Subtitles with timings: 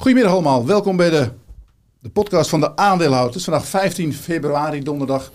[0.00, 1.28] Goedemiddag allemaal, welkom bij de,
[2.00, 3.44] de podcast van de aandeelhouders.
[3.44, 5.32] Vandaag 15 februari, donderdag.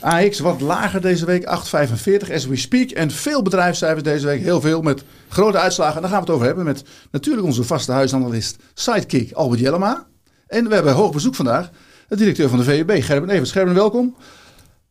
[0.00, 2.90] AX wat lager deze week, 8,45 as we speak.
[2.90, 5.94] En veel bedrijfscijfers deze week, heel veel met grote uitslagen.
[5.94, 10.06] En daar gaan we het over hebben met natuurlijk onze vaste huisanalist Sidekick Albert Jellema.
[10.46, 11.70] En we hebben hoog bezoek vandaag,
[12.08, 13.52] de directeur van de VUB, Gerben Evers.
[13.52, 14.16] Gerben, welkom.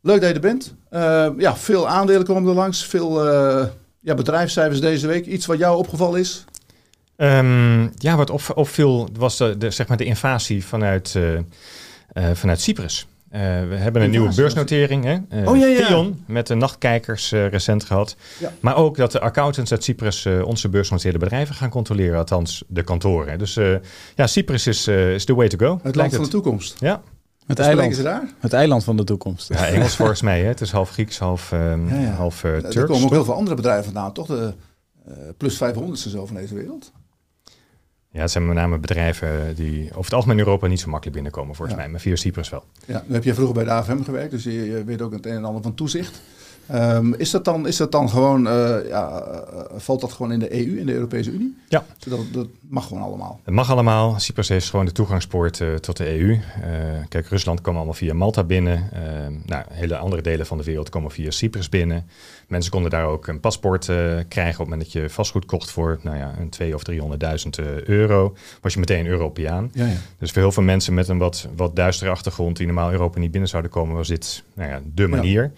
[0.01, 0.73] Leuk dat je er bent.
[0.91, 3.65] Uh, ja, veel aandelen komen er langs, veel uh,
[3.99, 5.25] ja, bedrijfscijfers deze week.
[5.25, 6.45] Iets wat jou opgevallen is?
[7.21, 11.39] Um, ja, wat op, opviel was de, de, zeg maar de invasie vanuit, uh, uh,
[12.33, 13.07] vanuit Cyprus.
[13.31, 15.45] Uh, we hebben een nieuwe beursnotering, hè?
[15.49, 16.05] oh, ja, ja.
[16.25, 18.15] Met de nachtkijkers recent gehad.
[18.39, 18.53] Ja.
[18.59, 23.39] Maar ook dat de accountants uit Cyprus onze beursgenoteerde bedrijven gaan controleren, althans de kantoren.
[23.39, 23.59] Dus
[24.15, 25.79] ja, Cyprus is, is the way to go.
[25.83, 26.75] Het land van de toekomst.
[26.79, 27.01] Ja.
[27.45, 28.29] Het eiland, ze daar?
[28.39, 29.47] het eiland van de toekomst.
[29.53, 30.41] Ja, Engels volgens mij.
[30.41, 30.47] Hè?
[30.47, 31.49] Het is half Grieks, half,
[32.17, 32.75] half uh, Turks.
[32.75, 34.27] Er komen ook heel veel andere bedrijven vandaan, toch?
[34.27, 34.53] De
[35.37, 36.91] plus 500 zo van deze wereld.
[38.13, 41.15] Ja, het zijn met name bedrijven die over het algemeen in Europa niet zo makkelijk
[41.15, 41.89] binnenkomen, volgens mij.
[41.89, 42.63] Maar via Cyprus wel.
[42.85, 45.25] Ja, nu heb je vroeger bij de AFM gewerkt, dus je, je weet ook het
[45.25, 46.21] een en ander van toezicht.
[46.73, 50.39] Um, is, dat dan, is dat dan gewoon, uh, ja, uh, valt dat gewoon in
[50.39, 51.57] de EU, in de Europese Unie?
[51.67, 51.85] Ja.
[51.99, 53.39] Dat, dat mag gewoon allemaal?
[53.43, 54.19] Het mag allemaal.
[54.19, 56.39] Cyprus heeft gewoon de toegangspoort uh, tot de EU.
[57.09, 58.89] kijk, Rusland kwam allemaal via Malta binnen.
[58.93, 62.05] Ehm, nou, hele andere delen van de wereld komen via Cyprus binnen.
[62.47, 63.85] Mensen konden daar ook een paspoort
[64.27, 67.85] krijgen op het moment dat je vastgoed kocht voor nou ja, een 2 of 300.000
[67.85, 68.35] euro.
[68.61, 69.69] Was je meteen Europeaan.
[69.73, 69.97] Ja, ja.
[70.17, 73.31] Dus voor heel veel mensen met een wat, wat duistere achtergrond die normaal Europa niet
[73.31, 75.43] binnen zouden komen, was dit nou ja, de manier.
[75.43, 75.51] Ja.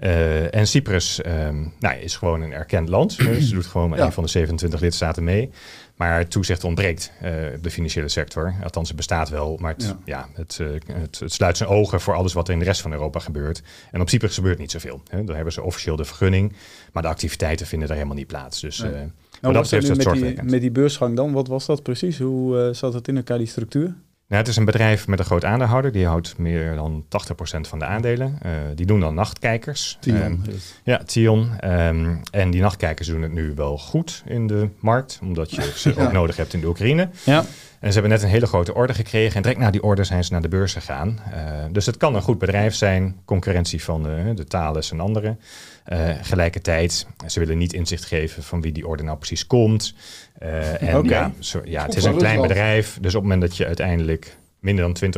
[0.00, 3.16] Uh, en Cyprus um, nou, is gewoon een erkend land.
[3.16, 4.04] Dus ze doet gewoon ja.
[4.04, 5.50] een van de 27 lidstaten mee.
[5.96, 8.54] Maar toezicht ontbreekt uh, op de financiële sector.
[8.62, 9.96] Althans, het bestaat wel, maar het, ja.
[10.04, 12.80] ja het, uh, het, het, sluit zijn ogen voor alles wat er in de rest
[12.80, 13.62] van Europa gebeurt.
[13.90, 15.02] En op Cyprus gebeurt niet zoveel.
[15.08, 15.24] Hè.
[15.24, 16.52] Daar hebben ze officieel de vergunning,
[16.92, 18.60] maar de activiteiten vinden daar helemaal niet plaats.
[18.60, 18.92] Dus nee.
[19.40, 22.18] nou, dat betreft het met die, met die beursgang dan, wat was dat precies?
[22.18, 23.94] Hoe zat het in elkaar, die structuur?
[24.28, 25.92] Nou, het is een bedrijf met een groot aandeelhouder.
[25.92, 27.06] Die houdt meer dan 80%
[27.60, 28.38] van de aandelen.
[28.46, 29.96] Uh, die doen dan nachtkijkers.
[30.00, 30.16] Tion.
[30.16, 30.42] Um,
[30.84, 31.50] ja, Tion.
[31.64, 35.18] Um, en die nachtkijkers doen het nu wel goed in de markt.
[35.22, 36.04] Omdat je ze ja.
[36.04, 37.08] ook nodig hebt in de Oekraïne.
[37.24, 37.44] Ja.
[37.80, 39.36] En ze hebben net een hele grote order gekregen.
[39.36, 41.18] En direct na die order zijn ze naar de beurs gegaan.
[41.34, 43.16] Uh, dus het kan een goed bedrijf zijn.
[43.24, 45.40] Concurrentie van de, de Thales en anderen.
[45.92, 49.94] Uh, gelijkertijd, ze willen niet inzicht geven van wie die order nou precies komt.
[50.42, 51.10] Uh, en okay.
[51.10, 52.98] ja, zo, ja, het is een klein bedrijf.
[53.00, 55.12] Dus op het moment dat je uiteindelijk minder dan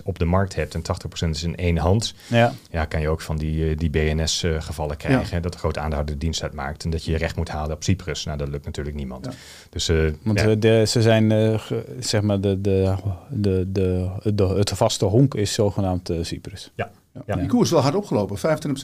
[0.00, 0.82] 20% op de markt hebt en
[1.26, 2.52] 80% is in één hand, ja.
[2.70, 5.36] Ja, kan je ook van die, die BNS-gevallen uh, krijgen.
[5.36, 5.42] Ja.
[5.42, 8.24] Dat de grote aandeelhouder dienst uitmaakt en dat je je recht moet halen op Cyprus.
[8.24, 9.24] Nou, dat lukt natuurlijk niemand.
[9.24, 9.32] Ja.
[9.70, 10.54] Dus, uh, Want ja.
[10.54, 11.60] de, ze zijn, uh,
[11.98, 12.94] zeg maar, de, de,
[13.28, 16.72] de, de, de, het vaste honk is zogenaamd Cyprus.
[16.74, 16.90] Ja.
[17.26, 17.36] Ja.
[17.36, 18.40] Die koers is wel hard opgelopen, 25%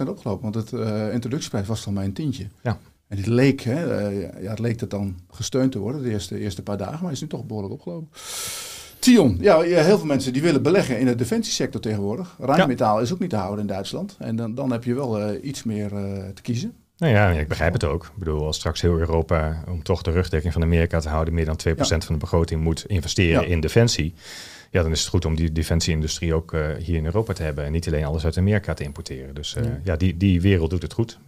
[0.08, 2.46] opgelopen, want het uh, introductieprijs was dan maar een tientje.
[2.62, 2.78] Ja.
[3.08, 6.38] En het leek, hè, uh, ja, het leek het dan gesteund te worden de eerste,
[6.38, 8.08] eerste paar dagen, maar is nu toch behoorlijk opgelopen.
[9.04, 12.36] Tion, ja, heel veel mensen die willen beleggen in de defensiesector tegenwoordig.
[12.38, 13.02] Rijnmetaal ja.
[13.02, 14.16] is ook niet te houden in Duitsland.
[14.18, 15.88] En dan, dan heb je wel uh, iets meer
[16.34, 16.74] te kiezen.
[16.96, 18.04] Nou ja, ik begrijp het ook.
[18.04, 21.44] Ik bedoel, als straks heel Europa, om toch de rugdekking van Amerika te houden, meer
[21.44, 21.84] dan 2% ja.
[21.84, 23.48] van de begroting moet investeren ja.
[23.48, 24.14] in defensie
[24.74, 27.64] ja, dan is het goed om die defensieindustrie ook uh, hier in Europa te hebben.
[27.64, 29.34] En niet alleen alles uit Amerika te importeren.
[29.34, 29.80] Dus ja.
[29.84, 31.18] ja, die, die wereld doet het goed.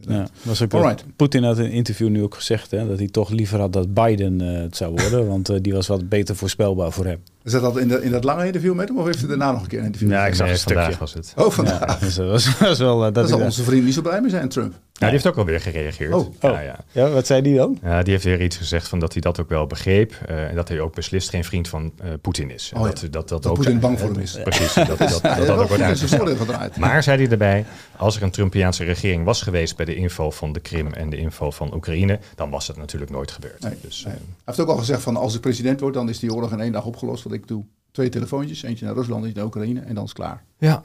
[0.00, 3.30] Ja, was ook Poetin had in een interview nu ook gezegd hè, dat hij toch
[3.30, 5.26] liever had dat Biden het zou worden.
[5.32, 7.18] want die was wat beter voorspelbaar voor hem.
[7.44, 9.62] Is dat in, de, in dat lange interview met hem of heeft hij daarna nog
[9.62, 10.10] een keer een interview?
[10.10, 11.32] Ja, ik zag een vandaag was het.
[11.36, 11.80] Oh, vandaag.
[11.80, 14.30] Ja, dus dat was, was wel, dat dat zal onze vriend niet zo blij mee
[14.30, 14.74] zijn, Trump.
[15.02, 16.12] Ja, die heeft ook alweer gereageerd.
[16.12, 16.78] Oh, ja, ja.
[16.92, 17.78] ja, wat zei die dan?
[17.82, 20.14] Ja, die heeft weer iets gezegd van dat hij dat ook wel begreep.
[20.30, 22.72] Uh, en dat hij ook beslist geen vriend van uh, Poetin is.
[22.74, 23.08] Oh, dat, ja.
[23.08, 24.38] dat, dat, dat ook Poetin bang voor hem is.
[24.42, 26.76] Precies, dat dat, dat, dat, dat ook wordt uitgezet.
[26.76, 27.64] Maar, zei hij erbij,
[27.96, 31.16] als er een Trumpiaanse regering was geweest bij de inval van de Krim en de
[31.16, 33.60] inval van Oekraïne, dan was dat natuurlijk nooit gebeurd.
[33.60, 34.14] Nee, dus, nee.
[34.14, 36.60] Hij heeft ook al gezegd van als ik president word, dan is die oorlog in
[36.60, 38.62] één dag opgelost wat ik doe twee telefoontjes.
[38.62, 40.44] Eentje naar Rusland, eentje naar Oekraïne en dan is het klaar.
[40.58, 40.80] Ja.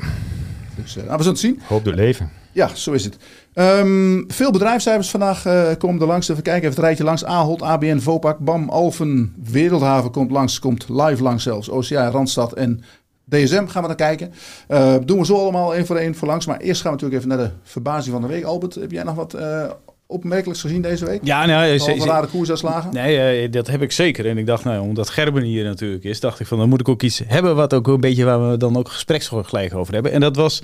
[0.76, 1.62] Dus uh, nou, we zullen het zien.
[1.68, 2.30] Hoop door leven.
[2.52, 3.18] Ja, zo is het.
[3.54, 6.30] Um, veel bedrijfscijfers vandaag uh, komen er langs.
[6.30, 7.26] Even kijken, even het rijtje langs.
[7.26, 10.60] Ahold, ABN, Vopak, BAM, Alphen, Wereldhaven komt langs.
[10.60, 11.70] Komt live langs zelfs.
[11.70, 12.82] OCA, Randstad en
[13.30, 14.34] DSM gaan we naar kijken.
[14.70, 16.46] Uh, doen we zo allemaal één voor één voor langs.
[16.46, 18.44] Maar eerst gaan we natuurlijk even naar de verbazing van de week.
[18.44, 19.70] Albert, heb jij nog wat uh,
[20.08, 21.20] opmerkelijks gezien deze week?
[21.24, 22.94] Ja, nou, Al rare koersuitslagen?
[22.94, 24.28] Nee, uh, dat heb ik zeker.
[24.28, 26.90] En ik dacht, nou, omdat Gerben hier natuurlijk is, dacht ik van, dan moet ik
[26.90, 30.12] ook iets hebben wat ook een beetje waar we dan ook gespreksgelijk over hebben.
[30.12, 30.62] En dat was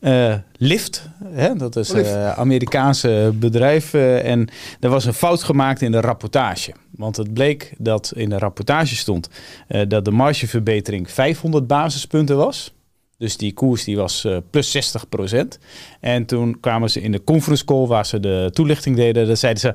[0.00, 1.08] uh, Lyft.
[1.24, 1.54] Hè?
[1.54, 3.94] Dat is een uh, Amerikaanse bedrijf.
[3.94, 4.48] en
[4.80, 6.72] er was een fout gemaakt in de rapportage.
[6.90, 9.28] Want het bleek dat in de rapportage stond
[9.88, 12.73] dat de margeverbetering 500 basispunten was.
[13.18, 14.94] Dus die koers die was uh, plus
[15.34, 15.38] 60%.
[16.00, 19.26] En toen kwamen ze in de conference call waar ze de toelichting deden.
[19.26, 19.74] Dan zeiden ze,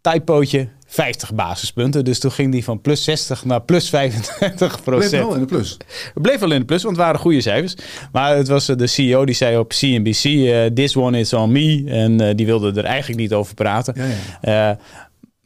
[0.00, 2.04] typootje, 50 basispunten.
[2.04, 5.10] Dus toen ging die van plus 60 naar plus 25 procent.
[5.10, 5.76] Bleef wel in de plus.
[6.14, 7.74] Het bleef wel in de plus, want het waren goede cijfers.
[8.12, 11.52] Maar het was eh, de CEO die zei op CNBC, uh, this one is on
[11.52, 11.84] me.
[11.86, 13.94] En uh, die wilde er eigenlijk niet over praten.
[13.96, 14.06] Ja,
[14.42, 14.78] ja.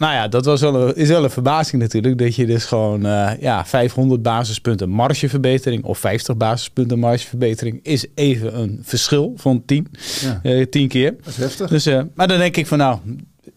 [0.04, 2.18] Nou ja, dat was wel een, is wel een verbazing natuurlijk.
[2.18, 8.58] Dat je dus gewoon uh, ja, 500 basispunten margeverbetering of 50 basispunten margeverbetering is even
[8.60, 9.86] een verschil van 10.
[10.20, 10.40] Ja.
[10.42, 11.16] Uh, 10 keer.
[11.16, 11.68] Dat is heftig.
[11.70, 12.98] Dus, uh, maar dan denk ik van nou,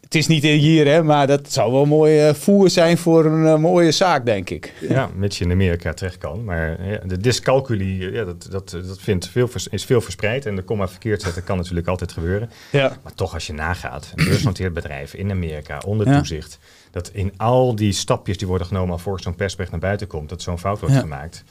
[0.08, 3.44] het is niet hier, hè, maar dat zou wel mooi uh, voer zijn voor een
[3.44, 4.74] uh, mooie zaak, denk ik.
[4.90, 6.44] Ja, mits je in Amerika terecht kan.
[6.44, 10.46] Maar ja, de dyscalculie, ja, dat, dat, dat vindt veel, is veel verspreid.
[10.46, 12.50] En de komma verkeerd zetten kan natuurlijk altijd gebeuren.
[12.72, 12.98] Ja.
[13.04, 16.60] Maar toch, als je nagaat, een beursgenoteerd bedrijf in Amerika onder toezicht.
[16.92, 20.42] Dat in al die stapjes die worden genomen alvorens zo'n persbericht naar buiten komt, dat
[20.42, 21.44] zo'n fout wordt gemaakt.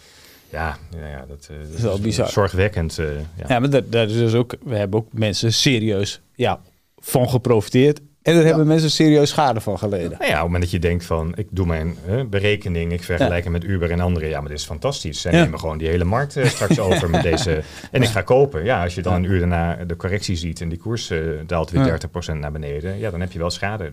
[0.50, 2.28] Ja, ja, ja dat, uh, dat, is wel bizar.
[2.28, 2.94] Zorgwekkend.
[2.94, 3.04] ja.
[3.48, 6.60] ja, maar dat, dat is dus ook, we hebben ook mensen serieus ja,
[6.96, 8.00] van geprofiteerd.
[8.26, 8.48] En daar ja.
[8.48, 10.10] hebben mensen serieus schade van geleden.
[10.10, 11.96] Nou ja, op het moment dat je denkt van, ik doe mijn
[12.30, 13.50] berekening, ik vergelijk ja.
[13.50, 14.28] met Uber en anderen.
[14.28, 15.20] Ja, maar dit is fantastisch.
[15.20, 15.42] Zij ja.
[15.42, 17.62] nemen gewoon die hele markt uh, straks over met deze.
[17.90, 18.64] En ik ga kopen.
[18.64, 21.70] Ja, als je dan een uur daarna de correctie ziet en die koers uh, daalt
[21.70, 22.00] weer
[22.34, 22.98] 30% naar beneden.
[22.98, 23.92] Ja, dan heb je wel schade.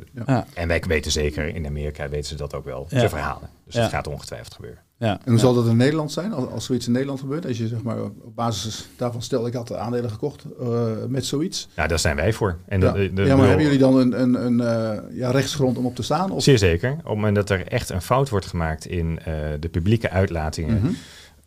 [0.54, 2.88] En wij weten zeker, in Amerika weten ze dat ook wel.
[2.90, 3.50] Ze verhalen.
[3.66, 4.82] Dus dat gaat ongetwijfeld gebeuren.
[5.04, 5.20] Ja.
[5.24, 7.46] En hoe zal dat in Nederland zijn, als, als zoiets in Nederland gebeurt?
[7.46, 11.26] Als je zeg maar op basis daarvan stel, ik had de aandelen gekocht uh, met
[11.26, 11.68] zoiets.
[11.76, 12.58] Ja, daar zijn wij voor.
[12.66, 12.92] En ja.
[12.92, 15.96] de, de, ja, maar hebben jullie dan een, een, een uh, ja, rechtsgrond om op
[15.96, 16.32] te staan?
[16.32, 16.44] Of?
[16.44, 16.92] Zeer zeker.
[16.92, 20.76] Op het moment dat er echt een fout wordt gemaakt in uh, de publieke uitlatingen...
[20.76, 20.96] Mm -hmm.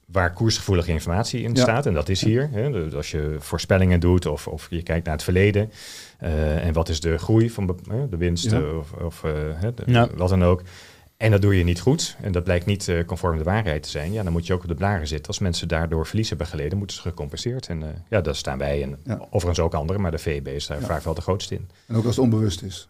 [0.06, 1.62] Waar koersgevoelige informatie in ja.
[1.62, 2.48] staat, en dat is hier.
[2.52, 5.70] Hè, dus als je voorspellingen doet of, of je kijkt naar het verleden.
[6.18, 7.76] en wat is de groei van
[8.10, 8.60] de winst ja.
[8.60, 10.62] of, of de, wat dan ook.
[11.16, 12.16] En dat doe je niet goed.
[12.20, 14.12] En dat blijkt niet uh, conform de waarheid te zijn.
[14.12, 15.26] Ja, dan moet je ook op de blaren zitten.
[15.26, 17.68] Als mensen daardoor verlies hebben geleden, moeten ze gecompenseerd.
[17.68, 19.20] En uh, ja, daar staan wij en ja.
[19.30, 20.02] overigens ook anderen.
[20.02, 20.86] Maar de VEB is daar ja.
[20.86, 21.68] vaak wel de grootste in.
[21.86, 22.88] En ook als het onbewust is.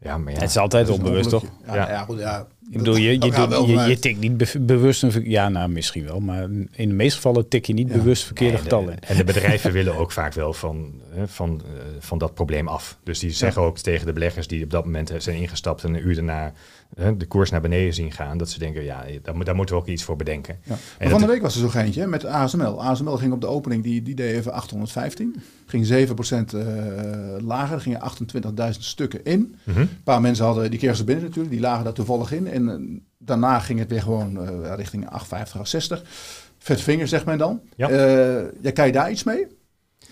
[0.00, 0.38] Ja, maar ja.
[0.38, 1.44] Het is altijd is onbewust, toch?
[1.66, 1.88] Ja, ja.
[1.88, 2.46] ja, goed, ja.
[2.70, 6.04] Ik bedoel, je, je, doet, je, je tikt niet be bewust een Ja, nou, misschien
[6.04, 6.20] wel.
[6.20, 6.42] Maar
[6.72, 7.94] in de meeste gevallen tik je niet ja.
[7.94, 9.00] bewust verkeerde nee, getallen.
[9.00, 12.98] En de bedrijven willen ook vaak wel van, van, uh, van dat probleem af.
[13.02, 15.84] Dus die zeggen ook tegen de beleggers die op dat moment zijn ingestapt...
[15.84, 16.52] en een uur daarna
[17.16, 18.38] de koers naar beneden zien gaan.
[18.38, 20.58] Dat ze denken, ja, daar, daar moeten we ook iets voor bedenken.
[20.62, 20.76] Ja.
[20.98, 22.82] Maar van de week was er zo eentje met ASML.
[22.82, 25.42] ASML ging op de opening, die, die deed even 815.
[25.66, 26.62] Ging 7% uh,
[27.38, 27.74] lager.
[27.74, 28.00] Er gingen
[28.74, 29.40] 28.000 stukken in.
[29.40, 29.48] Mhm.
[29.70, 29.82] Mm -hmm.
[29.82, 31.54] Een paar mensen hadden, die kregen ze binnen natuurlijk.
[31.54, 32.46] Die lagen daar toevallig in.
[32.46, 36.02] En uh, daarna ging het weer gewoon uh, richting 850, 60.
[36.58, 37.60] Vet vinger, zegt men dan.
[37.76, 37.90] Ja.
[38.60, 39.46] ja, kan je daar iets mee?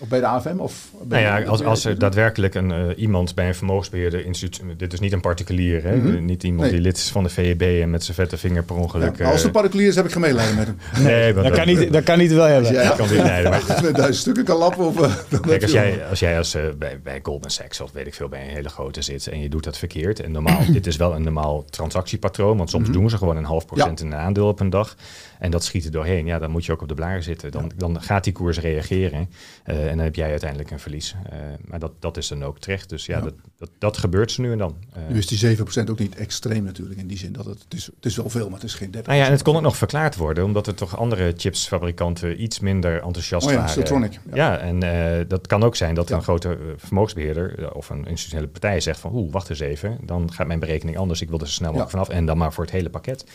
[0.01, 0.57] Of bij de AFM?
[0.57, 4.61] Of nou ja, als, als er daadwerkelijk een, uh, iemand bij een vermogensbeheerder instituut...
[4.77, 5.95] Dit is niet een particulier, hè?
[5.95, 6.25] Mm -hmm.
[6.25, 6.71] Niet iemand nee.
[6.71, 9.17] die lid is van de VEB en met zijn vette vinger per ongeluk...
[9.17, 10.77] Ja, als het particulier is, heb ik geen medelijden met hem.
[11.03, 12.73] Nee, dat, dat, kan niet, dat kan niet wel hebben.
[12.73, 13.51] Ja, dat kan niet leiden.
[13.51, 13.93] Maar...
[13.93, 14.99] Duizend stukken kan lappen of...
[14.99, 18.13] Uh, Kijk, als jij als, jij als uh, bij, bij Goldman Sachs of weet ik
[18.13, 19.27] veel bij een hele grote zit...
[19.27, 20.19] en je doet dat verkeerd...
[20.19, 22.57] en normaal, dit is wel een normaal transactiepatroon...
[22.57, 23.01] want soms mm -hmm.
[23.01, 24.05] doen ze gewoon een half procent ja.
[24.05, 24.95] in een aandeel op een dag...
[25.39, 26.25] En dat schiet er doorheen.
[26.25, 27.51] Ja, dan moet je ook op de blaren zitten.
[27.51, 29.29] Dan, dan gaat die koers reageren.
[29.65, 31.15] Uh, en dan heb jij uiteindelijk een verlies.
[31.33, 32.89] Uh, maar dat, dat is dan ook terecht.
[32.89, 33.23] Dus ja, ja.
[33.23, 34.75] Dat, dat, dat, gebeurt ze nu en dan.
[34.97, 36.99] Uh, nu is die 7% ook niet extreem natuurlijk.
[36.99, 38.87] In die zin dat het, het, is, het is wel veel, maar het is geen
[38.87, 38.91] 30%.
[38.91, 40.43] Nou ja, en het kon ook nog verklaard worden.
[40.43, 43.73] Omdat er toch andere chipsfabrikanten iets minder enthousiast oh ja, waren.
[43.73, 44.19] Siltronic.
[44.33, 48.79] Ja, ja en dat kan ook zijn dat een grote vermogensbeheerder of een institutionele partij
[48.79, 49.97] zegt van oeh, wacht eens even.
[50.01, 51.21] Dan gaat mijn berekening anders.
[51.21, 52.09] Ik wil er zo snel mogelijk vanaf.
[52.09, 53.25] En dan maar voor het hele pakket.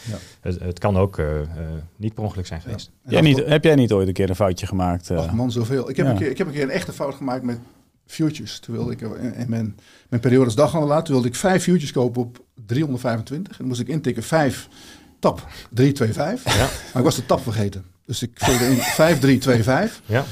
[0.41, 1.19] Het, het, kan ook
[1.97, 2.91] niet per ongeluk zijn geweest.
[3.07, 5.11] Jij niet, heb jij niet ooit een keer een foutje gemaakt?
[5.11, 5.19] Uh?
[5.19, 5.91] Ach man, zoveel.
[5.91, 7.59] Ik heb, een keer, ik heb een keer een echte fout gemaakt met
[8.07, 8.59] futures.
[8.59, 9.77] Toen wilde ik in mijn,
[10.09, 13.53] mijn periode als daghandelaar, toen wilde ik vijf futures kopen op 325.
[13.53, 14.69] En dan moest ik intikken 5
[15.19, 16.55] tap 325.
[16.55, 16.59] Ja.
[16.59, 17.85] Maar ik was de tap vergeten.
[18.07, 20.03] Dus ik vulde in 5325.
[20.07, 20.25] Ja.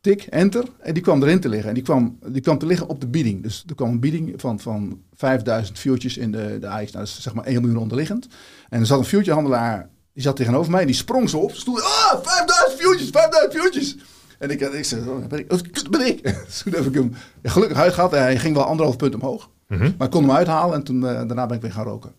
[0.00, 0.64] Tik, enter.
[0.78, 1.68] En die kwam erin te liggen.
[1.68, 3.42] En die kwam, die kwam te liggen op de bieding.
[3.42, 6.92] Dus er kwam een bieding van, van 5000 futures in de, de AX.
[6.92, 8.28] Nou, dat is zeg maar 1 miljoen onderliggend.
[8.68, 9.88] En er zat een futurehandelaar,
[10.18, 10.80] die zat tegenover mij.
[10.80, 11.54] En die sprong zo op.
[11.54, 13.96] Stond, ah, 5000 futures, 5000 futures.
[14.38, 15.52] En ik, ik zei, oh, ben ik.
[15.52, 15.58] Oh,
[15.90, 16.22] ben ik.
[16.62, 18.10] Toen heb ik hem gelukkig uitgehaald.
[18.10, 19.50] Hij ging wel anderhalf punt omhoog.
[19.68, 19.94] Mm -hmm.
[19.98, 22.12] Maar ik kon hem uithalen en toen, uh, daarna ben ik weer gaan roken.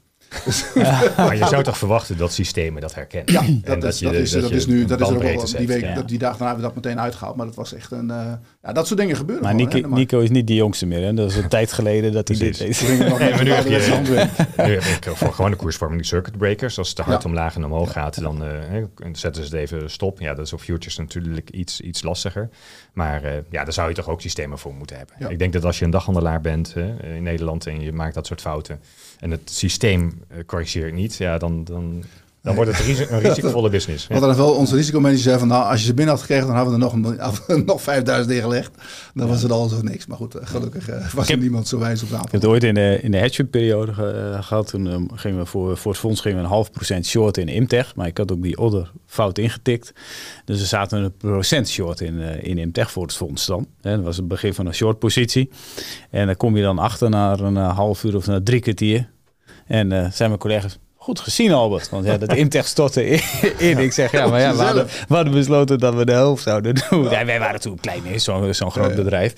[0.46, 1.14] Dus ja.
[1.18, 3.34] maar je zou toch verwachten dat systemen dat herkennen?
[3.34, 5.16] Ja, en dat, dat, is, je, dat, is, dat, dat is nu, dat is er
[5.16, 5.94] ook wel, die, week, ja.
[5.94, 7.36] dat, die dag daarna hebben we dat meteen uitgehaald.
[7.36, 8.32] Maar dat was echt een, uh,
[8.64, 11.02] ja, dat soort dingen gebeuren Maar gewoon, Nico, hè, Nico is niet de jongste meer,
[11.02, 11.14] hè?
[11.14, 12.88] Dat is een tijd geleden dat hij dit deed.
[12.88, 14.28] Nee, maar nu heb, je,
[14.66, 16.78] nu heb ik voor gewone koersvorming circuit breakers.
[16.78, 17.30] Als het te hard ja.
[17.30, 20.20] omlaag en omhoog gaat, dan uh, zetten ze het even stop.
[20.20, 22.50] Ja, dat is op futures natuurlijk iets, iets lastiger.
[22.94, 25.16] Maar uh, ja, daar zou je toch ook systemen voor moeten hebben.
[25.20, 25.28] Ja.
[25.28, 28.28] Ik denk dat als je een daghandelaar bent uh, in Nederland en je maakt dat
[28.28, 28.80] soort fouten
[29.20, 32.04] en het systeem uh, corrigeert niet, ja, dan, dan
[32.42, 34.08] Dan wordt het een risicovolle business.
[34.08, 36.56] Want dan wel onze risicomanager zei van, nou, als je ze binnen had gekregen, dan
[36.56, 38.72] hadden we er nog, nog 5000 neergelegd.
[39.14, 40.06] Dan was het al zo niks.
[40.06, 42.26] Maar goed, gelukkig uh, was er niemand zo wijs op tafel.
[42.26, 43.94] Ik heb het ooit in de, in de hedging-periode
[44.42, 44.68] gehad.
[44.68, 47.48] Toen um, gingen we voor, voor het fonds gingen we een half procent short in
[47.48, 47.96] Imtech.
[47.96, 49.94] Maar ik had ook die order fout ingetikt.
[50.46, 53.68] Dus er zaten een procent short in, uh, in Imtech voor het fonds dan.
[53.82, 55.50] Hè, dat was het begin van een short positie.
[56.10, 59.10] En dan kom je dan achter naar een half uur of naar drie kwartier.
[59.68, 61.90] En zijn mijn collega's, goed gezien Albert.
[61.90, 63.22] Want ja, dat Imtech stortte in,
[63.58, 63.78] in.
[63.78, 66.76] Ik zeg, ja, maar ja, we hadden, we hadden besloten dat we de helft zouden
[66.90, 67.04] doen.
[67.04, 69.34] Ja, wij waren toen klein, zo'n zo'n groot bedrijf.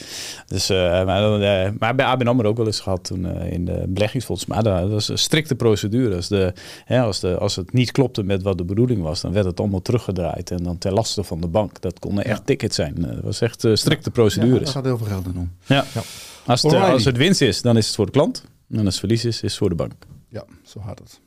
[0.48, 3.66] Dus, uh, maar, uh, maar bij ABN AMRO ook wel eens gehad toen uh, in
[3.66, 4.46] de beleggingsfonds.
[4.46, 6.16] Maar dat was een strikte procedure.
[6.16, 6.54] Als, de,
[6.88, 9.60] ja, als, de, als het niet klopte met wat de bedoeling was, dan werd het
[9.60, 10.52] allemaal teruggedraaid.
[10.52, 11.82] En dan ten laste van de bank.
[11.82, 12.96] Dat konden echt tickets zijn.
[12.98, 14.54] Dat was echt strikte procedures.
[14.54, 15.52] Ja, dat gaat heel veel geld om.
[15.66, 15.86] Ja.
[15.94, 16.02] ja.
[16.46, 18.44] Als, het, als het winst is, dan is het voor de klant.
[18.72, 19.94] En als het verlies is, is het voor de bank.
[20.30, 21.20] Ja, zo gaat het.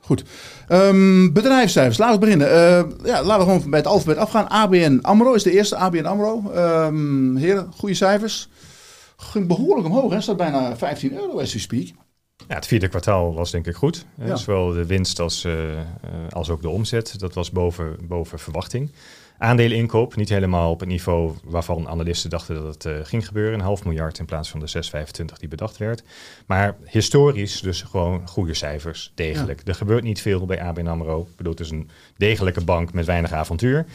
[0.00, 0.24] Goed.
[0.68, 1.98] Um, bedrijfscijfers.
[1.98, 2.48] Laten we beginnen.
[2.48, 4.48] Uh, ja, laten we gewoon bij het alfabet afgaan.
[4.48, 5.76] ABN AMRO is de eerste.
[5.76, 6.52] ABN AMRO.
[6.54, 8.48] Um, heren, goede cijfers.
[9.16, 10.12] Ging behoorlijk omhoog.
[10.12, 10.20] Hè?
[10.20, 11.86] Staat bijna 15 euro as we speak.
[12.48, 14.06] Ja, het vierde kwartaal was denk ik goed.
[14.24, 14.36] Ja.
[14.36, 15.54] Zowel de winst als, uh,
[16.30, 17.18] als ook de omzet.
[17.18, 18.90] Dat was boven, boven verwachting.
[19.38, 23.54] Aandeleninkoop, niet helemaal op het niveau waarvan analisten dachten dat het uh, ging gebeuren.
[23.54, 26.02] Een half miljard in plaats van de 6,25 die bedacht werd.
[26.46, 29.58] Maar historisch dus gewoon goede cijfers, degelijk.
[29.58, 29.70] Ja.
[29.70, 31.20] Er gebeurt niet veel bij ABN AMRO.
[31.30, 33.86] Ik bedoel, het is een degelijke bank met weinig avontuur.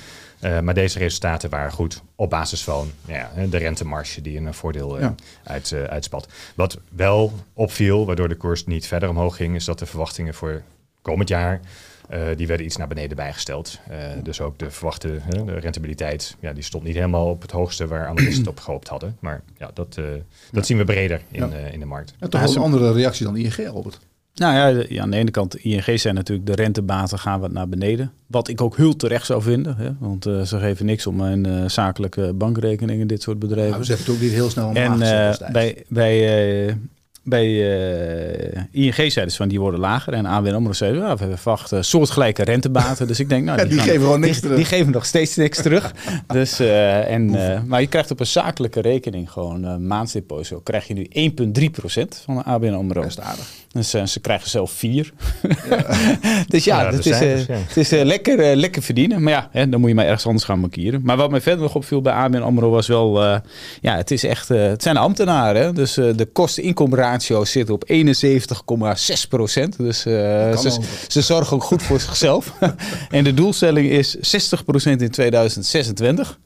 [0.42, 4.96] Uh, maar deze resultaten waren goed op basis van ja, de rentemarge die een voordeel
[4.96, 5.16] uh, ja.
[5.44, 6.28] uit, uh, uitspat.
[6.56, 10.62] Wat wel opviel, waardoor de koers niet verder omhoog ging, is dat de verwachtingen voor
[11.02, 11.62] komend jaar
[12.36, 13.80] die werden iets naar beneden bijgesteld.
[13.92, 17.52] Uh, dus ook de verwachte uh, de rentabiliteit, ja, die stond niet helemaal op het
[17.52, 19.18] hoogste waar analisten op gehoopt hadden.
[19.20, 20.04] Maar ja, dat, dat
[20.52, 20.62] ja.
[20.62, 21.56] zien we breder in, ja.
[21.56, 22.14] in de markt.
[22.20, 24.00] En toch een andere reactie dan ING, Robert.
[24.36, 27.70] Nou ja, ja, aan de ene kant, ING zijn natuurlijk de rentebaten gaan wat naar
[27.70, 28.12] beneden.
[28.28, 29.76] Wat ik ook heel terecht zou vinden.
[29.76, 29.90] Hè?
[30.00, 33.70] Want uh, ze geven niks om een uh, zakelijke bankrekening in dit soort bedrijven.
[33.70, 36.78] Nou, we zeggen het ook niet heel snel En uh, bij, bij
[37.24, 40.14] bij uh, ING zeiden ze van die worden lager.
[40.14, 43.08] En ABN AMRO zei, ja, we verwachten soortgelijke rentebaten.
[43.08, 44.58] Dus ik denk, nou, die, die gaan, geven gewoon niks die, terug.
[44.58, 45.94] Die geven nog steeds niks terug.
[46.28, 50.60] dus, uh, en, uh, maar je krijgt op een zakelijke rekening gewoon uh, maandsdeposito.
[50.60, 53.02] krijg je nu 1,3% van de ABN AMRO.
[53.02, 53.46] Dat aardig.
[53.72, 55.14] Dus ze krijgen zelf 4.
[55.70, 55.86] Ja.
[56.48, 57.56] dus ja, ja het, is, cijfers, ja.
[57.68, 59.24] het is lekker, lekker verdienen.
[59.24, 61.02] Maar ja, hè, dan moet je maar ergens anders gaan markeren.
[61.04, 63.24] Maar wat mij verder nog opviel bij ABN AMRO was wel...
[63.82, 64.48] ja, het is echt...
[64.48, 65.76] het zijn ambtenaren.
[65.76, 66.28] Dus de
[67.22, 69.78] kosten-inkomratio zit op 71,6 procent.
[69.78, 70.14] Dus uh,
[70.58, 72.54] ze, ze, zorgen ook goed voor zichzelf.
[73.10, 76.40] en de doelstelling is 60 procent in 2026.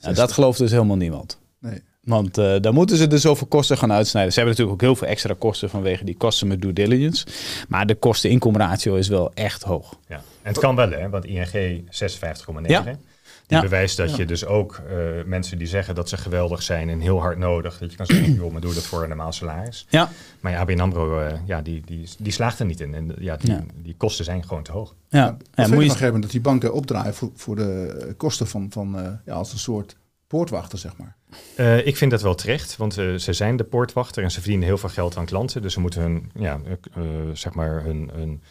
[0.00, 1.38] Nou, dat gelooft dus helemaal niemand.
[1.60, 1.82] Nee.
[2.08, 4.32] Want uh, dan moeten ze dus zoveel kosten gaan uitsnijden.
[4.32, 7.26] Ze hebben natuurlijk ook heel veel extra kosten vanwege die kosten met due diligence.
[7.68, 9.98] Maar de kosten-inkomratio is wel echt hoog.
[10.08, 11.08] Ja, en het kan wel, hè?
[11.08, 12.66] Want ING 56,9.
[12.66, 12.98] Ja.
[13.48, 13.62] Die ja.
[13.62, 14.16] bewijst dat ja.
[14.16, 17.78] je dus ook uh, mensen die zeggen dat ze geweldig zijn en heel hard nodig,
[17.78, 19.86] dat je kan zeggen, joh, maar doe dat voor een normaal salaris.
[19.88, 20.10] Ja.
[20.40, 22.94] Maar ja, ABN AMRO, uh, ja, die, die, die slaagt er niet in.
[22.94, 24.94] En ja, die, die kosten zijn gewoon te hoog.
[25.08, 25.36] Ja, ja.
[25.54, 29.08] ja moet je hebben dat die banken opdraaien voor, voor de kosten van, van uh,
[29.24, 31.16] ja, als een soort poortwachter, zeg maar.
[31.56, 34.66] Uh, ik vind dat wel terecht, want uh, ze zijn de poortwachter en ze verdienen
[34.66, 35.62] heel veel geld aan klanten.
[35.62, 36.60] Dus ze moeten hun, ja,
[36.98, 38.42] uh, zeg maar hun, hun,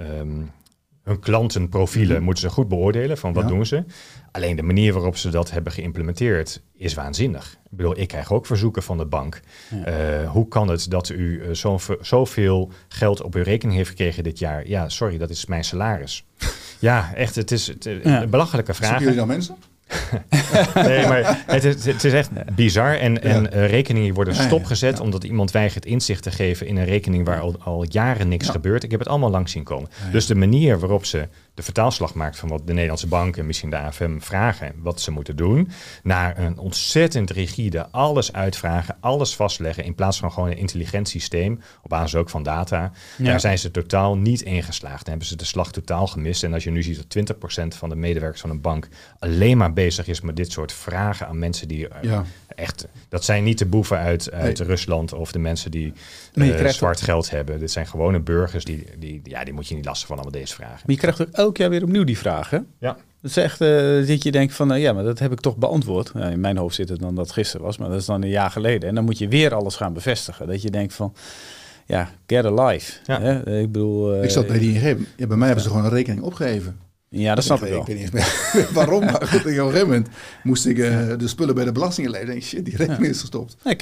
[0.00, 0.50] um,
[1.02, 2.24] hun klantenprofielen mm-hmm.
[2.24, 3.48] moeten ze goed beoordelen van wat ja.
[3.48, 3.84] doen ze.
[4.32, 7.58] Alleen de manier waarop ze dat hebben geïmplementeerd is waanzinnig.
[7.70, 9.40] Ik bedoel, ik krijg ook verzoeken van de bank.
[9.84, 10.24] Ja.
[10.24, 14.68] hoe kan het dat u zo, zoveel geld op uw rekening heeft gekregen dit jaar?
[14.68, 16.24] Ja, sorry, dat is mijn salaris.
[16.78, 18.22] ja, echt, het is het, ja.
[18.22, 18.88] een belachelijke vraag.
[18.88, 19.56] Zoeken jullie dan mensen?
[20.74, 22.96] nee, maar het is, het is echt bizar.
[22.96, 23.20] En, ja.
[23.20, 25.02] en uh, rekeningen worden stopgezet ja.
[25.02, 28.82] omdat iemand weigert inzicht te geven in een rekening waar al, al jaren niks gebeurt.
[28.82, 29.90] Ik heb het allemaal langs zien komen.
[30.12, 33.70] Dus de manier waarop ze de vertaalslag maakt van wat de Nederlandse bank en misschien
[33.70, 35.70] de AFM vragen wat ze moeten doen,
[36.02, 41.60] naar een ontzettend rigide alles uitvragen, alles vastleggen in plaats van gewoon een intelligent systeem
[41.82, 42.92] op basis ook van data.
[43.16, 43.24] Ja.
[43.24, 44.98] Daar zijn ze totaal niet ingeslaagd.
[45.00, 46.44] Dan hebben ze de slag totaal gemist.
[46.44, 49.72] En als je nu ziet dat 20% van de medewerkers van een bank alleen maar
[49.82, 52.24] bezig is met dit soort vragen aan mensen die ja.
[52.48, 54.68] echt, dat zijn niet de boeven uit, uit nee.
[54.68, 55.92] Rusland of de mensen die
[56.34, 57.58] uh, zwart geld hebben.
[57.58, 60.54] Dit zijn gewone burgers die, die, ja, die moet je niet lastig van allemaal deze
[60.54, 60.82] vragen.
[60.86, 62.66] Maar je krijgt ook elk jaar weer opnieuw die vragen.
[62.78, 62.96] Ja.
[63.22, 65.56] Dat is echt, uh, dat je denkt van, uh, ja, maar dat heb ik toch
[65.56, 66.10] beantwoord.
[66.14, 68.28] Ja, in mijn hoofd zit het dan dat gisteren was, maar dat is dan een
[68.28, 68.88] jaar geleden.
[68.88, 70.46] En dan moet je weer alles gaan bevestigen.
[70.46, 71.14] Dat je denkt van,
[71.86, 72.92] ja, get a life.
[73.06, 73.20] Ja.
[73.20, 73.58] Hè?
[73.60, 74.16] Ik bedoel...
[74.16, 74.80] Uh, ik zat bij die
[75.16, 76.78] ja, bij mij hebben ze gewoon een rekening opgegeven.
[77.12, 77.84] Ja, dat snap ik ik wel.
[77.84, 80.08] weet niet meer waarom, maar goed, op een gegeven moment
[80.42, 82.34] moest ik eh, de spullen bij de belasting inleveren.
[82.34, 83.56] En shit, die rekening is gestopt.
[83.64, 83.76] Nee,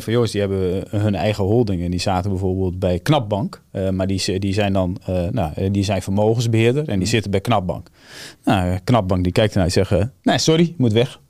[0.00, 1.90] van Joost, die hebben hun eigen holdingen.
[1.90, 3.62] Die zaten bijvoorbeeld bij Knapbank.
[3.70, 7.40] Eh, maar die, die zijn dan eh, nou, die zijn vermogensbeheerder en die zitten bij
[7.40, 7.88] Knapbank.
[8.44, 9.90] Nou, Knapbank die kijkt ernaar en zegt,
[10.22, 11.20] nee, sorry, je moet weg.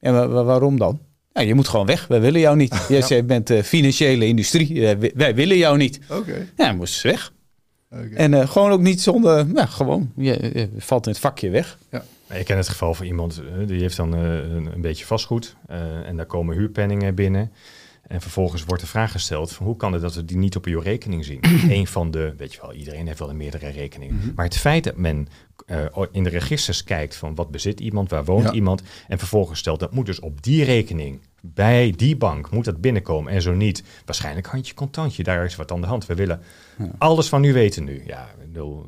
[0.00, 1.00] En wa- wa- waarom dan?
[1.32, 2.06] Ja, je moet gewoon weg.
[2.06, 2.74] Wij willen jou niet.
[3.08, 4.96] Jij bent financiële industrie.
[5.14, 6.00] Wij- willen jou niet.
[6.10, 6.46] Oké.
[6.56, 7.32] Ja, moest weg.
[8.14, 11.78] En eh, gewoon ook niet zonder, ja, gewoon, je, je valt in het vakje weg.
[12.32, 15.56] Ik ken het geval van iemand eh, die heeft dan eh, een, een beetje vastgoed
[15.66, 17.52] eh, en daar komen huurpenningen binnen.
[18.06, 20.64] En vervolgens wordt de vraag gesteld: van hoe kan het dat we die niet op
[20.64, 21.40] uw rekening zien?
[21.70, 24.32] Eén van de, weet je wel, iedereen heeft wel een meerdere rekeningen.
[24.34, 25.28] Maar het feit dat men
[25.66, 28.52] eh, in de registers kijkt van wat bezit iemand, waar woont Ja.
[28.52, 32.80] iemand, en vervolgens stelt dat moet dus op die rekening, bij die bank, moet dat
[32.80, 33.82] binnenkomen en zo niet.
[34.04, 36.06] Waarschijnlijk handje contantje, daar is wat aan de hand.
[36.06, 36.40] We willen
[36.98, 38.02] alles van u weten nu.
[38.06, 38.86] Ja, dan,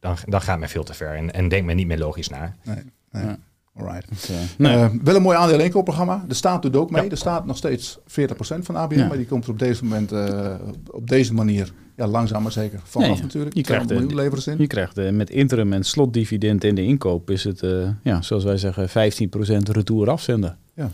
[0.00, 2.54] dan, dan gaat men veel te ver en, en denkt men niet meer logisch na.
[2.64, 2.76] Nee,
[3.10, 3.24] nee.
[3.24, 3.38] Ja.
[3.76, 4.08] Alright.
[4.08, 4.74] Dus, eh, nee.
[4.76, 6.24] Eh, wel een mooi aandeel inkoopprogramma.
[6.28, 7.08] De staat doet ook mee.
[7.08, 9.06] De staat nog steeds 40% van ABN, Ja.
[9.06, 10.54] maar die komt er op deze moment eh,
[10.90, 13.54] op deze manier ja, langzaam maar zeker vanaf Ja, natuurlijk.
[13.56, 14.58] je krijgt 200 de- miljoen leveren ze in.
[14.58, 18.56] Je krijgt met interim en slotdividend in de inkoop is het, eh, ja, zoals wij
[18.56, 20.58] zeggen, 15% retour afzenden.
[20.74, 20.90] Ja.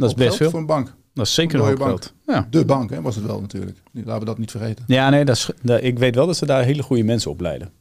[0.00, 0.50] Dat is best veel.
[0.50, 0.94] voor een bank.
[1.14, 1.90] Dat is zeker een Mooie hoop bank.
[2.02, 2.14] geld.
[2.26, 2.46] Ja.
[2.50, 3.78] De bank hè, was het wel natuurlijk.
[3.92, 4.84] Laten we dat niet vergeten.
[4.86, 7.72] ja, nee, dat is, dat- ik weet wel dat ze daar hele goede mensen opleiden.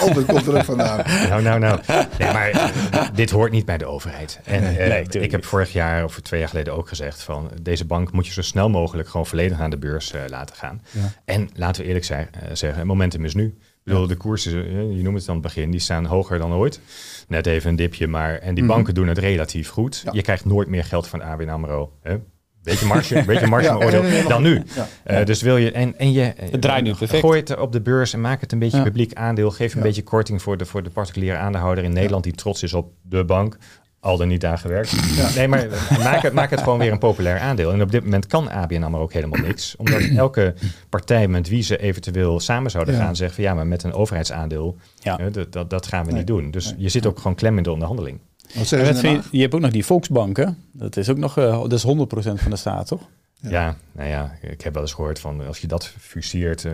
[0.00, 1.02] Altijd komt er ook vandaan.
[1.28, 1.80] Nou, nou, nou.
[2.18, 4.40] Nee, maar eh, dit hoort niet bij de overheid.
[4.44, 5.46] En eh, Nee, tuurlijk ik heb niet.
[5.50, 8.68] vorig jaar of twee jaar geleden ook gezegd van deze bank moet je zo snel
[8.68, 10.82] mogelijk gewoon volledig aan de beurs eh, laten gaan.
[10.90, 11.12] Ja.
[11.24, 13.58] En laten we eerlijk zijn, eh, zeggen, het momentum is nu.
[13.84, 16.52] Ik bedoel, de koersen, eh, je noemt het aan het begin, die staan hoger dan
[16.52, 16.80] ooit.
[17.28, 18.72] Net even een dipje, maar en die Mhm.
[18.72, 20.04] banken doen het relatief goed.
[20.12, 21.92] Je krijgt nooit meer geld van ABN AMRO.
[22.02, 22.16] Hè?
[22.62, 24.62] Beetje marge, beetje marge oordeel dan nu.
[24.74, 24.88] Ja.
[25.04, 27.20] Eh, dus wil je en, en je Het draait nu perfect.
[27.24, 29.50] gooi het op de beurs en maak het een beetje publiek aandeel.
[29.50, 32.74] Geef een beetje korting voor de, voor de particuliere aandeelhouder in Nederland die trots is
[32.74, 33.56] op de bank.
[34.00, 34.92] Al dan niet aan gewerkt.
[35.36, 35.66] Nee, maar
[36.02, 37.72] maak het, maak het gewoon weer een populair aandeel.
[37.72, 39.76] En op dit moment kan ABN AMRO ook helemaal niks.
[39.76, 40.54] Omdat elke
[40.88, 43.00] partij met wie ze eventueel samen zouden Ja.
[43.00, 45.16] gaan zeggen van ja, maar met een overheidsaandeel, Ja.
[45.16, 46.18] hè, dat, dat, dat gaan we Nee.
[46.18, 46.50] niet doen.
[46.50, 46.74] Dus Nee.
[46.78, 48.18] je zit ook gewoon klem in de onderhandeling.
[48.54, 50.46] Wat je, je hebt ook nog die Volksbank, hè?
[50.72, 53.02] Dat is ook nog, eh, dat is 100% van de staat, toch?
[53.42, 53.50] Ja.
[53.50, 53.76] Ja.
[53.92, 56.72] nou ja, ik heb wel eens gehoord van als je dat fuseert, eh,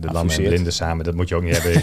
[0.00, 1.74] de lammen en blinden samen, dat moet je ook niet hebben.
[1.74, 1.80] Een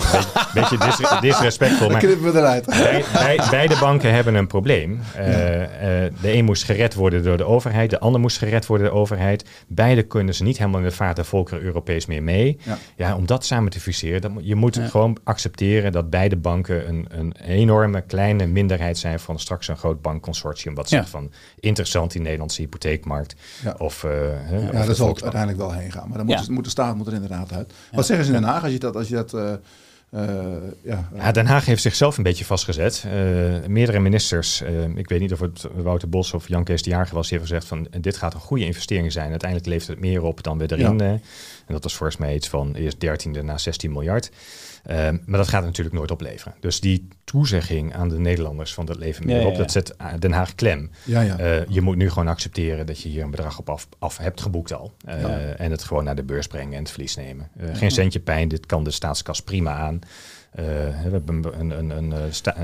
[0.54, 1.80] beetje, beetje dis- disrespectvol.
[1.80, 2.66] Dan Maar knippen we eruit.
[2.84, 5.00] Bij- bij- beide banken hebben een probleem.
[5.16, 8.86] Eh, eh, de een moest gered worden door de overheid, de ander moest gered worden
[8.88, 9.46] door de overheid.
[9.68, 12.58] Beide kunnen ze niet helemaal in de vaart der volkeren Europees meer mee.
[12.64, 12.78] Ja.
[12.96, 17.06] Ja, om dat samen te fuseren, dat, je moet gewoon accepteren dat beide banken een,
[17.10, 20.76] een enorme kleine minderheid zijn van straks een groot bankconsortium.
[20.76, 23.36] Wat zegt van interessant in de Nederlandse hypotheekmarkt.
[23.78, 26.10] Of, eh, hè, of Ja, daar zal het uiteindelijk wel heen gaan.
[26.10, 26.38] Maar dan Ja.
[26.38, 27.74] moet, de- moet de staat moet er inderdaad uit.
[27.92, 28.96] Wat zeggen ze in Den Haag als je dat...
[28.96, 29.54] Als je dat eh,
[30.12, 33.04] eh, ja, Ja, Den Haag heeft zichzelf een beetje vastgezet.
[33.06, 33.12] Eh,
[33.68, 37.16] meerdere ministers, eh, ik weet niet of het Wouter Bos of Jan Kees de Jager
[37.16, 39.30] was, die hebben gezegd van dit gaat een goede investering zijn.
[39.30, 40.98] Uiteindelijk levert het meer op dan we erin.
[40.98, 41.04] Ja.
[41.06, 41.22] eh, en
[41.68, 44.30] dat was volgens mij iets van eerst 13 daarna 16 miljard.
[44.84, 46.54] Eh, maar dat gaat natuurlijk nooit opleveren.
[46.60, 49.58] Dus die toezegging aan de Nederlanders van dat levert meer Ja, op, ja.
[49.58, 50.92] dat zet Den Haag klem.
[51.38, 54.42] Eh, je moet nu gewoon accepteren dat je hier een bedrag op af, af hebt
[54.42, 54.94] geboekt al.
[55.06, 55.60] Eh.
[55.60, 57.50] En het gewoon naar de beurs brengen en het verlies nemen.
[57.58, 60.00] Eh, Geen centje pijn, dit kan de staatskas prima aan.
[60.52, 62.20] Eh, we hebben een, een, een, eh,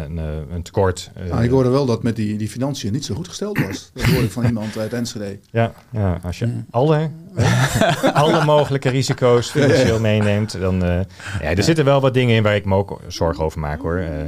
[0.06, 1.12] een, eh, een tekort.
[1.16, 3.92] eh, Nou, ik hoorde wel dat met die, die financiën niet zo goed gesteld was.
[3.94, 5.40] Dat hoorde ik van iemand uit Enschede.
[5.52, 7.10] ja, ja, als je alle,
[8.14, 10.84] alle mogelijke risico's financieel meeneemt, dan...
[10.84, 11.00] eh,
[11.42, 13.98] ja, er zitten wel wat dingen in waar ik me ook zorgen over maak hoor.
[13.98, 14.24] Eh,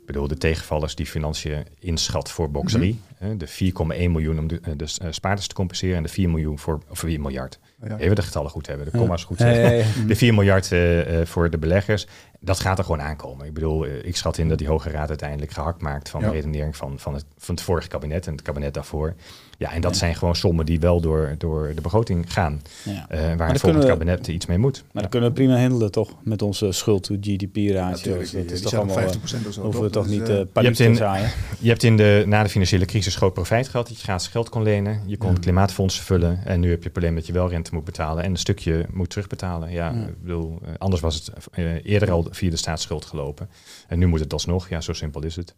[0.00, 3.00] Ik bedoel, de tegenvallers die financiën inschat voor Boxerie.
[3.18, 6.30] hè, de 4,1 miljoen om de, eh, de eh, spaarders te compenseren en de 4
[6.30, 7.58] miljoen voor, of 4 miljard.
[7.88, 7.96] Ja.
[7.98, 9.76] Even de getallen goed hebben, de comma's goed zeggen.
[9.76, 9.84] ja.
[10.06, 12.06] De 4 miljard eh, eh, voor de beleggers,
[12.44, 13.46] dat gaat er gewoon aankomen.
[13.46, 16.26] Ik bedoel, eh, ik schat in dat die Hoge Raad uiteindelijk gehakt maakt van Ja.
[16.26, 19.14] de redenering van, van, het, van het vorige kabinet en het kabinet daarvoor.
[19.62, 23.06] Ja, en dat zijn gewoon sommen die wel door, door de begroting gaan, Ja.
[23.08, 24.84] eh, waar het volgende kabinet iets mee moet.
[24.92, 26.10] Maar dat kunnen we prima handelen, toch?
[26.22, 28.18] Met onze schuld-to-GDP-ratio.
[28.18, 28.96] Dat die is toch allemaal...
[28.96, 29.62] 50% of zo.
[29.62, 30.04] Hoeven we toch?
[30.04, 31.30] is, niet eh, eh paniek je hebt te in- zaaien.
[31.58, 34.48] Je hebt in de, na de financiële crisis groot profijt gehad dat je gratis geld
[34.48, 35.00] kon lenen.
[35.06, 35.38] Je kon Ja.
[35.38, 36.40] klimaatfondsen vullen.
[36.44, 38.86] En nu heb je het probleem dat je wel rente moet betalen en een stukje
[38.92, 39.70] moet terugbetalen.
[39.70, 40.00] Ja, Ja.
[40.06, 43.48] Ik bedoel, eh, anders was het eh, eerder al via de staatsschuld gelopen.
[43.88, 44.68] En nu moet het alsnog.
[44.68, 45.54] Ja, zo simpel is het.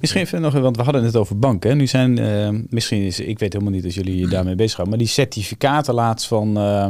[0.00, 1.76] Misschien even nog, want we hadden het over banken.
[1.76, 4.88] Nu zijn, eh, misschien is, ik weet helemaal niet als jullie je daarmee bezig gaan,
[4.88, 6.86] maar die certificaten laatst van, eh,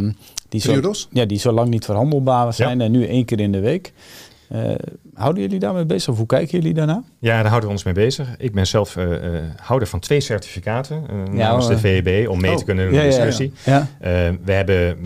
[0.48, 1.08] die, zo, Triodos?
[1.12, 3.92] ja, die zo lang niet verhandelbaar zijn en nu één keer in de week.
[4.52, 4.74] Uh,
[5.14, 7.02] houden jullie daarmee bezig of hoe kijken jullie daarna?
[7.18, 8.28] Ja, daar houden we ons mee bezig.
[8.38, 9.08] Ik ben zelf uh,
[9.56, 12.64] houder van twee certificaten uh, namens de VEB om mee te oh.
[12.64, 13.52] kunnen doen in de discussie.
[13.64, 13.88] Ja,
[14.44, 14.98] we hebben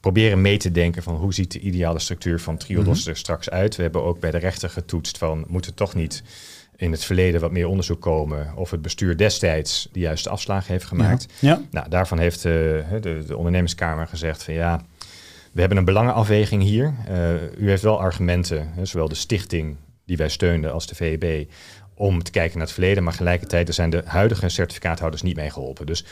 [0.00, 3.10] proberen mee te denken van hoe ziet de ideale structuur van Triodos mhm.
[3.10, 3.76] er straks uit.
[3.76, 6.22] We hebben ook bij de rechter getoetst van moeten toch niet
[6.76, 10.84] in het verleden wat meer onderzoek komen of het bestuur destijds de juiste afslagen heeft
[10.84, 11.26] gemaakt.
[11.40, 11.60] Ja.
[11.70, 12.84] Nou, daarvan heeft de,
[13.26, 14.84] de ondernemerskamer gezegd van ja,
[15.52, 16.94] we hebben een belangenafweging hier.
[17.10, 21.50] Uh, u heeft wel argumenten, zowel de stichting die wij steunden als de VEB,
[21.94, 23.02] om te kijken naar het verleden.
[23.02, 25.86] Maar tegelijkertijd zijn de huidige certificaathouders niet mee geholpen.
[25.86, 26.04] Dus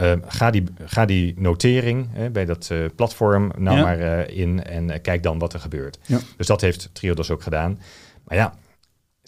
[0.00, 5.22] uh, ga, die, ga die notering bij dat uh, platform nou maar in en kijk
[5.22, 5.98] dan wat er gebeurt.
[6.06, 6.18] Ja.
[6.36, 7.80] Dus dat heeft Triodos ook gedaan.
[8.24, 8.54] Maar ja,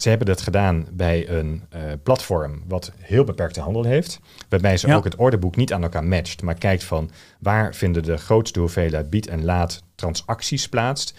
[0.01, 4.19] ze hebben dat gedaan bij een uh, platform wat heel beperkte handel heeft.
[4.49, 6.41] Waarbij ze ook het ordeboek niet aan elkaar matcht.
[6.41, 7.09] Maar kijkt van
[7.39, 11.13] waar vinden de grootste hoeveelheid bied en laat transacties plaatst.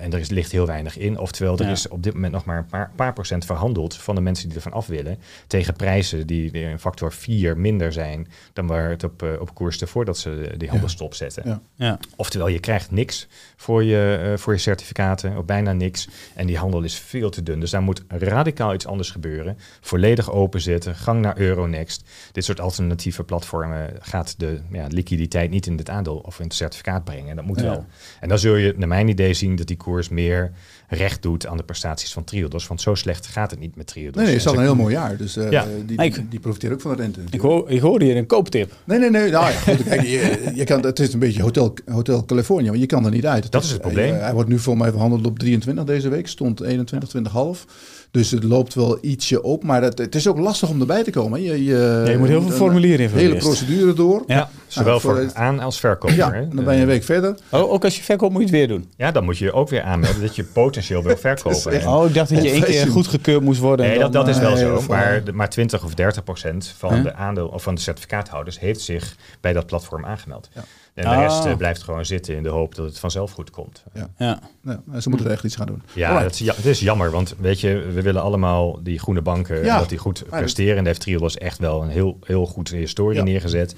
[0.00, 1.18] En er is, ligt heel weinig in.
[1.18, 4.20] Oftewel, er is op dit moment nog maar een paar, paar, procent verhandeld van de
[4.20, 5.18] mensen die ervan af willen.
[5.46, 9.78] Tegen prijzen die een factor 4 minder zijn dan waar het op, uh, op koers
[9.84, 11.62] voordat ze die handel stopzetten.
[11.74, 11.98] Ja.
[12.16, 16.08] Oftewel, je krijgt niks voor je, uh, voor je certificaten, of bijna niks.
[16.34, 17.60] En die handel is veel te dun.
[17.60, 19.58] Dus daar moet radicaal iets anders gebeuren.
[19.80, 22.08] Volledig openzetten, gang naar Euronext.
[22.32, 26.54] Dit soort alternatieve platformen gaat de ja, liquiditeit niet in het aandeel of in het
[26.54, 27.36] certificaat brengen.
[27.36, 27.86] Dat moet wel.
[28.20, 30.52] En dan zul je naar mijn idee zien dat die koers meer
[30.88, 32.66] recht doet aan de prestaties van Triodos.
[32.66, 34.14] Want zo slecht gaat het niet met Triodos.
[34.14, 35.16] Nee, nee het is al een heel mooi jaar.
[35.16, 35.66] Dus uh, ja.
[35.86, 37.20] die, die, profiteert ook van de rente.
[37.30, 38.72] Ik hoor, ik hoor hier een kooptip.
[38.84, 39.30] Nee, nee, nee.
[39.30, 42.80] Nou, ja, goed, kijk, je, je, kan, het is een beetje Hotel, Hotel California, maar
[42.80, 43.52] je kan er niet uit.
[43.52, 44.12] dat is het probleem.
[44.12, 46.26] Hij, hij, wordt nu voor mij verhandeld op 23 deze week.
[46.26, 47.64] Stond 21, 20,5.
[48.10, 51.10] Dus het loopt wel ietsje op, maar het, het is ook lastig om erbij te
[51.10, 51.42] komen.
[51.42, 53.24] Je, je, je moet heel veel formulieren invullen.
[53.26, 54.22] hele procedure door.
[54.26, 56.16] Ja, zowel voor, voor aan- als verkoper.
[56.16, 57.34] Ja, dan ben je een week verder.
[57.50, 58.90] Oh, ook als je verkoopt moet je het weer doen?
[58.96, 61.86] Ja, dan moet je ook weer aanmelden dat je potentieel wil verkopen.
[61.88, 63.86] oh, ik dacht dat je één keer goedgekeurd moest worden.
[63.86, 64.82] Nee, dat, dat is wel zo.
[64.88, 69.16] Maar, maar 20 of 30 procent van de aandeel of van de certificaathouders heeft zich
[69.40, 70.48] bij dat platform aangemeld.
[70.54, 70.64] Ja.
[70.94, 73.82] En de rest uh, blijft gewoon zitten in de hoop dat het vanzelf goed komt.
[73.94, 74.08] Ja.
[74.18, 74.40] Ja.
[74.64, 75.82] ja ze moeten er echt iets gaan doen.
[75.92, 79.64] Ja, dat is, het is jammer, want weet je, we willen allemaal die groene banken
[79.64, 80.76] dat die goed presteren.
[80.76, 83.74] En de heeft Triodos echt wel een heel, heel goed historie neergezet.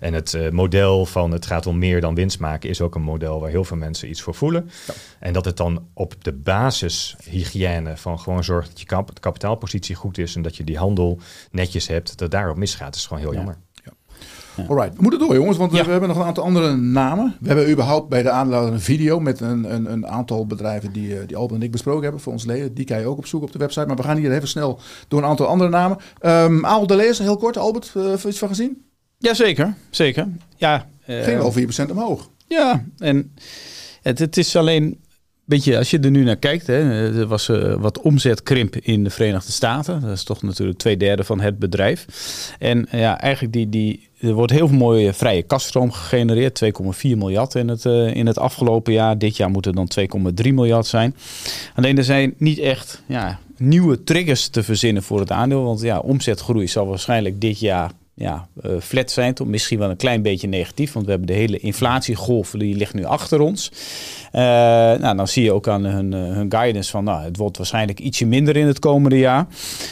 [0.00, 3.02] En het uh, model van het gaat om meer dan winst maken is ook een
[3.02, 4.70] model waar heel veel mensen iets voor voelen.
[4.86, 4.94] Ja.
[5.18, 10.18] En dat het dan op de basishygiëne van gewoon zorgt dat je kap kapitaalpositie goed
[10.18, 11.18] is en dat je die handel
[11.50, 13.56] netjes hebt, dat daarop misgaat, is gewoon heel jammer.
[14.68, 17.36] Alright, we moeten door jongens, want we hebben nog een aantal andere namen.
[17.40, 21.18] We hebben überhaupt bij de aanlader een video met een, een, een aantal bedrijven die,
[21.18, 22.74] eh, die Albert en ik besproken hebben voor ons leden.
[22.74, 23.86] Die kan je ook opzoeken op de website.
[23.86, 25.98] Maar we gaan hier even snel door een aantal andere namen.
[26.20, 27.56] Um, Aal de Lees, heel kort.
[27.56, 28.82] Albert, uh, iets van gezien?
[29.18, 30.28] Jazeker, zeker.
[30.56, 32.30] Ja, uh, Ging wel 4% omhoog.
[32.48, 33.34] Ja, en
[34.02, 34.98] het, het is alleen
[35.46, 36.78] beetje, als je er nu naar kijkt, hè,
[37.20, 40.00] er was uh, wat omzetkrimp in de Verenigde Staten.
[40.00, 42.06] Dat is toch natuurlijk twee derde van het bedrijf.
[42.58, 46.64] En ja, eigenlijk die, die, er wordt heel veel mooie vrije kaststroom gegenereerd.
[46.64, 46.70] 2,4
[47.16, 49.18] miljard in het, uh, in het afgelopen jaar.
[49.18, 49.88] Dit jaar moet het dan
[50.46, 51.16] 2,3 miljard zijn.
[51.74, 55.62] Alleen er zijn niet echt ja, nieuwe triggers te verzinnen voor het aandeel.
[55.62, 59.96] Want ja, omzetgroei zal waarschijnlijk dit jaar ja, uh, flat zijn, tot misschien wel een
[59.96, 60.92] klein beetje negatief.
[60.92, 63.72] Want we hebben de hele inflatiegolf, die ligt nu achter ons.
[64.32, 68.00] Uh, nou, dan zie je ook aan hun, hun guidance van, nou, het wordt waarschijnlijk
[68.00, 69.46] ietsje minder in het komende jaar.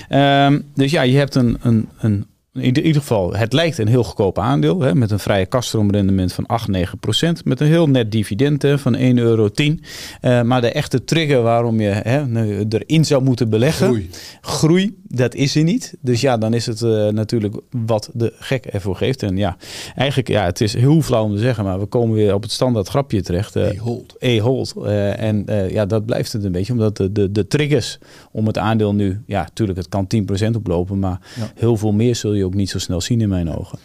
[0.08, 4.04] Uh, dus ja, je hebt een, een, een in ieder geval, het lijkt een heel
[4.04, 4.80] goedkoop aandeel.
[4.80, 7.44] Hè, met een vrije kaststroomrendement van 8, 9 procent.
[7.44, 9.48] Met een heel net dividend hè, van 1,10 euro.
[9.56, 12.22] Uh, maar de echte trigger waarom je hè,
[12.68, 13.86] erin zou moeten beleggen.
[13.86, 14.10] Groei.
[14.40, 15.94] Groei, dat is er niet.
[16.00, 19.22] Dus ja, dan is het uh, natuurlijk wat de gek ervoor geeft.
[19.22, 19.56] En ja,
[19.96, 21.64] eigenlijk, ja, het is heel flauw om te zeggen.
[21.64, 23.56] Maar we komen weer op het standaard grapje terecht.
[23.56, 24.14] Uh, E-hold.
[24.18, 24.74] E-hold.
[25.16, 26.72] en ja, dat blijft het een beetje.
[26.72, 27.98] Omdat de, de, de triggers
[28.34, 29.22] om het aandeel nu...
[29.26, 30.06] Ja, natuurlijk, het kan
[30.50, 30.98] 10% oplopen.
[30.98, 31.20] Maar
[31.54, 33.78] heel veel meer zul je ook niet zo snel zien in mijn ogen.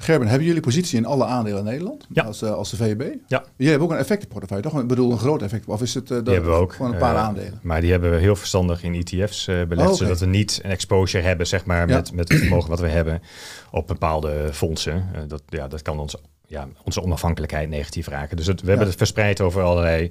[0.00, 2.06] Gerben, hebben jullie positie in alle aandelen in Nederland?
[2.12, 2.22] Ja.
[2.22, 3.00] Als, uh, als de VEB?
[3.26, 3.44] Ja.
[3.56, 4.80] Jullie hebben ook een effectenportefeuille, toch?
[4.80, 5.66] Ik bedoel, een groot effect.
[5.66, 6.72] Of is het uh, die hebben we ook.
[6.72, 7.60] gewoon een paar uh, aandelen?
[7.62, 9.72] Maar die hebben we heel verstandig in ETF's belegd.
[9.72, 9.96] Oh, okay.
[9.96, 11.96] Zodat we niet een exposure hebben, zeg maar, ja.
[11.96, 13.22] met, met het vermogen wat we hebben
[13.70, 15.04] op bepaalde fondsen.
[15.28, 18.36] dat, ja, dat kan ons, ja, onze onafhankelijkheid negatief raken.
[18.36, 20.10] Dus het, we hebben het verspreid over allerlei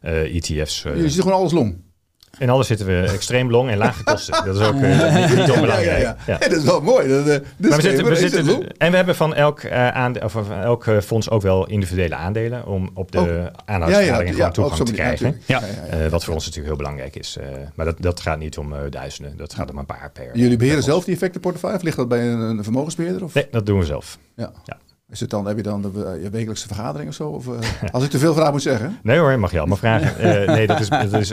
[0.00, 0.82] ETF's.
[0.82, 1.76] Je ziet gewoon alles long.
[2.38, 4.44] In alles zitten we extreem long en lage kosten.
[4.44, 5.84] Dat is ook uh, niet, niet onbelangrijk.
[5.84, 6.38] Ja, ja, ja.
[6.38, 7.08] dat is wel mooi.
[7.08, 10.32] Dat, uh, maar we zitten, we zitten, en we hebben van elk, uh, aande, of
[10.32, 13.60] van elk fonds ook wel individuele aandelen om op de oh.
[13.64, 15.40] aanhoudsvergadering gewoon toegang te krijgen.
[15.46, 15.60] Ja.
[16.10, 17.38] wat voor ons natuurlijk heel belangrijk is.
[17.74, 19.36] maar dat, dat gaat niet om duizenden.
[19.36, 20.30] Dat gaat om een paar per.
[20.32, 21.76] Jullie beheren zelf die effectenportefeuille?
[21.76, 23.24] Of ligt dat bij een, een vermogensbeheerder?
[23.24, 23.34] Of?
[23.34, 24.18] Nee, dat doen we zelf.
[24.36, 24.52] Ja.
[25.10, 27.28] Is het dan, heb je dan de, eh, je wekelijkse vergadering of zo?
[27.28, 27.58] Of, eh,
[27.92, 28.98] als ik te veel vragen moet zeggen.
[29.02, 30.18] Nee hoor, mag je allemaal vragen.
[30.18, 31.32] Eh, nee, dat is, dat is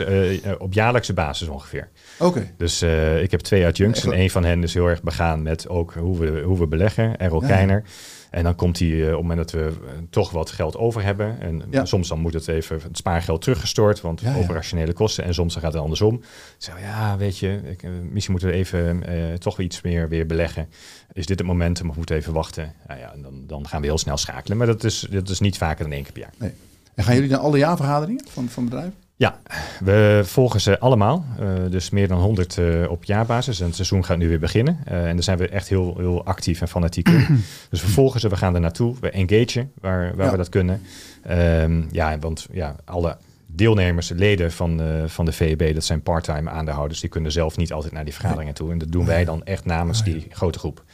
[0.58, 1.88] op jaarlijkse basis ongeveer.
[2.18, 2.50] Oké.
[2.56, 2.82] Dus
[3.22, 6.18] ik heb twee adjuncts en een van hen is heel erg begaan met ook hoe
[6.18, 7.16] we, hoe we beleggen.
[7.16, 7.46] Errol ja.
[7.46, 7.84] Keiner.
[8.30, 9.72] En dan komt hij op het moment dat we
[10.10, 11.40] toch wat geld over hebben.
[11.40, 15.24] En soms dan moet het even het spaargeld teruggestort, want operationele kosten.
[15.24, 16.20] En soms dan gaat het andersom.
[16.58, 19.04] Zeg, ja, weet je, ik, misschien moeten we even
[19.38, 20.68] toch iets meer weer beleggen
[21.16, 22.74] is dit het momentum of moeten we even wachten?
[22.86, 24.56] Nou ja, dan, dan gaan we heel snel schakelen.
[24.56, 26.32] Maar dat is, dat is niet vaker dan één keer per jaar.
[26.38, 26.52] Nee.
[26.94, 28.92] En gaan jullie naar alle jaarvergaderingen van, van het bedrijf?
[29.18, 29.38] Ja,
[29.80, 31.24] we volgen ze allemaal.
[31.40, 33.60] Uh, dus meer dan 100 uh, eh, op jaarbasis.
[33.60, 34.78] En het seizoen gaat nu weer beginnen.
[34.88, 37.44] Uh, en daar zijn we echt heel, heel actief en fanatiek in.
[37.70, 38.94] dus we volgen ze, we gaan er naartoe.
[39.00, 40.82] We engagen waar, waar we dat kunnen.
[41.30, 47.00] Um, ja, want ja, alle deelnemers, leden van, van de VEB, dat zijn parttime aandeelhouders,
[47.00, 48.72] die kunnen zelf niet altijd naar die vergaderingen toe.
[48.72, 50.84] En dat doen wij dan echt namens die grote groep.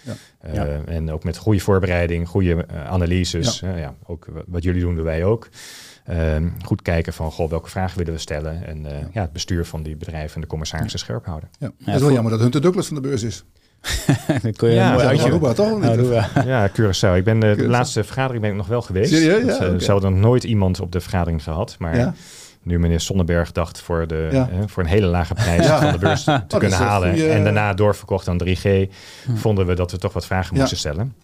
[0.53, 0.65] Ja.
[0.87, 3.61] En ook met goede voorbereiding, goede analyses.
[3.61, 3.77] Ja.
[3.77, 3.95] ja.
[4.07, 5.49] ook wat jullie doen, doen wij ook.
[6.05, 8.67] Ehm, goed kijken van goh, welke vragen willen we stellen.
[8.67, 9.21] En ja.
[9.21, 11.49] het bestuur van die bedrijven en de commissarissen scherp houden.
[11.59, 11.71] Ja.
[11.85, 13.45] Het is wel jammer dat Hunter Douglas van de beurs is.
[14.43, 15.83] dan kun je ja, mooi uitje Aruba, toch?
[15.83, 16.29] Aruba.
[16.45, 17.17] Ja, Curaçao.
[17.17, 19.13] Ik ben de, de, laatste vergadering ben ik nog wel geweest.
[19.13, 19.59] Serieus?
[19.59, 19.81] Ja, okay.
[19.81, 21.77] Ze hadden nog nooit iemand op de vergadering gehad.
[21.79, 22.15] Maar
[22.63, 26.43] nu meneer Sonnenberg dacht voor, de, voor een hele lage prijs van de beurs te
[26.49, 27.31] oh, kunnen halen.
[27.31, 29.35] En daarna doorverkocht aan 3G, hm.
[29.35, 31.15] vonden we dat we toch wat vragen moesten stellen.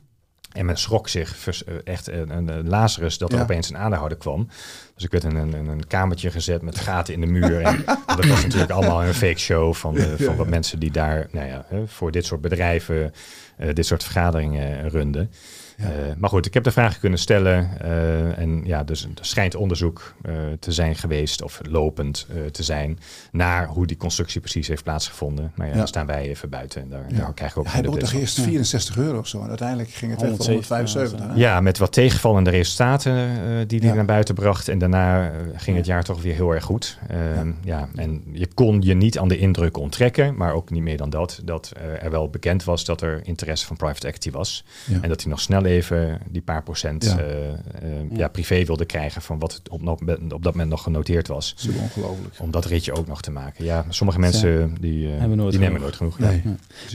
[0.53, 4.49] En men schrok zich eh, echt een, een Lazarus dat er opeens een aandeelhouder kwam.
[4.95, 7.61] Dus ik werd in een, een, kamertje gezet met gaten in de muur.
[7.61, 7.85] En
[8.17, 11.47] dat was natuurlijk allemaal een fake show van, de, van wat mensen die daar nou
[11.47, 13.13] ja, voor dit soort bedrijven
[13.59, 15.31] uh, dit soort vergaderingen runden.
[15.79, 17.71] Eh, maar goed, ik heb de vragen kunnen stellen.
[17.83, 22.99] Uh, en ja, dus er schijnt onderzoek uh, te zijn geweest, of lopend te zijn,
[23.33, 25.53] naar hoe die constructie precies heeft plaatsgevonden.
[25.55, 25.79] Maar ja, ja.
[25.79, 26.83] dan staan wij even buiten.
[26.83, 27.17] En daar, ja.
[27.17, 29.43] daar krijg ik ook Hij bood toch eerst 64 euro of zo.
[29.43, 31.27] En uiteindelijk ging het echt 175.
[31.35, 33.39] Ja, met wat tegenvallende resultaten
[33.69, 34.69] die hij naar buiten bracht.
[34.69, 36.99] En daarna ging het jaar toch weer heel erg goed.
[37.09, 37.89] Ehm, ja.
[37.95, 41.41] en je kon je niet aan de indruk onttrekken, maar ook niet meer dan dat,
[41.45, 44.65] dat er wel bekend was dat er interesse van private equity was.
[45.03, 47.19] En dat hij nog snel even die paar procent ja.
[47.19, 48.29] Uh, uh, ja.
[48.29, 50.03] privé wilde krijgen van wat op, op,
[50.33, 51.55] op, dat moment nog genoteerd was.
[51.55, 52.35] Dat is ongelooflijk.
[52.39, 53.65] Om dat ritje ook nog te maken.
[53.65, 56.19] Ja, sommige mensen die, uh, nooit die nemen nooit genoeg.
[56.19, 56.43] Nee.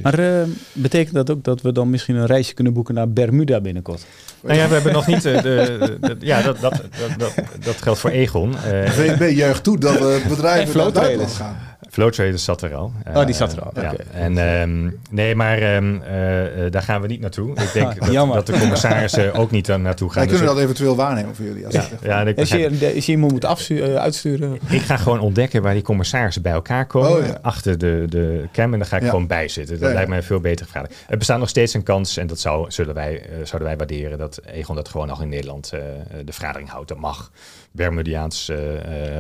[0.02, 4.06] Maar betekent dat ook dat we dan misschien een reisje kunnen boeken naar Bermuda binnenkort?
[4.42, 5.22] Nou ja, we hebben nog niet.
[5.22, 6.82] De, de, ja, dat, dat,
[7.18, 7.34] dat,
[7.64, 8.50] dat, geldt voor Egon.
[8.50, 11.58] Uh, VNB juicht toe dat bedrijven naar Duitsland gaan.
[11.94, 12.92] Flow Traders zat er al.
[13.14, 13.72] Oh, die zat er al.
[13.76, 13.94] Ja.
[14.12, 17.52] En um, nee, maar um, uh, daar gaan we niet naartoe.
[17.52, 20.18] Ik denk dat, dat, de commissarissen ook niet naartoe gaan.
[20.18, 21.66] Wij kunnen dus dat eventueel waarnemen voor jullie.
[21.66, 21.88] Als ja.
[22.02, 24.60] ja, ik als je, als je iemand moet afsturen, uitsturen.
[24.70, 27.30] Ik ga gewoon ontdekken waar die commissarissen bij elkaar komen.
[27.30, 28.74] Oh, achter de, de cam.
[28.74, 29.80] En dan ga ik gewoon bij zitten.
[29.80, 30.86] Dat lijkt mij een veel betere vraag.
[31.08, 32.18] Er bestaat nog steeds een kans.
[32.18, 34.18] En dat zou, zullen wij, uh, zouden wij waarderen.
[34.18, 35.80] Dat Egon dat gewoon nog in Nederland uh,
[36.26, 36.88] de vergadering houdt.
[36.88, 37.32] Dat mag.
[37.76, 38.52] Bermudiaans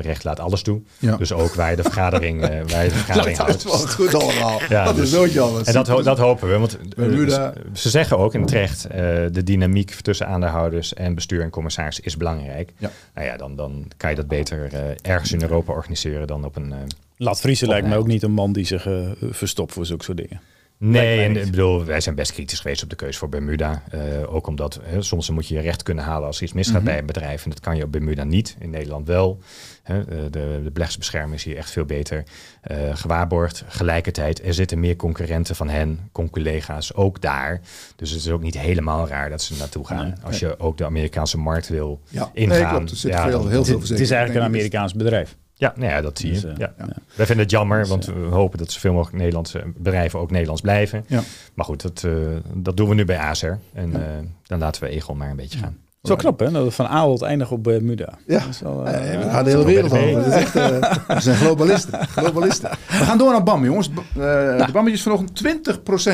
[0.01, 0.81] recht laat alles toe.
[1.17, 2.39] Dus ook wij de vergadering,
[2.71, 3.51] wij de vergadering houdt.
[3.51, 4.59] Dat is wel goed allemaal.
[4.69, 5.67] ja, dat is dus- nooit anders.
[5.67, 6.57] En dat, dat hopen we.
[6.57, 7.53] Want Bermuda.
[7.73, 8.87] ze zeggen ook in terecht,
[9.31, 12.73] de dynamiek tussen aandeelhouders en bestuur en commissaris is belangrijk.
[12.77, 12.91] Ja.
[13.15, 14.69] Nou ja, dan, dan kan je dat beter
[15.01, 16.73] ergens in Europa organiseren dan op een...
[17.17, 18.87] Laat Friese lijkt me ook niet een man die zich
[19.31, 20.41] verstopt voor zulke soort dingen.
[20.85, 23.83] Nee, en ik bedoel, wij zijn best kritisch geweest op de keuze voor Bermuda.
[23.93, 26.79] Uh, ook omdat hè, soms moet je je recht kunnen halen als er iets misgaat
[26.79, 27.43] mm bij een bedrijf.
[27.43, 28.55] En dat kan je op Bermuda niet.
[28.59, 29.39] In Nederland wel.
[29.83, 30.85] Hè, eh, de, de
[31.33, 32.23] is hier echt veel beter
[32.71, 33.63] uh, gewaarborgd.
[33.67, 37.61] Gelijkertijd, er zitten meer concurrenten van hen, conculega's, ook daar.
[37.95, 40.15] Dus het is ook niet helemaal raar dat ze naartoe gaan.
[40.23, 42.61] als je ook de Amerikaanse markt wil ja, ingaan.
[42.61, 42.91] Nee, klopt.
[42.91, 45.35] Er zit ja, veel, heel veel Het is eigenlijk een Amerikaans bedrijf.
[45.63, 46.39] Ja, nou ja, dat zie je.
[46.39, 46.73] Dus, uh, ja.
[46.77, 46.85] ja.
[47.15, 50.61] Wij vinden het jammer, dus, want we hopen dat zoveel mogelijk Nederlandse bedrijven ook Nederlands
[50.61, 51.05] blijven.
[51.07, 51.21] Ja.
[51.53, 52.13] Maar goed, dat, uh,
[52.53, 53.51] dat doen we nu bij ASR.
[53.73, 53.99] En uh,
[54.43, 55.77] dan laten we Egon maar een beetje gaan.
[56.01, 56.51] Zo knap, hè?
[56.51, 58.13] Dat we van Ahold eindigen op Bermuda.
[58.27, 60.31] Ja, wel, we gaan de hele wereld over.
[60.31, 62.07] Echt, we zijn globalisten.
[62.17, 62.69] globalisten.
[62.69, 63.89] We gaan door naar BAM, jongens.
[63.89, 64.65] Nou.
[64.65, 65.41] De BAM vanochtend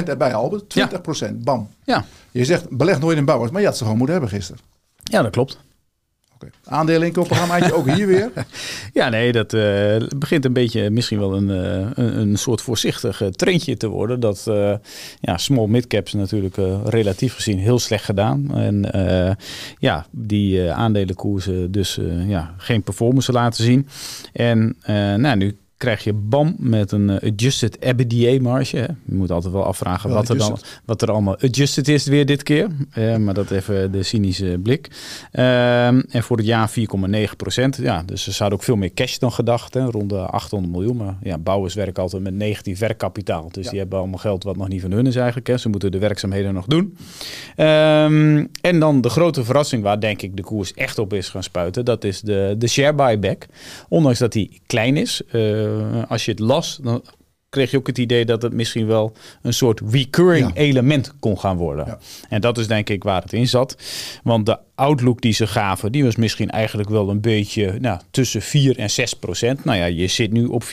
[0.03, 0.79] 20% erbij, Albert.
[1.29, 1.69] 20%, BAM.
[1.83, 2.05] Ja.
[2.31, 4.61] Je zegt, beleg nooit in bouwers, maar je had ze gewoon moeten hebben gisteren.
[5.03, 5.59] Ja, dat klopt.
[6.39, 6.51] Okay.
[7.71, 8.31] Ook hier weer?
[8.93, 13.21] Ja, nee, dat uh, begint een beetje misschien wel een, uh, een, een, soort voorzichtig
[13.31, 14.19] trendje te worden.
[14.19, 14.73] Dat uh,
[15.19, 18.55] ja, small midcaps natuurlijk relatief gezien heel slecht gedaan.
[18.55, 18.89] En
[19.79, 23.87] ja, die aandelenkoersen dus ja, geen performance laten zien.
[24.33, 24.75] En
[25.21, 28.77] nou, nu krijg je BAM met een eh, adjusted EBITDA marge.
[28.77, 28.83] Hè.
[28.83, 32.43] Je moet altijd wel afvragen wat, er dan, wat er allemaal adjusted is weer dit
[32.43, 32.67] keer.
[32.97, 34.87] Uh, maar dat even de cynische blik.
[35.31, 37.77] Ehm, en voor het jaar 4,9 procent.
[37.81, 39.73] Ja, dus ze zouden ook veel meer cash dan gedacht.
[39.73, 40.97] Hè, rond de 800 miljoen.
[40.97, 43.49] Maar ja, bouwers werken altijd met negatief werkkapitaal.
[43.51, 45.47] Dus die hebben allemaal geld wat nog niet van hun is eigenlijk.
[45.47, 45.57] Hè.
[45.57, 46.97] Ze moeten de werkzaamheden nog doen.
[47.57, 51.43] Um, en dan de grote verrassing waar denk ik de koers echt op is gaan
[51.43, 51.85] spuiten.
[51.85, 53.45] Dat is de, de share buyback.
[53.89, 55.21] Ondanks dat die klein is.
[55.31, 55.68] Uh,
[56.07, 57.03] als je het las, dan
[57.49, 61.57] kreeg je ook het idee dat het misschien wel een soort recurring element kon gaan
[61.57, 61.97] worden.
[62.29, 63.77] En dat is denk ik waar het in zat.
[64.23, 68.41] Want de outlook die ze gaven, die was misschien eigenlijk wel een beetje nou, tussen
[68.41, 69.65] 4 en 6 procent.
[69.65, 70.69] Nou ja, je zit nu op 4,9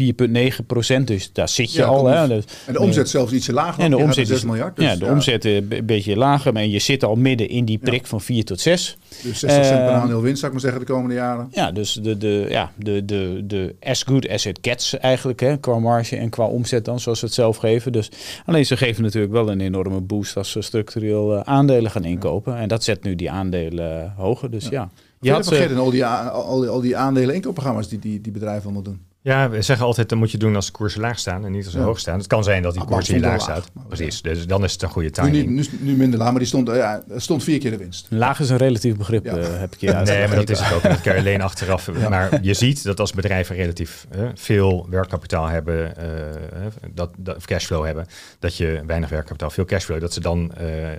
[0.67, 2.07] procent, dus daar zit je al.
[2.07, 2.29] Hè.
[2.29, 3.85] Dus, en de omzet zelfs ietsje lager.
[3.85, 4.77] En de omzet 6 miljard.
[4.77, 8.07] Dus, ja, de omzet een beetje lager, maar je zit al midden in die prik
[8.07, 8.97] van 4 tot 6.
[9.23, 11.49] Dus 60 cent per aandeel winst, zou ik maar zeggen, de komende jaren.
[11.51, 15.57] Ja, dus de, de, ja, de, de, de as good as it gets eigenlijk, hè,
[15.57, 17.93] qua marge en qua omzet dan, zoals ze het zelf geven.
[17.93, 18.11] Dus
[18.45, 22.57] alleen ze geven natuurlijk wel een enorme boost als ze structureel aandelen gaan inkopen.
[22.57, 24.51] En dat zet nu die aandelen hoger.
[24.51, 24.91] Dus ja.
[25.21, 28.65] Je had vergeten al die, al die, al die aandelen inkoopprogramma's die, die die bedrijven
[28.65, 29.01] allemaal doen.
[29.27, 31.65] Ja, we zeggen altijd, dat moet je doen als de koersen laag staan en niet
[31.65, 32.19] als ze hoog staan.
[32.19, 33.71] Het kan zijn dat die ah, koers hier laag staat.
[33.89, 35.49] Precies, dus dan is het een goede timing.
[35.49, 38.07] Nu, nu, minder laag, maar die stond, ja, stond vier keer de winst.
[38.11, 39.37] Laag is een relatief begrip, ja.
[39.37, 40.83] uh, heb ik je Nee, maar dat is het ook.
[40.83, 42.09] Dat kan je alleen achteraf.
[42.09, 47.85] Maar je ziet dat als bedrijven relatief uh, veel werkkapitaal hebben, uh, dat, dat, cashflow
[47.85, 48.07] hebben,
[48.39, 50.53] dat je weinig werkkapitaal, veel cashflow, dat ze dan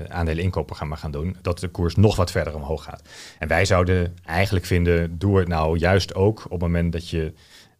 [0.07, 3.01] aandelen inkopen gaan, gaan doen, dat de koers nog wat verder omhoog gaat.
[3.39, 7.33] En wij zouden eigenlijk vinden, doe het nou juist ook op het moment dat je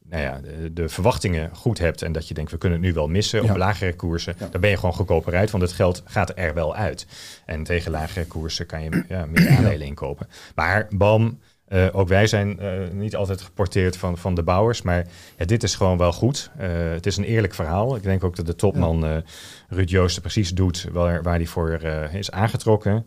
[0.10, 2.94] nou ja, de, de, verwachtingen goed hebt en dat je denkt we kunnen het nu
[2.94, 6.32] wel missen op lagere koersen, dan ben je gewoon goedkoper uit, want het geld gaat
[6.36, 7.08] er wel uit.
[7.46, 10.28] En tegen lagere koersen kan je ja, meer aandelen inkopen.
[10.56, 11.40] Maar BAM,
[11.70, 15.64] uh, ook wij zijn uh, niet altijd geporteerd van, van de bouwers, maar ja, dit
[15.64, 16.52] is gewoon wel goed.
[16.60, 17.96] Uh, het is een eerlijk verhaal.
[17.96, 19.24] Ik denk ook dat de topman.
[19.70, 21.82] Ruud Joosten precies doet waar, waar hij voor
[22.14, 23.06] is aangetrokken.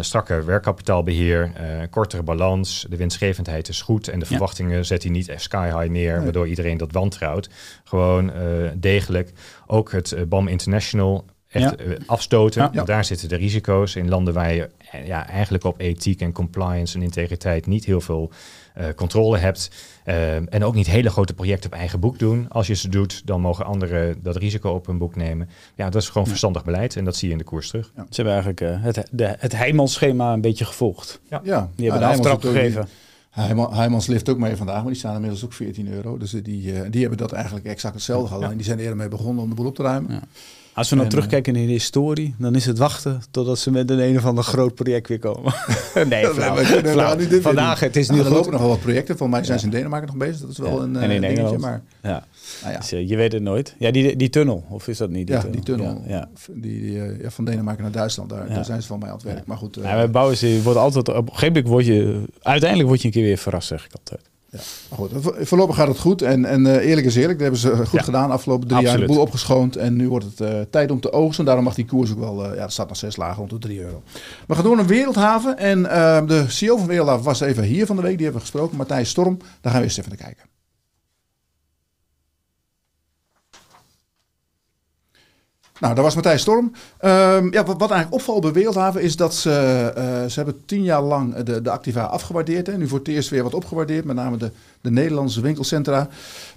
[0.00, 1.52] strakke werkkapitaalbeheer,
[1.90, 6.22] kortere balans, de winstgevendheid is goed en de verwachtingen zet hij niet sky high neer,
[6.22, 7.50] waardoor iedereen dat wantrouwt.
[7.84, 8.32] Gewoon
[8.76, 9.32] degelijk.
[9.66, 11.96] Ook het BAM International echt ja.
[12.06, 12.70] afstoten.
[12.72, 12.84] Ja.
[12.84, 14.70] Daar zitten de risico's in landen waar je
[15.04, 18.30] ja, eigenlijk op ethiek en compliance en integriteit niet heel veel
[18.78, 19.70] uh, controle hebt.
[20.06, 22.46] Uh, en ook niet hele grote projecten op eigen boek doen.
[22.48, 25.48] Als je ze doet, dan mogen anderen dat risico op hun boek nemen.
[25.74, 27.92] Ja, dat is gewoon verstandig beleid en dat zie je in de koers terug.
[27.96, 28.06] Ja.
[28.10, 31.20] Ze hebben eigenlijk uh, het, de, het Heijmans-schema een beetje gevolgd.
[31.28, 31.70] Ja, ja.
[31.74, 32.88] die hebben de aftrap gegeven.
[33.70, 36.18] Heijmans lift ook mee vandaag, maar die staan inmiddels ook 14 euro.
[36.18, 38.50] Dus die, die hebben dat eigenlijk exact hetzelfde gehad.
[38.50, 40.22] En die zijn eerder mee begonnen om de boel op te ruimen.
[40.74, 43.98] Als we nou terugkijken in de historie, dan is het wachten totdat ze met een
[43.98, 45.54] een of ander groot project weer komen.
[46.08, 46.56] nee, flauw.
[46.56, 47.40] flauw.
[47.40, 49.16] Vandaag, het is nu nou, er lopen nog wel wat projecten.
[49.16, 50.40] Volgens mij zijn ze in Denemarken nog bezig.
[50.40, 51.82] Dat is wel een, en in uh, dingetje, maar...
[52.02, 52.26] Ja.
[52.62, 52.78] Nou ja.
[52.78, 53.74] Dus, uh, je weet het nooit.
[53.78, 55.26] Ja, die, die tunnel, of is dat niet?
[55.26, 55.60] Die ja, tunnel?
[55.60, 56.02] die tunnel.
[56.06, 59.08] Ja, Die, die uh, ja, van Denemarken naar Duitsland, daar, daar zijn ze van mij
[59.08, 59.46] aan het werk.
[59.46, 59.78] Maar goed.
[59.78, 63.00] Uh, ja, bij bouwen ze, wordt altijd, op een gegeven moment word je, uiteindelijk word
[63.00, 64.32] je een keer weer verrast, zeg ik altijd.
[64.54, 64.60] Ja.
[64.88, 65.10] Maar goed,
[65.48, 66.22] voorlopig gaat het goed.
[66.22, 68.02] En, en uh, eerlijk is eerlijk, dat hebben ze goed ja.
[68.02, 68.30] gedaan.
[68.30, 68.98] Afgelopen drie Absoluut.
[68.98, 69.76] jaar de boel opgeschoond.
[69.76, 71.44] En nu wordt het uh, tijd om te oogsten.
[71.44, 73.58] Daarom mag die koers ook wel, uh, ja, er staat nog zes lagen, rond de
[73.58, 74.02] 3 euro.
[74.46, 75.58] We gaan door naar Wereldhaven.
[75.58, 75.82] En
[76.26, 78.16] de CEO van Wereldhaven was even hier van de week.
[78.16, 79.38] Die hebben we gesproken, Matthijs Storm.
[79.60, 80.53] Daar gaan we eens even naar kijken.
[85.80, 86.72] Nou, dat was Matthijs Storm.
[87.00, 89.50] Um, ja, wat, wat, eigenlijk opvalt bij Wereldhaven is dat ze,
[89.98, 92.68] uh, ze hebben tien jaar lang de, de Activa afgewaardeerd.
[92.68, 96.08] En nu voor het eerst weer wat opgewaardeerd, met name de, de Nederlandse winkelcentra.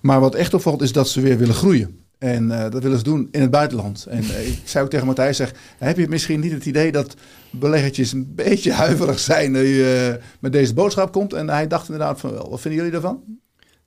[0.02, 2.00] Maar wat echt opvalt is dat ze weer willen groeien.
[2.18, 4.06] En uh, dat willen ze doen in het buitenland.
[4.06, 7.16] En uh, ik zei ook tegen Matthijs, zeg, heb je misschien niet het idee dat
[7.52, 11.34] beleggertjes een beetje huiverig zijn nu je met deze boodschap komt?
[11.34, 12.50] En hij dacht inderdaad van wel.
[12.50, 13.24] Wat vinden jullie daarvan?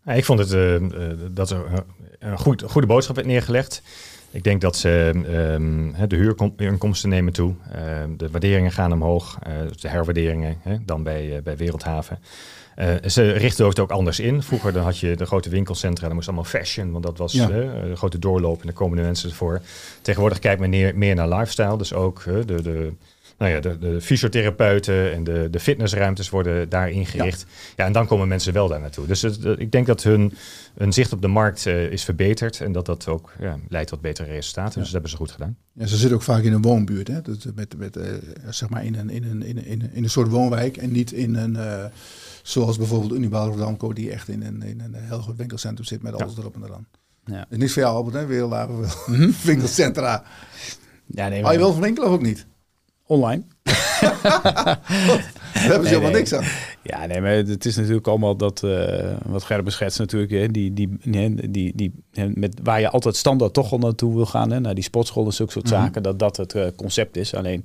[0.04, 0.80] Ja, ik vond het
[1.34, 1.84] dat er
[2.18, 3.82] een goed, goede boodschap werd neergelegd.
[4.30, 5.12] Ik denk dat ze
[5.54, 7.54] um, de huurinkomsten nemen toe.
[7.74, 7.76] Uh,
[8.16, 9.38] de waarderingen gaan omhoog.
[9.48, 12.18] Uh, de herwaarderingen hè, dan bij, uh, bij Wereldhaven.
[12.78, 14.42] Uh, ze richten het ook anders in.
[14.42, 17.46] Vroeger dan had je de grote winkelcentra, dat moest allemaal fashion, want dat was ja.
[17.46, 19.60] de grote doorloop en daar komen de mensen voor.
[20.02, 22.92] Tegenwoordig kijkt men meer, meer naar lifestyle, dus ook de, de,
[23.40, 27.40] nou ja, de, de fysiotherapeuten en de, de fitnessruimtes worden daar ingericht.
[27.40, 27.72] Ja.
[27.76, 29.06] ja, en dan komen mensen wel daar naartoe.
[29.06, 30.34] Dus het, ik denk dat hun,
[30.74, 34.00] hun zicht op de markt uh, is verbeterd en dat dat ook ja, leidt tot
[34.00, 34.72] betere resultaten.
[34.72, 35.56] Dus dat hebben ze goed gedaan.
[35.72, 37.22] Ja, ze zitten ook vaak in een woonbuurt, hè?
[37.22, 38.04] Dat, met, met, uh,
[38.48, 41.34] zeg maar in een, in, een, in, een, in een soort woonwijk en niet in
[41.34, 41.54] een...
[41.54, 41.84] Uh,
[42.42, 46.22] zoals bijvoorbeeld Unibail Rotterdam, die echt in een, in een heel goed winkelcentrum zit met
[46.22, 46.86] alles erop en eraan.
[47.24, 47.46] Ja.
[47.50, 49.14] Is niks voor jou, Albert, hè?
[49.14, 49.34] -hmm.
[49.44, 50.24] winkelcentra.
[51.06, 51.40] Ja, nee, maar...
[51.40, 52.46] Hou je wel van winkelen of ook niet?
[53.10, 53.42] Online.
[55.52, 56.44] Daar hebben ze helemaal niks aan.
[56.82, 60.72] Ja, nee, maar het is natuurlijk allemaal dat, uh, wat Gerben schetst natuurlijk, hè, die,
[60.72, 61.92] die, die, die, die,
[62.34, 65.32] met, waar je altijd standaard toch al naartoe wil gaan, hè, naar die sportschool en
[65.32, 65.74] zulke soort mhm.
[65.74, 67.34] zaken, dat dat het uh, concept is.
[67.34, 67.62] Alleen,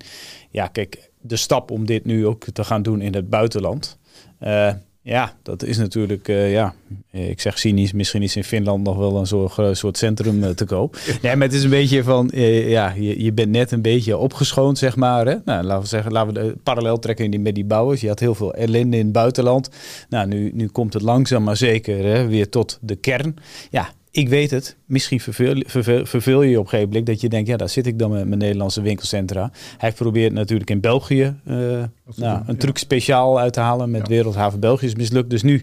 [0.49, 3.97] ja, kijk, de stap om dit nu ook te gaan doen in het buitenland,
[4.41, 4.71] uh,
[5.05, 6.73] ja, dat is natuurlijk, uh, ja,
[7.12, 10.65] ik zeg cynisch, misschien is in Finland nog wel een soort, soort centrum uh, te
[10.65, 10.97] koop.
[11.21, 14.17] Nee, maar het is een beetje van, uh, ja, je, je bent net een beetje
[14.17, 15.25] opgeschoond, zeg maar.
[15.25, 15.35] Hè?
[15.45, 18.01] Nou, laten we zeggen, laten we de parallel trekken die, met die bouwers.
[18.01, 19.69] Je had heel veel ellende in het buitenland.
[20.10, 23.35] Nou, nu, nu komt het langzaam maar zeker hè, weer tot de kern.
[23.69, 25.63] Ja, ik weet het, misschien verveel,
[26.05, 28.27] verveel, je op een gegeven moment dat je denkt, ja, daar zit ik dan met
[28.27, 29.51] mijn Nederlandse winkelcentra.
[29.77, 31.83] Hij probeert natuurlijk in België uh,
[32.15, 35.29] nou, een truc speciaal uit te halen met Wereldhaven België is mislukt.
[35.29, 35.61] Dus nu,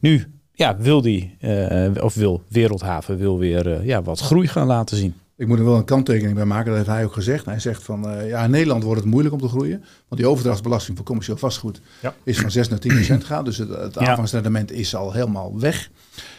[0.00, 4.66] nu ja, wil die, uh, of wil Wereldhaven wil weer uh, ja, wat groei gaan
[4.66, 5.14] laten zien.
[5.36, 7.44] Ik moet er wel een kanttekening bij maken, dat heeft hij ook gezegd.
[7.44, 9.84] Hij zegt van, uh, ja, in Nederland wordt het moeilijk om te groeien.
[10.08, 12.14] Want die overdrachtsbelasting voor commercieel vastgoed ja.
[12.24, 13.44] is van 6 naar 10 procent gegaan.
[13.44, 15.90] Dus het, het aanvangsrendement is al helemaal weg.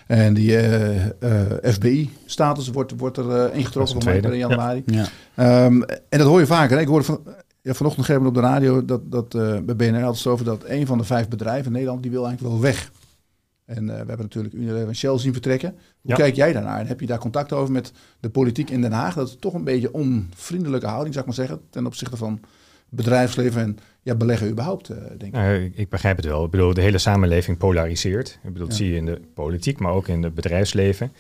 [0.10, 1.12] En die uh, uh,
[1.62, 4.84] FBI-status wordt, wordt er uh, ingetrokken van in januari.
[4.86, 5.66] Ja.
[5.66, 6.80] Um, en dat hoor je vaker.
[6.80, 7.24] Ik hoorde van,
[7.62, 9.30] ja, vanochtend op de radio dat, dat
[9.66, 12.53] bij BNR altijd over dat een van de vijf bedrijven in Nederland die wil eigenlijk
[12.53, 12.91] wel weg.
[13.66, 15.76] En we hebben natuurlijk Unilever en Shell zien vertrekken.
[16.01, 16.80] Hoe kijk jij daarnaar?
[16.80, 19.14] En heb je daar contact over met de politiek in Den Haag?
[19.14, 22.39] Dat is toch een beetje onvriendelijke houding, zou ik maar zeggen, ten opzichte van
[22.90, 25.32] bedrijfsleven en ja, beleggen überhaupt, uh, denk ik.
[25.32, 26.46] Nou, ik begrijp het wel.
[26.46, 28.40] Ik bedoel, de hele samenleving polariseert.
[28.44, 31.12] Ik bedoel, dat zie je in de politiek, maar ook in het bedrijfsleven.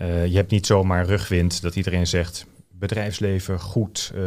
[0.00, 4.20] Uh, je hebt niet zomaar rugwind dat iedereen zegt bedrijfsleven goed, uh,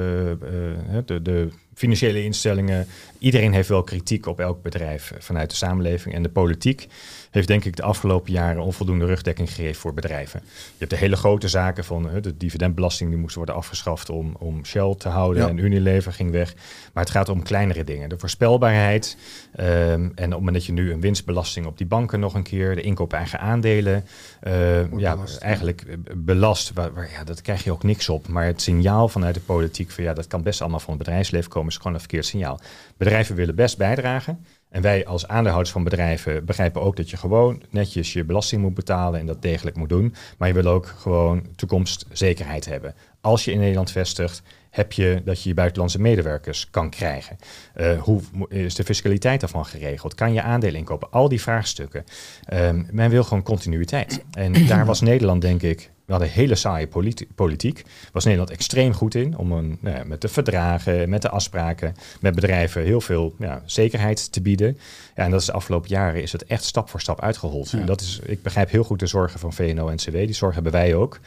[1.06, 1.48] de, de,
[1.80, 2.88] financiële instellingen.
[3.20, 6.88] Iedereen heeft wel kritiek op elk bedrijf vanuit de samenleving en de politiek
[7.32, 10.42] heeft denk ik de afgelopen jaren onvoldoende rugdekking gegeven voor bedrijven.
[10.44, 14.66] Je hebt de hele grote zaken van de dividendbelasting die moest worden afgeschaft om, om
[14.66, 16.54] Shell te houden en Unilever ging weg.
[16.94, 18.10] Maar het gaat om kleinere dingen.
[18.10, 19.18] De voorspelbaarheid
[19.60, 22.44] um, en op het moment dat je nu een winstbelasting op die banken nog een
[22.44, 24.06] keer, de inkoop eigen aandelen,
[24.48, 26.74] uh, ja, eigenlijk belast.
[26.74, 28.28] Waar, waar, ja, dat krijg je ook niks op.
[28.28, 31.50] Maar het signaal vanuit de politiek van ja, dat kan best allemaal van het bedrijfsleven
[31.50, 32.60] komen, is gewoon een verkeerd signaal.
[32.98, 34.46] Bedrijven willen best bijdragen.
[34.70, 38.74] En wij als aandeelhouders van bedrijven begrijpen ook dat je gewoon netjes je belasting moet
[38.74, 40.16] betalen en dat degelijk moet doen.
[40.38, 42.96] Maar je wil ook gewoon toekomstzekerheid hebben.
[43.22, 47.38] Als je in Nederland vestigt, heb je dat je je buitenlandse medewerkers kan krijgen?
[47.76, 50.16] Uh, hoe is de fiscaliteit daarvan geregeld?
[50.16, 51.12] Kan je aandelen inkopen?
[51.12, 52.04] Al die vraagstukken.
[52.54, 54.24] Um, men wil gewoon continuïteit.
[54.32, 56.88] En daar was Nederland, denk ik, we hadden hele saaie
[57.36, 57.84] politiek.
[58.12, 61.96] Was Nederland extreem goed in om een, nou ja, met de verdragen, met de afspraken,
[62.22, 64.78] met bedrijven heel veel ja, zekerheid te bieden.
[65.16, 67.74] Ja, en dat is de afgelopen jaren is het echt stap voor stap uitgehold.
[67.74, 70.12] En dat is, ik begrijp heel goed de zorgen van VNO-NCW.
[70.12, 71.20] Die zorgen hebben wij ook.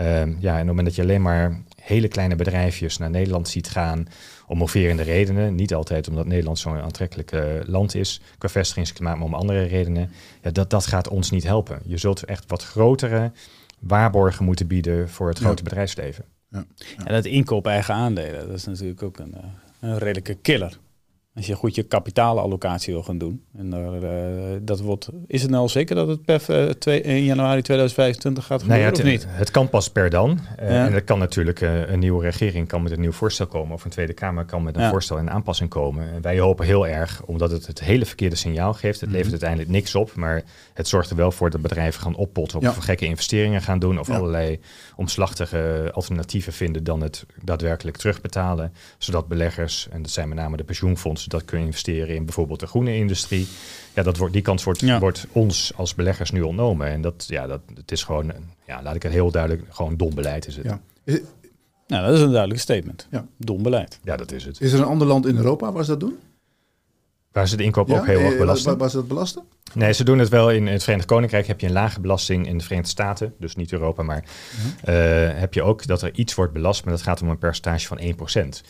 [0.00, 3.48] Um, ja, en op het moment dat je alleen maar hele kleine bedrijfjes naar Nederland
[3.48, 4.08] ziet gaan
[4.46, 5.54] om moverende redenen.
[5.54, 10.10] Niet altijd omdat Nederland zo'n aantrekkelijk uh, land is qua vestigingsklimaat, maar om andere redenen.
[10.42, 11.80] Ja, dat, dat gaat ons niet helpen.
[11.84, 13.32] Je zult echt wat grotere
[13.86, 16.24] waarborgen moeten bieden voor het grote bedrijfsleven.
[16.48, 16.64] Ja.
[17.04, 19.44] En dat inkoop eigen aandelen, dat is natuurlijk ook een, eh,
[19.80, 20.78] een redelijke killer.
[21.36, 23.42] Als je goed je kapitaalallocatie wil gaan doen.
[23.56, 24.10] En daar, uh,
[24.62, 28.46] dat wordt, is het nou al zeker dat het per uh, 2, 1 januari 2025
[28.46, 29.36] gaat gebeuren nou ja, het, of niet?
[29.38, 30.30] Het kan pas per dan.
[30.30, 30.86] Uh, ja.
[30.86, 33.74] En er kan natuurlijk een nieuwe regering kan met een nieuw voorstel komen.
[33.74, 34.90] Of een Tweede Kamer kan met een ja.
[34.90, 36.12] voorstel en aanpassing komen.
[36.12, 39.00] En wij hopen heel erg, omdat het het hele verkeerde signaal geeft.
[39.00, 39.30] Het levert mm -hmm.
[39.30, 40.14] uiteindelijk niks op.
[40.14, 40.42] Maar
[40.74, 42.58] het zorgt er wel voor dat bedrijven gaan oppotten.
[42.58, 43.98] Of gekke investeringen gaan doen.
[43.98, 44.60] Of allerlei
[44.96, 48.72] omslachtige alternatieven vinden dan het daadwerkelijk terugbetalen.
[48.98, 52.66] Zodat beleggers, en dat zijn met name de pensioenfondsen dat kunnen investeren in bijvoorbeeld de
[52.66, 53.46] groene industrie.
[53.94, 54.98] Ja, dat wordt, die kans wordt, ja.
[54.98, 56.86] wordt ons als beleggers nu ontnomen.
[56.86, 58.32] En dat, ja, dat het is gewoon,
[58.66, 60.64] ja, laat ik het heel duidelijk, gewoon dom beleid is het.
[60.64, 60.80] Ja.
[61.86, 63.06] Nou, dat is een duidelijk statement.
[63.10, 63.26] Ja.
[63.38, 63.98] Dom beleid.
[64.02, 64.60] Ja, dat is het.
[64.60, 66.18] Is er een ander land in Europa waar ze dat doen?
[67.34, 68.68] Waar ze de inkoop ja, ook heel erg belasten.
[68.68, 69.42] Waar, waar ze dat belasten?
[69.72, 71.46] Nee, ze doen het wel in het Verenigd Koninkrijk.
[71.46, 74.94] Heb je een lage belasting in de Verenigde Staten, dus niet Europa, maar uh,
[75.40, 78.00] heb je ook dat er iets wordt belast, maar dat gaat om een percentage van
[78.00, 78.02] 1%.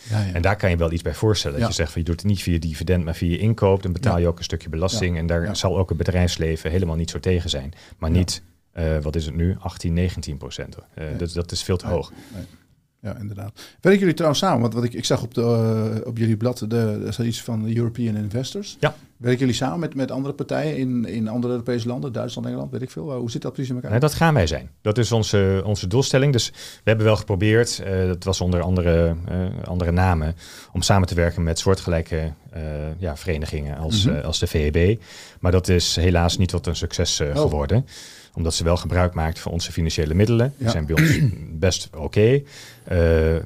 [0.09, 0.33] Ja, ja.
[0.33, 1.59] En daar kan je wel iets bij voorstellen.
[1.59, 3.93] Dat je zegt van je doet het niet via dividend, maar via je inkoop, dan
[3.93, 5.17] betaal je ook een stukje belasting.
[5.17, 7.73] En daar zal ook het bedrijfsleven helemaal niet zo tegen zijn.
[7.97, 8.41] Maar niet,
[8.77, 10.77] uh, wat is het nu, 18, 19 procent.
[10.77, 12.11] Uh, dat, dat is veel te hoog.
[12.33, 12.45] Nee
[13.05, 13.61] ja, inderdaad.
[13.81, 14.61] Werken jullie trouwens samen?
[14.61, 15.41] Want wat ik, ik zag op, de,
[16.01, 18.77] uh, op jullie blad, de, er staat iets van de European Investors.
[18.79, 18.95] Ja.
[19.17, 22.81] Werken jullie samen met, met andere partijen in, in andere Europese landen, Duitsland, Engeland, weet
[22.81, 23.13] ik veel?
[23.13, 23.91] Hoe zit dat precies in elkaar?
[23.91, 24.69] Nee, dat gaan wij zijn.
[24.81, 26.31] Dat is onze, onze doelstelling.
[26.31, 30.35] Dus we hebben wel geprobeerd, uh, dat was onder andere, uh, andere namen,
[30.71, 32.33] om samen te werken met soortgelijke
[32.97, 34.21] ja, verenigingen als, mm -hmm.
[34.21, 35.01] als de VEB.
[35.39, 37.41] Maar dat is helaas niet tot een succes oh.
[37.41, 37.85] geworden
[38.35, 40.53] omdat ze wel gebruik maakten van onze financiële middelen.
[40.57, 40.71] Die ja.
[40.71, 41.19] zijn bij ons
[41.65, 42.03] best oké.
[42.03, 42.45] Okay,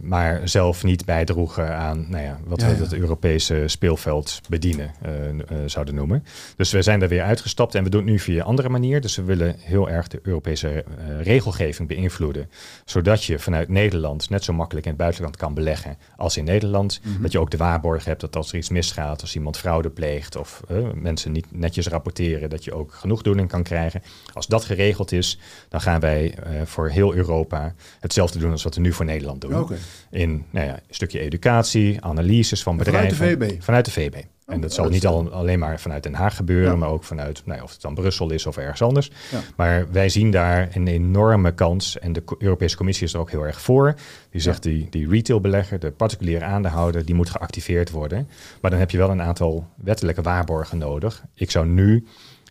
[0.02, 4.92] maar zelf niet bijdroegen aan nou ja, wat ja, we het Europese speelveld bedienen.
[5.06, 6.24] Uh, zouden noemen.
[6.56, 9.02] Dus we zijn er weer uitgestapt en we doen het nu via een andere manier.
[9.02, 10.84] Dus we willen heel erg de Europese
[11.22, 12.50] regelgeving beïnvloeden.
[12.86, 17.00] Zodat je vanuit Nederland net zo makkelijk in het buitenland kan beleggen als in Nederland.
[17.04, 17.22] Mhm.
[17.22, 20.36] Dat je ook de waarborg hebt dat als er iets misgaat, als iemand fraude pleegt
[20.36, 20.64] of
[20.94, 24.02] mensen niet netjes rapporteren, dat je ook genoegdoening kan krijgen.
[24.34, 28.82] Als dat geregeld is, dan gaan wij voor heel Europa hetzelfde doen als wat we
[28.82, 29.68] nu voor Nederland doen.
[30.12, 33.16] In nou ja, een stukje educatie, analyses van bedrijven.
[33.16, 33.62] Vanuit de VB?
[33.64, 34.14] Vanuit de VB.
[34.46, 37.42] en oh, dat zal niet al, alleen maar vanuit Den Haag gebeuren, maar ook vanuit,
[37.46, 39.12] nou ja, of het dan Brussel is of ergens anders.
[39.56, 43.46] Maar wij zien daar een enorme kans en de Europese Commissie is er ook heel
[43.46, 43.96] erg voor.
[44.30, 48.30] Die zegt die, die retailbelegger, de particuliere aandeelhouder, die moet geactiveerd worden.
[48.62, 51.24] Maar dan heb je wel een aantal wettelijke waarborgen nodig.
[51.34, 52.06] Ik zou nu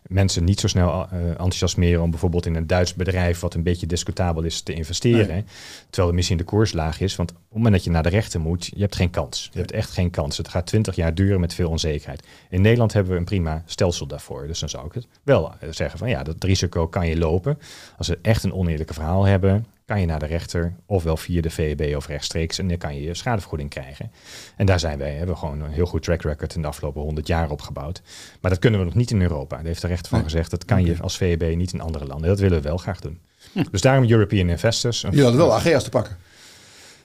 [0.07, 3.87] mensen niet zo snel uh, enthousiasmeren om bijvoorbeeld in een Duits bedrijf wat een beetje
[3.87, 5.47] discutabel is te investeren.
[5.89, 7.15] Terwijl de misschien de koers laag is.
[7.15, 9.49] Want op het moment dat je naar de rechter moet, je hebt geen kans.
[9.51, 10.37] Je hebt echt geen kans.
[10.37, 12.27] Het gaat twintig jaar duren met veel onzekerheid.
[12.49, 14.47] In Nederland hebben we een prima stelsel daarvoor.
[14.47, 17.59] Dus dan zou ik het wel eh, zeggen van ja, dat risico kan je lopen.
[17.97, 21.49] Als we echt een oneerlijke verhaal hebben, kan je naar de rechter, ofwel via de
[21.49, 24.11] VEB of rechtstreeks, en dan kan je je schadevergoeding krijgen.
[24.55, 27.27] En daar zijn wij, hebben gewoon een heel goed track record in de afgelopen 100
[27.27, 28.01] jaar opgebouwd.
[28.41, 29.55] Maar dat kunnen we nog niet in Europa.
[29.55, 32.29] Daar heeft de rechter van gezegd, dat kan je als VEB niet in andere landen.
[32.29, 33.19] Dat willen we wel graag doen.
[33.51, 33.63] Hm.
[33.71, 35.05] Dus daarom European Investors.
[35.11, 36.17] Je had wel AGS te pakken.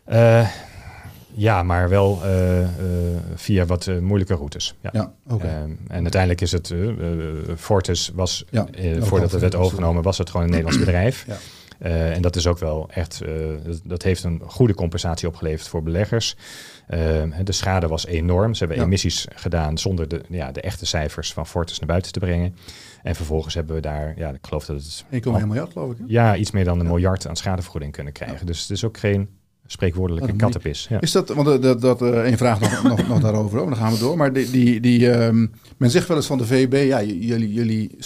[0.09, 0.49] Uh,
[1.35, 2.67] ja, maar wel uh, uh,
[3.35, 4.75] via wat uh, moeilijke routes.
[4.81, 4.91] Ja.
[4.93, 5.51] ja okay.
[5.89, 6.75] en uiteindelijk is het,
[7.57, 8.67] Fortis was, ja,
[8.99, 11.25] voordat het werd overgenomen, was het gewoon een Nederlands bedrijf.
[11.27, 11.37] Ja.
[11.83, 13.45] Uh, en dat is ook wel echt, uh,
[13.85, 16.37] dat heeft een goede compensatie opgeleverd voor beleggers.
[16.89, 16.99] Uh,
[17.45, 18.55] de schade was enorm.
[18.55, 18.85] Ze hebben ja.
[18.85, 22.57] emissies gedaan zonder de, ja, de echte cijfers van Fortis naar buiten te brengen.
[23.03, 25.05] En vervolgens hebben we daar, ja, ik geloof dat het...
[25.25, 25.99] 1,1 miljard geloof ik.
[25.99, 26.05] Hè?
[26.07, 28.47] Ja, iets meer dan een miljard aan schadevergoeding kunnen krijgen.
[28.47, 29.29] Dus het is ook geen
[29.67, 30.87] spreekwoordelijke oh, kattenpis.
[30.89, 31.01] Ja.
[31.01, 34.17] Is dat, want dat, dat een vraag nog, nog, nog daarover, dan gaan we door.
[34.17, 37.97] Maar die, die, die um, men zegt wel eens van de VB, ja, jullie, jullie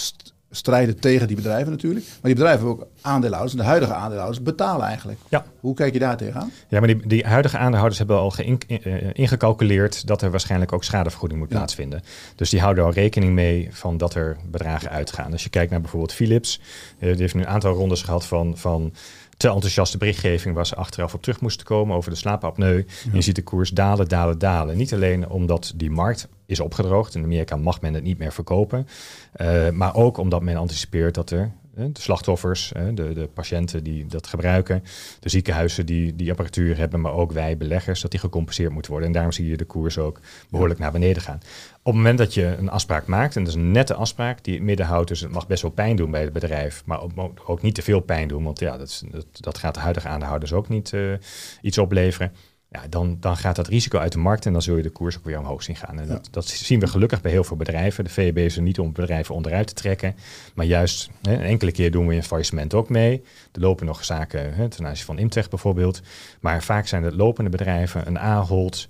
[0.51, 2.05] strijden tegen die bedrijven natuurlijk.
[2.05, 3.53] Maar die bedrijven hebben ook aandeelhouders.
[3.53, 5.19] En de huidige aandeelhouders betalen eigenlijk.
[5.29, 5.45] Ja.
[5.59, 6.51] Hoe kijk je daar tegenaan?
[6.67, 10.83] Ja, maar die, die huidige aandeelhouders hebben al in, uh, ingecalculeerd dat er waarschijnlijk ook
[10.83, 12.01] schadevergoeding moet plaatsvinden.
[12.35, 15.31] Dus die houden al rekening mee van dat er bedragen uitgaan.
[15.31, 16.59] Als je kijkt naar bijvoorbeeld Philips,
[16.99, 18.93] uh, die heeft nu een aantal rondes gehad van, van
[19.39, 22.85] te enthousiaste berichtgeving waar ze achteraf op terug moesten komen over de slaapapneu.
[23.13, 24.77] Je ziet de koers dalen, dalen, dalen.
[24.77, 27.15] Niet alleen omdat die markt is opgedroogd.
[27.15, 28.87] In Amerika mag men het niet meer verkopen.
[29.35, 34.27] Uh, maar ook omdat men anticipeert dat er de slachtoffers, de, de patiënten die dat
[34.27, 34.83] gebruiken,
[35.19, 39.09] de ziekenhuizen die die apparatuur hebben, maar ook wij beleggers, dat die gecompenseerd moeten worden.
[39.09, 41.39] En daarom zie je de koers ook behoorlijk naar beneden gaan.
[41.79, 44.53] Op het moment dat je een afspraak maakt, en dat is een nette afspraak die
[44.53, 47.11] het midden houdt, dus het mag best wel pijn doen bij het bedrijf, maar ook,
[47.45, 50.69] ook niet te veel pijn doen, want ja, dat, dat, gaat de huidige aandeelhouders ook
[50.69, 51.13] niet uh,
[51.61, 52.31] iets opleveren
[52.69, 55.17] ja, dan, dan gaat dat risico uit de markt en dan zul je de koers
[55.17, 55.99] ook weer omhoog zien gaan.
[55.99, 58.03] En dat, dat, zien we gelukkig bij heel veel bedrijven.
[58.03, 60.15] De VEB is er niet om bedrijven onderuit te trekken,
[60.53, 63.23] maar juist hè, een enkele keer doen we een faillissement ook mee.
[63.51, 66.01] Er lopen nog zaken hè, ten aanzien van Imtech bijvoorbeeld.
[66.39, 68.87] Maar vaak zijn het lopende bedrijven, een Ahold,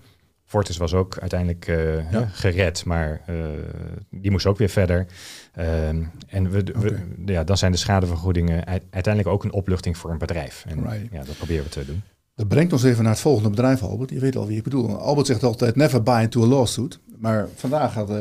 [0.50, 3.46] Fortis was ook uiteindelijk uh, gered, maar uh,
[4.10, 5.06] die moest ook weer verder.
[5.58, 10.18] Uh, en we, we, ja, dan zijn de schadevergoedingen uiteindelijk ook een opluchting voor een
[10.18, 10.66] bedrijf.
[10.68, 11.08] En right.
[11.12, 12.04] ja, dat proberen we te doen.
[12.40, 14.10] Dat brengt ons even naar het volgende bedrijf, Albert.
[14.10, 14.98] Je weet al wie ik bedoel.
[14.98, 17.00] Albert zegt altijd never buy into a lawsuit.
[17.18, 18.18] Maar vandaag had uh,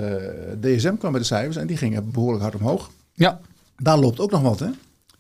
[0.61, 2.91] DSM kwam bij de cijfers en die gingen behoorlijk hard omhoog.
[3.14, 3.41] Ja.
[3.77, 4.66] Daar loopt ook nog wat, hè?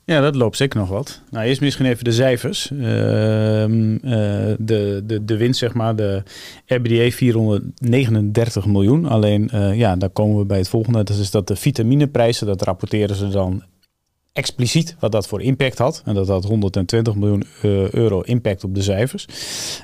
[0.04, 1.20] Ja, dat loopt zeker nog wat.
[1.30, 2.70] Nou, eerst misschien even de cijfers.
[2.70, 6.22] Uh, de, de, de winst, zeg maar, de
[6.66, 9.06] RBDA 439 miljoen.
[9.06, 11.04] Alleen, uh, ja, daar komen we bij het volgende.
[11.04, 13.62] Dat is dat de vitamineprijzen, dat rapporteren ze dan
[14.38, 16.02] expliciet wat dat voor impact had.
[16.04, 19.26] En dat had 120 miljoen eh, euro impact op de cijfers.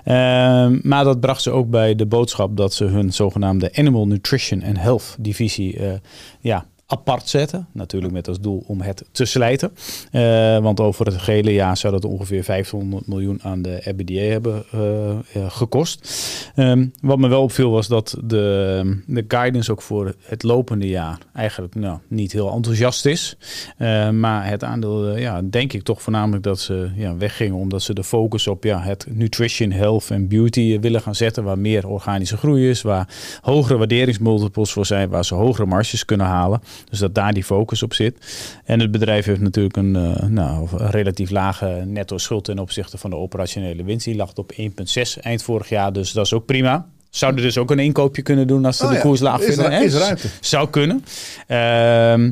[0.05, 4.65] Ehm, maar dat bracht ze ook bij de boodschap dat ze hun zogenaamde Animal Nutrition
[4.65, 5.93] and Health divisie uh,
[6.41, 7.67] ja, apart zetten.
[7.73, 9.73] Natuurlijk met als doel om het te slijten.
[10.13, 14.65] Uh, want over het gehele jaar zou dat ongeveer 500 miljoen aan de RBDA hebben
[14.75, 16.09] uh, gekost.
[16.57, 21.19] Um, wat me wel opviel was dat de, de guidance ook voor het lopende jaar
[21.33, 23.37] eigenlijk nou, niet heel enthousiast is.
[23.79, 27.95] Uh, maar het aandeel, ja, denk ik toch voornamelijk dat ze ja, weggingen omdat ze
[27.95, 31.45] de focus op ja, het nutrition, health en beauty willen gaan zetten.
[31.45, 33.09] Waar meer organische groei is, waar
[33.41, 36.61] hogere waarderingsmultiples voor zijn, waar ze hogere marges kunnen halen.
[36.91, 38.19] Dus dat daar die focus op zit.
[38.65, 43.11] En het bedrijf heeft natuurlijk een, uh, nou, relatief lage netto schuld ten opzichte van
[43.11, 44.05] de operationele winst.
[44.05, 46.87] Die lag op 1,6 eind vorig jaar, dus dat is ook prima.
[47.11, 49.73] Zouden dus ook een inkoopje kunnen doen als ze oh de koers laag vinden.
[49.73, 50.29] Is, is ruimte.
[50.41, 51.05] Zou kunnen.
[51.49, 52.31] Uh,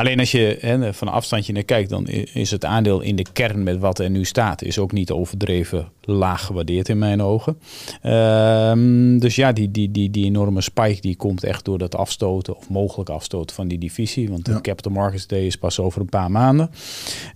[0.00, 3.26] Alleen als je hè, van een afstandje naar kijkt, dan is het aandeel in de
[3.32, 7.58] kern met wat er nu staat, is ook niet overdreven laag gewaardeerd in mijn ogen.
[8.02, 12.56] Ehm, dus ja, die, die, die, die enorme spike die komt echt door dat afstoten
[12.56, 14.28] of mogelijk afstoten van die divisie.
[14.30, 16.70] Want de Capital Markets Day is pas over een paar maanden.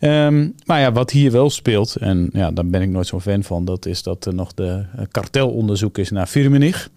[0.01, 3.43] Ehm, maar ja, wat hier wel speelt, en ja, daar ben ik nooit zo'n fan
[3.43, 6.91] van, dat is dat er nog de kartelonderzoek is naar Firmenich.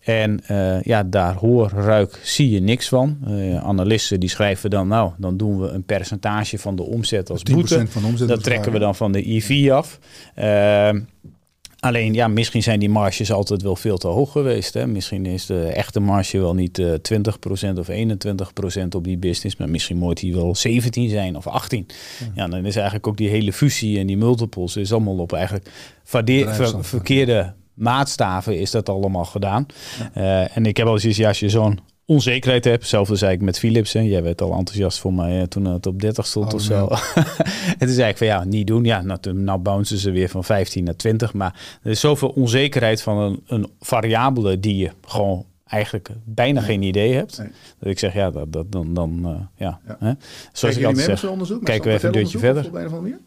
[0.00, 3.18] En uh, ja, daar hoor, ruik, zie je niks van.
[3.28, 7.42] Uh, analisten die schrijven dan, nou, dan doen we een percentage van de omzet als
[7.42, 7.86] boete.
[7.86, 9.98] Van de omzet dat trekken we dan van de IV af.
[10.38, 10.90] Uh,
[11.84, 14.74] Alleen ja, misschien zijn die marges altijd wel veel te hoog geweest.
[14.74, 14.86] Hè?
[14.86, 19.68] Misschien is de echte marge wel niet uh, 20% of 21% op die business, maar
[19.68, 21.86] misschien moet die wel 17 zijn of 18.
[22.20, 22.26] Ja.
[22.34, 22.48] ja.
[22.48, 25.70] dan is eigenlijk ook die hele fusie en die multiples is allemaal op eigenlijk
[26.04, 29.66] ver verkeerde maatstaven is dat allemaal gedaan.
[30.14, 30.42] Ja.
[30.42, 32.80] Uh, en ik heb al eens ja, als je zo'n onzekerheid heb.
[32.80, 33.92] Hetzelfde zei ik met Philips.
[33.92, 34.00] Hè.
[34.00, 36.88] Jij werd al enthousiast voor mij toen het op 30 stond oh, of zo.
[37.78, 38.84] en toen zei ik van ja, niet doen.
[38.84, 41.32] Ja, nou, nou bouncen ze weer van 15 naar 20.
[41.32, 45.44] Maar er is zoveel onzekerheid van een, een variabele die je gewoon
[45.74, 47.36] eigenlijk bijna geen idee hebt.
[47.78, 49.80] Dat ik zeg, ja, dat, dat, dan, dan uh, ja.
[49.86, 49.96] ja.
[49.98, 50.12] Hè?
[50.52, 52.64] Zoals ik altijd zeg, onderzoek, kijken we even een deurtje verder.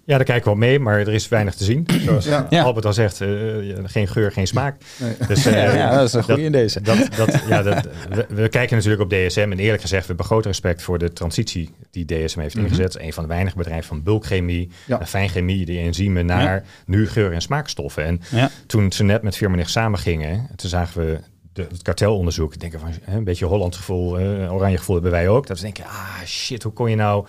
[0.05, 1.87] Ja, daar kijken we wel mee, maar er is weinig te zien.
[2.05, 2.47] Zoals ja.
[2.49, 4.81] Albert al zegt, uh, geen geur, geen smaak.
[4.99, 5.13] Nee.
[5.27, 6.81] Dus, uh, ja, dat is een goede in deze.
[6.81, 10.25] Dat, dat, ja, dat, we, we, kijken natuurlijk op DSM en eerlijk gezegd, we hebben
[10.25, 12.71] groot respect voor de transitie die DSM heeft mm -hmm.
[12.71, 12.99] ingezet.
[12.99, 15.05] Een van de weinige bedrijven van bulkchemie, ja.
[15.05, 18.03] fijnchemie, die enzymen naar nu geur- en smaakstoffen.
[18.03, 18.21] En
[18.67, 21.19] toen ze net met Firmenich samen gingen, toen zagen we
[21.57, 22.59] de, het kartelonderzoek.
[22.59, 25.47] Denken van een beetje Holland gevoel, uh, oranje gevoel hebben wij ook.
[25.47, 27.25] Dat we denken, ah shit, hoe kon je nou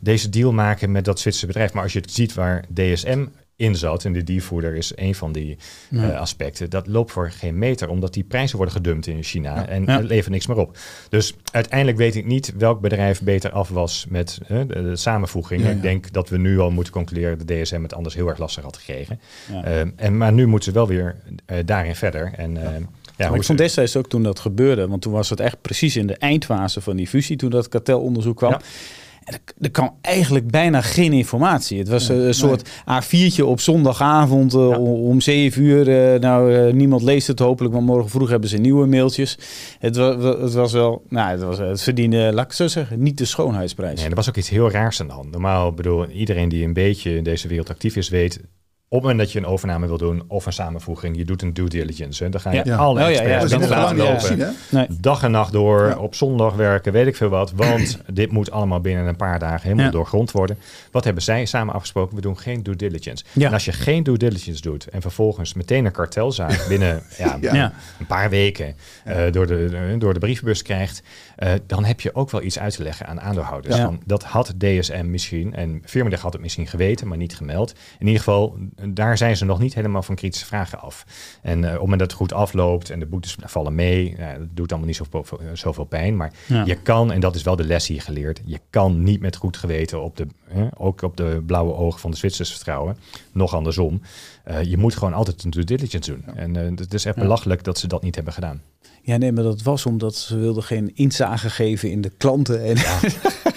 [0.00, 1.72] deze deal maken met dat Zwitserse bedrijf?
[1.72, 3.26] Maar als je het ziet waar DSM
[3.56, 5.58] in zat, en de diervoerder is een van die
[5.90, 9.66] uh, aspecten, dat loopt voor geen meter, omdat die prijzen worden gedumpt in China ja.
[9.66, 9.98] en ja.
[9.98, 10.78] levert niks meer op.
[11.08, 15.68] Dus uiteindelijk weet ik niet welk bedrijf beter af was met uh, de, de, samenvoeging.
[15.68, 18.64] Ik denk dat we nu al moeten concluderen dat DSM het anders heel erg lastig
[18.64, 19.20] had gekregen.
[19.50, 21.16] Uh, en, maar nu moeten ze wel weer
[21.64, 22.32] daarin verder.
[22.36, 22.56] En
[23.20, 26.06] ja, ik vond destijds ook toen dat gebeurde, want toen was het echt precies in
[26.06, 28.50] de eindfase van die fusie, toen dat kartelonderzoek kwam.
[28.50, 28.60] Ja.
[29.24, 31.78] En er, kwam eigenlijk bijna geen informatie.
[31.78, 35.88] Het was een soort A4'tje op zondagavond uh, om 7 uur.
[35.88, 39.38] Uh, nou, uh, niemand leest het hopelijk, maar morgen vroeg hebben ze nieuwe mailtjes.
[39.78, 43.18] Het was, het was wel, nou, het, was, het verdiende, laat ik zo zeggen, niet
[43.18, 44.00] de schoonheidsprijs.
[44.00, 45.30] Nee, er was ook iets heel raars aan de hand.
[45.30, 48.40] Normaal, bedoel, iedereen die een beetje in deze wereld actief is, weet
[48.92, 51.52] op het moment dat je een overname wil doen of een samenvoeging, je doet een
[51.52, 52.24] due diligence.
[52.24, 52.76] En dan ga je ja.
[52.76, 53.68] alle oh, ja, ja, ja.
[53.68, 54.56] laten lopen.
[54.70, 54.86] Nee.
[55.00, 57.52] Dag en nacht door, op zondag werken, weet ik veel wat.
[57.52, 60.58] Want dit moet allemaal binnen een paar dagen helemaal doorgrond worden.
[60.90, 62.16] Wat hebben zij samen afgesproken?
[62.16, 63.24] We doen geen due diligence.
[63.38, 67.02] En als je geen due diligence doet en vervolgens meteen een kartelzaak binnen
[67.40, 68.74] ja, een paar weken
[69.06, 71.02] uh, door, de, door de brievenbus krijgt,
[71.40, 73.76] uh, dan heb je ook wel iets uit te leggen aan aandeelhouders.
[73.76, 77.74] Van, dat had DSM misschien, en Firmendag had het misschien geweten, maar niet gemeld.
[77.98, 81.04] In ieder geval daar zijn ze nog niet helemaal van kritische vragen af.
[81.42, 84.48] En uh, op het moment dat het goed afloopt en de boetes vallen mee, dat
[84.54, 86.16] doet allemaal niet zoveel, zoveel pijn.
[86.16, 86.64] Maar ja.
[86.64, 89.56] je kan, en dat is wel de les hier geleerd, je kan niet met goed
[89.56, 90.26] geweten op de,
[90.76, 92.96] ook op de blauwe ogen van de Zwitsers vertrouwen.
[93.32, 94.00] Nog andersom.
[94.48, 96.22] Uh, je moet gewoon altijd een due diligence doen.
[96.26, 96.34] Ja.
[96.34, 98.62] En het is echt belachelijk dat ze dat niet hebben gedaan.
[99.02, 102.62] Ja, nee, maar dat was omdat ze wilden geen inzage geven in de klanten.
[102.62, 102.98] En ja.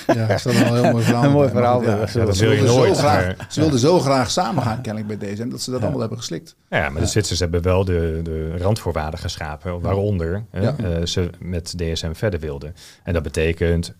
[0.08, 1.24] Ja, dat is wel een heel mooi verhaal.
[1.24, 1.84] Een mooi verhaal.
[1.84, 2.98] Ja, ja, dat wil je nooit.
[2.98, 6.18] Graag, ze wilden zo graag samen gaan, kennelijk bij DSM, dat ze dat allemaal hebben
[6.18, 6.56] geslikt.
[6.70, 10.70] Ja, maar de Zwitsers hebben wel de, de randvoorwaarden geschapen, waaronder uh,
[11.04, 12.76] ze met DSM verder wilden.
[13.04, 13.96] En dat betekent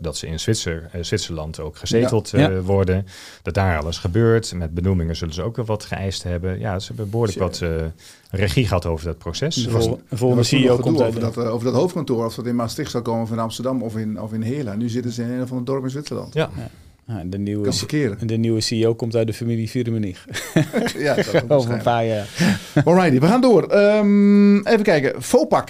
[0.00, 2.50] dat ze in Zwitser, uh, Zwitserland ook gezeteld ja, ja.
[2.50, 3.06] Uh, worden.
[3.42, 4.54] Dat daar alles gebeurt.
[4.54, 6.58] Met benoemingen zullen ze ook wel wat geëist hebben.
[6.58, 7.70] Ja, ze hebben behoorlijk wat uh,
[8.30, 9.54] regie gehad over dat proces.
[9.54, 12.24] De vol, volgende CEO komt over dat, over dat hoofdkantoor.
[12.24, 14.78] Of dat in Maastricht zou komen van Amsterdam of in, of in Heerlen.
[14.78, 16.34] Nu zitten ze in een van de dorp in Zwitserland.
[16.34, 16.50] Ja.
[17.06, 17.22] ja.
[17.24, 17.70] de, nieuwe,
[18.26, 20.26] de nieuwe CEO komt uit de familie Vierenmenig.
[20.98, 22.28] ja, dat over een paar jaar.
[22.84, 23.74] Alrighty, we gaan door.
[23.74, 25.22] Um, even kijken.
[25.22, 25.68] Fopak.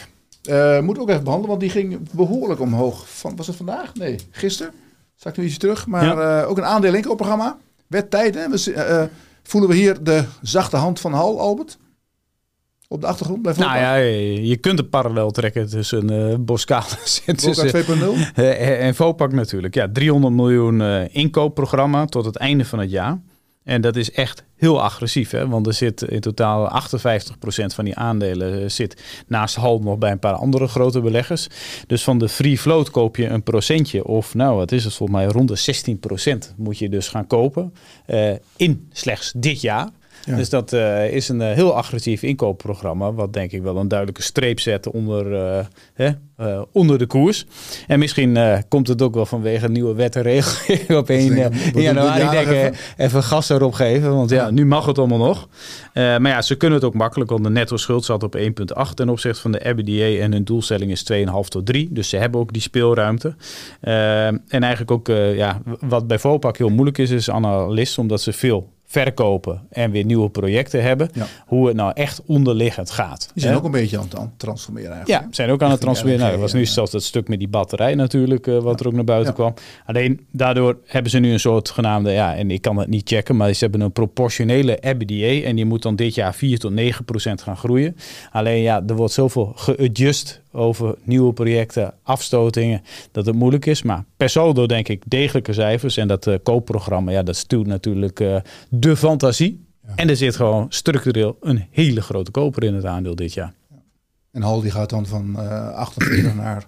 [0.48, 3.08] Uh, moet ook even behandelen, want die ging behoorlijk omhoog.
[3.08, 3.94] Van, was het vandaag?
[3.94, 4.72] Nee, gisteren.
[5.14, 5.86] Zag ik nu iets terug.
[5.86, 6.42] Maar ja.
[6.42, 7.58] uh, ook een aandeel inkoopprogramma.
[7.86, 8.48] Werd tijd, hè?
[8.48, 9.02] We, uh,
[9.42, 11.78] voelen we hier de zachte hand van Hal, Albert?
[12.88, 13.94] Op de achtergrond bij Nou ja,
[14.42, 16.84] je kunt een parallel trekken tussen uh, Boskaal
[17.26, 17.36] en,
[18.78, 19.74] en Vopak natuurlijk.
[19.74, 20.80] Ja, 300 miljoen
[21.10, 23.20] inkoopprogramma tot het einde van het jaar.
[23.64, 25.48] En dat is echt heel agressief, hè?
[25.48, 26.94] want er zit in totaal 58%
[27.74, 31.46] van die aandelen zit naast Hal nog bij een paar andere grote beleggers.
[31.86, 35.18] Dus van de free float koop je een procentje of nou wat is het volgens
[35.18, 37.74] mij rond de 16% moet je dus gaan kopen
[38.06, 39.90] uh, in slechts dit jaar.
[40.26, 40.72] Dus dat
[41.10, 45.26] is een heel agressief inkoopprogramma, wat denk ik wel een duidelijke streep zet onder,
[45.94, 46.10] hè,
[46.72, 47.46] onder de koers.
[47.86, 52.30] En misschien komt het ook wel vanwege nieuwe wet en regelgeving op 1 januari.
[52.30, 55.48] denk even, even gas erop geven, want ja, nu mag het allemaal nog.
[55.94, 58.44] maar ja, ze kunnen het ook makkelijk, want de netto schuld zat op 1,8
[58.94, 61.88] ten opzichte van de EBITDA en hun doelstelling is 2,5 tot 3.
[61.92, 63.34] Dus ze hebben ook die speelruimte.
[63.80, 65.06] en eigenlijk ook,
[65.36, 70.04] ja, wat bij Vopak heel moeilijk is, is analist, omdat ze veel verkopen en weer
[70.04, 71.10] nieuwe projecten hebben.
[71.46, 73.30] Hoe het nou echt onderliggend gaat.
[73.34, 75.24] Die zijn ook een beetje aan het transformeren eigenlijk.
[75.24, 76.20] Ja, zijn ook aan het transformeren.
[76.20, 78.92] Nou, dat was nu zelfs dat stuk met die batterij natuurlijk, uh, wat er ook
[78.92, 79.54] naar buiten kwam.
[79.86, 83.36] Alleen daardoor hebben ze nu een soort genaamde, ja, en ik kan het niet checken,
[83.36, 87.04] maar ze hebben een proportionele EBITDA en die moet dan dit jaar 4 tot 9
[87.04, 87.96] procent gaan groeien.
[88.30, 92.82] Alleen ja, er wordt zoveel geadjust over nieuwe projecten, afstotingen,
[93.12, 93.82] dat het moeilijk is.
[93.82, 95.96] Maar per saldo denk ik degelijke cijfers.
[95.96, 98.36] En dat uh, koopprogramma, ja, dat stuurt natuurlijk uh,
[98.68, 99.64] de fantasie.
[99.94, 103.52] En er zit gewoon structureel een hele grote koper in het aandeel dit jaar.
[104.30, 106.66] En Hal die gaat dan van uh, 48 naar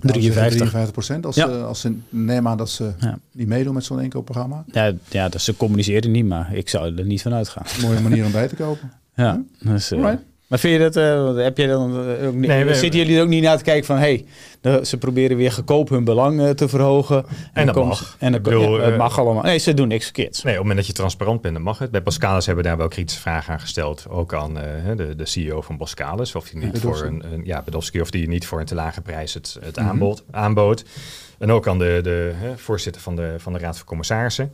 [0.00, 0.56] 53.
[0.56, 1.26] 53 procent.
[1.26, 1.48] Als, ja.
[1.48, 3.18] ze, als ze nemen aan dat ze ja.
[3.32, 4.64] niet meedoen met zo'n inkoopprogramma.
[4.72, 7.64] Ja, ja dat ze communiceren niet, maar ik zou er niet van uitgaan.
[7.80, 8.92] Mooie manier om bij te kopen.
[9.14, 9.72] Ja, hm?
[9.72, 9.92] dus,
[10.48, 13.28] maar vind je dat, uh, heb je dan eh, ook niet, nee, zitten jullie ook
[13.28, 14.24] niet naar te kijken van, hé,
[14.62, 17.24] hey, ze proberen weer goedkoop hun belang uh, te verhogen.
[17.52, 18.16] En, dat mag.
[18.18, 19.42] En dat bedoel, ja, mag allemaal.
[19.42, 20.42] Nee, ze doen niks verkeerds.
[20.42, 21.90] Nee, op het moment dat je transparant bent, dan mag het.
[21.90, 24.06] Bij Boskalis hebben we daar wel kritische vragen aan gesteld.
[24.08, 24.54] Ook aan
[24.96, 26.34] de, de CEO van Boskalis.
[26.34, 29.00] Of die niet voor een, een, ja, Bedowski, of die niet voor een te lage
[29.00, 30.14] prijs het, het mm -hmm.
[30.30, 30.84] aanbood.
[31.38, 34.52] En ook aan de, de voorzitter van de, van de Raad van Commissarissen.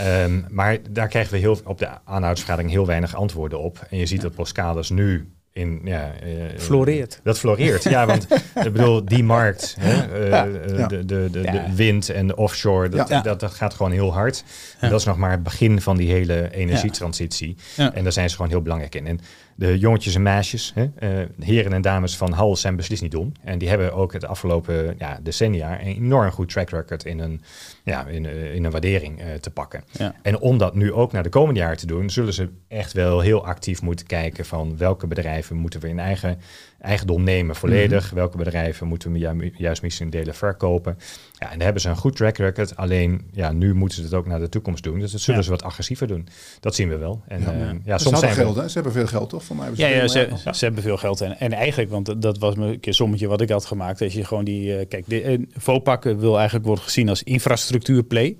[0.00, 3.86] Um, maar daar krijgen we heel, op de aanhoudsvergadering heel weinig antwoorden op.
[3.90, 4.22] En je ziet ja.
[4.22, 7.20] dat Boskalis nu in, ja, uh, floreert.
[7.22, 8.26] Dat floreert, ja, want
[8.66, 12.88] ik bedoel, die markt, hè, uh, ja, De, de, de, de, wind en de offshore,
[12.88, 14.44] dat, dat, dat, gaat gewoon heel hard.
[14.80, 17.56] En dat is nog maar het begin van die hele energietransitie.
[17.76, 19.06] En daar zijn ze gewoon heel belangrijk in.
[19.06, 19.20] En
[19.58, 20.88] de jongetjes en meisjes, hè,
[21.20, 23.32] uh, heren en dames van Hal zijn beslist niet dom.
[23.44, 27.40] En die hebben ook het afgelopen ja, decennia een enorm goed track record in een,
[27.84, 29.84] ja, in, uh, in een waardering uh, te pakken.
[29.90, 30.14] Ja.
[30.22, 33.20] En om dat nu ook naar de komende jaren te doen, zullen ze echt wel
[33.20, 36.38] heel actief moeten kijken van welke bedrijven moeten we in eigen
[36.80, 38.02] eigendom nemen volledig.
[38.02, 38.16] Mm -hmm.
[38.16, 40.98] Welke bedrijven moeten we ju juist misschien delen verkopen.
[41.38, 42.76] Ja, en daar hebben ze een goed track record.
[42.76, 44.98] Alleen ja, nu moeten ze het ook naar de toekomst doen.
[44.98, 45.46] Dus dat zullen ja.
[45.46, 46.28] ze wat agressiever doen.
[46.60, 47.22] Dat zien we wel.
[47.28, 48.68] En, ja, uh, ja soms zijn geld, we...
[48.68, 49.44] Ze hebben veel geld, toch?
[49.44, 51.20] Van mij ja, ja, ze, ja, ze, hebben veel geld.
[51.20, 54.02] En, en eigenlijk, want dat was een keer sommetje wat ik had gemaakt.
[54.02, 58.36] Als je gewoon die, uh, kijk, de, uh, Vopak wil eigenlijk worden gezien als infrastructuurplay.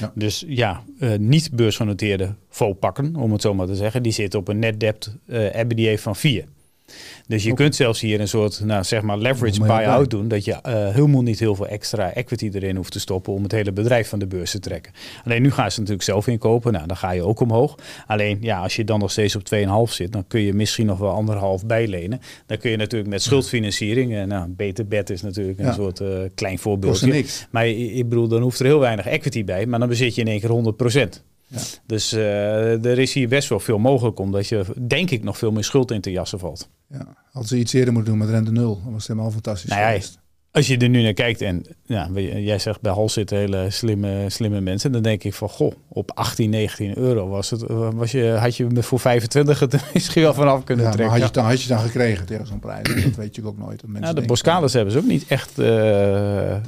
[0.00, 0.12] Ja.
[0.14, 4.02] Dus ja, uh, niet beursgenoteerde Vopakken, om het zo maar te zeggen.
[4.02, 6.44] Die zitten op een net debt uh, EBITDA van 4.
[7.32, 10.28] Dus je kunt zelfs hier een soort, nou, zeg maar, leverage buy-out doen.
[10.28, 10.58] Dat je uh,
[10.88, 14.18] helemaal niet heel veel extra equity erin hoeft te stoppen om het hele bedrijf van
[14.18, 14.92] de beurs te trekken.
[15.24, 16.72] Alleen nu gaan ze natuurlijk zelf inkopen.
[16.72, 17.74] Nou, dan ga je ook omhoog.
[18.06, 19.42] Alleen ja, als je dan nog steeds op
[19.88, 22.20] 2,5 zit, dan kun je misschien nog wel anderhalf bijlenen.
[22.46, 24.14] Dan kun je natuurlijk met schuldfinanciering.
[24.14, 25.72] En nou, beter bed is natuurlijk een ja.
[25.72, 27.24] soort uh, klein voorbeeldje.
[27.50, 29.66] Maar ik bedoel, dan hoeft er heel weinig equity bij.
[29.66, 31.22] Maar dan bezit je in één keer 100 procent.
[31.52, 31.60] Ja.
[31.86, 35.52] Dus uh, er is hier best wel veel mogelijk, omdat je denk ik nog veel
[35.52, 36.68] meer schuld in te jassen valt.
[36.88, 39.70] Ja, als ze iets eerder moeten doen met rente nul, dan was het helemaal fantastisch
[39.70, 40.00] nou ja,
[40.52, 44.24] Als je er nu naar kijkt en ja, jij zegt bij Hal zitten hele slimme,
[44.28, 48.36] slimme mensen, dan denk ik van goh, op 18, 19 euro was het, was je,
[48.40, 51.12] had je voor 25 het misschien wel vanaf kunnen ja, trekken.
[51.12, 53.04] Maar had je, dan, had je dan gekregen tegen zo'n prijs?
[53.04, 53.82] dat weet je ook nooit.
[54.00, 55.66] Ja, de Boscales hebben ze ook niet echt uh,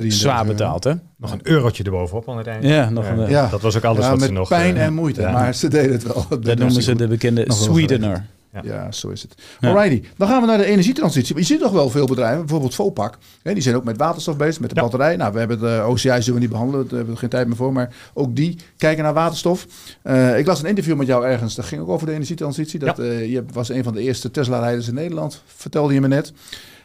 [0.09, 0.85] zwaar betaald.
[0.85, 0.93] Hè?
[1.17, 2.65] Nog een eurotje erbovenop aan het eind.
[2.65, 3.49] Ja, nog een, ja.
[3.49, 4.49] dat was ook alles ja, wat met ze nog...
[4.49, 6.27] pijn en moeite, maar ze deden het wel.
[6.41, 8.27] Dat noemen ze de bekende Sweetener.
[8.55, 8.61] Ja.
[8.65, 8.93] ja.
[8.93, 9.35] zo is het.
[9.61, 9.69] Ja.
[9.69, 11.37] Alrighty, dan gaan we naar de energietransitie.
[11.37, 13.19] Je ziet toch wel veel bedrijven, bijvoorbeeld Vopak.
[13.43, 14.83] Hè, die zijn ook met waterstof bezig, met de ja.
[14.83, 15.17] batterij.
[15.17, 17.57] Nou, we hebben de OCI zullen we niet behandelen, daar hebben we geen tijd meer
[17.57, 17.73] voor.
[17.73, 19.67] Maar ook die kijken naar waterstof.
[20.05, 22.79] Uh, ik las een interview met jou ergens, dat ging ook over de energietransitie.
[22.79, 26.33] Dat, uh, je was een van de eerste Tesla-rijders in Nederland, vertelde je me net.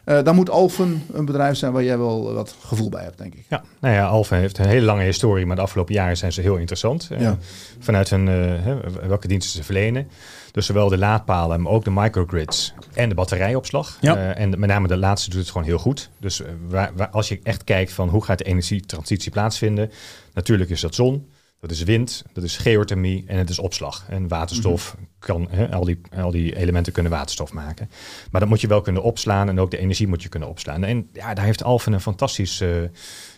[0.05, 3.33] Uh, dan moet Alfen een bedrijf zijn waar jij wel wat gevoel bij hebt, denk
[3.33, 3.45] ik.
[3.49, 6.41] Ja, nou ja, Alfen heeft een hele lange historie, maar de afgelopen jaren zijn ze
[6.41, 7.07] heel interessant.
[7.09, 7.19] Ja.
[7.19, 7.31] Uh,
[7.79, 10.07] vanuit hun, uh, welke diensten ze verlenen.
[10.51, 13.97] Dus zowel de laadpalen, maar ook de microgrids en de batterijopslag.
[14.01, 14.15] Ja.
[14.15, 16.09] Uh, en met name de laatste doet het gewoon heel goed.
[16.19, 19.91] Dus waar, waar, als je echt kijkt van hoe gaat de energietransitie plaatsvinden.
[20.33, 21.27] Natuurlijk is dat zon.
[21.59, 24.05] Dat is wind, dat is geothermie en het is opslag.
[24.09, 25.47] En waterstof mm -hmm.
[25.49, 27.89] kan, al, die, al die elementen kunnen waterstof maken.
[28.31, 30.83] Maar dat moet je wel kunnen opslaan en ook de energie moet je kunnen opslaan.
[30.83, 32.69] En ja, daar heeft Alphen een fantastisch uh,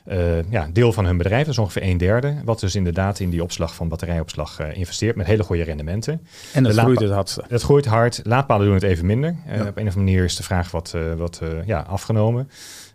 [0.08, 2.36] uh, ja, deel van hun bedrijf, dat is ongeveer een derde.
[2.46, 6.28] Wat dus inderdaad in die opslag van batterijopslag uh, investeert met hele goede rendementen.
[6.54, 7.44] En dat groeit het hardste.
[7.48, 8.20] Het groeit hard.
[8.24, 9.36] Laadpalen doen het even minder.
[9.46, 9.54] Ja.
[9.54, 12.50] Op een of andere manier is de vraag wat, wat ja, afgenomen.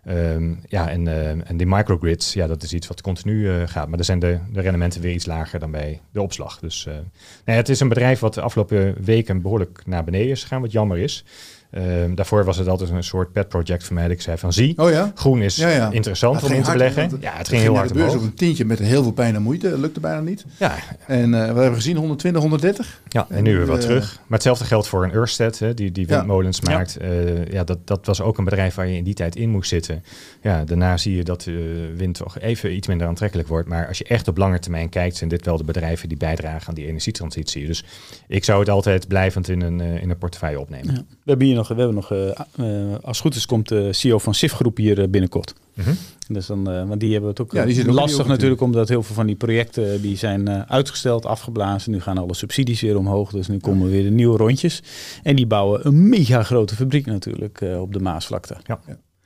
[0.09, 1.07] Um, ja, en,
[1.47, 3.87] en die microgrids, ja, dat is iets wat continu gaat.
[3.87, 6.59] Maar dan zijn de, de rendementen weer iets lager dan bij de opslag.
[6.59, 6.87] Dus
[7.45, 10.71] nee, het is een bedrijf wat de afgelopen weken behoorlijk naar beneden is gegaan, wat
[10.71, 11.25] jammer is.
[11.71, 14.03] Ehm, daarvoor was het altijd een soort pet project voor mij.
[14.03, 15.11] Dat ik zei van zie, Oh ja?
[15.15, 15.91] groen is Ja, ja.
[15.91, 17.09] interessant Het om in ging te beleggen.
[17.09, 19.03] want ja, het Het ging heel naar hard de beurs op een tientje met heel
[19.03, 19.69] veel pijn en moeite.
[19.69, 20.45] Dat lukte bijna niet.
[20.59, 20.75] Ja,
[21.07, 23.01] En eh, we hebben gezien 120, 130.
[23.07, 24.15] ja, en nu weer wat Eh, terug.
[24.15, 26.15] Maar hetzelfde geldt voor een Ørsted, hè, die, die Ja.
[26.15, 26.71] windmolens Ja.
[26.71, 26.97] maakt.
[26.97, 29.69] Eh, ja, dat, dat was ook een bedrijf waar je in die tijd in moest
[29.69, 30.03] zitten.
[30.41, 33.67] Ja, daarna zie je dat de wind toch even iets minder aantrekkelijk wordt.
[33.67, 36.67] Maar als je echt op lange termijn kijkt, zijn dit wel de bedrijven die bijdragen
[36.67, 37.65] aan die energietransitie.
[37.65, 37.83] Dus
[38.27, 40.93] ik zou het altijd blijvend in een, in een portefeuille opnemen.
[40.95, 41.01] Ja.
[41.07, 43.93] We hebben hier nog, we hebben nog eh, eh, als het goed is, komt de
[43.93, 45.53] CEO van SIF Groep hier eh, binnenkort.
[45.73, 45.93] Mhm.
[46.27, 49.15] Dus dan, eh, want die hebben het ook Ja, lastig ook natuurlijk, omdat heel veel
[49.15, 51.91] van die projecten die zijn eh, uitgesteld, afgeblazen.
[51.91, 54.83] Nu gaan alle subsidies weer omhoog, dus nu komen weer de nieuwe rondjes.
[55.23, 58.57] En die bouwen een mega grote fabriek natuurlijk eh, op de Maasvlakte.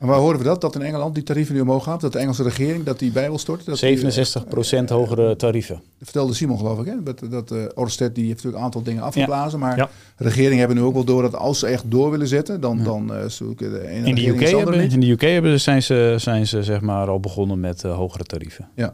[0.01, 0.61] En waar horen we dat?
[0.61, 1.97] Dat in Engeland die tarieven nu omhoog gaan?
[1.99, 3.65] Dat de Engelse regering dat die bij wil storten?
[3.65, 5.75] Dat die, eh, 67% hogere tarieven.
[5.75, 6.85] Dat vertelde Simon geloof ik.
[6.85, 7.03] Hè?
[7.03, 9.59] Dat, dat eh Orsted die heeft natuurlijk een aantal dingen afgeblazen.
[9.59, 9.89] Maar Ja.
[10.17, 12.83] de regering hebben nu ook wel door dat als ze echt door willen zetten, dan,
[12.83, 16.15] dan eh zoeken de ene In de, UK hebben, in de UK hebben, zijn, ze,
[16.17, 18.69] zijn ze zeg maar al begonnen met eh, hogere tarieven.
[18.75, 18.93] Ja.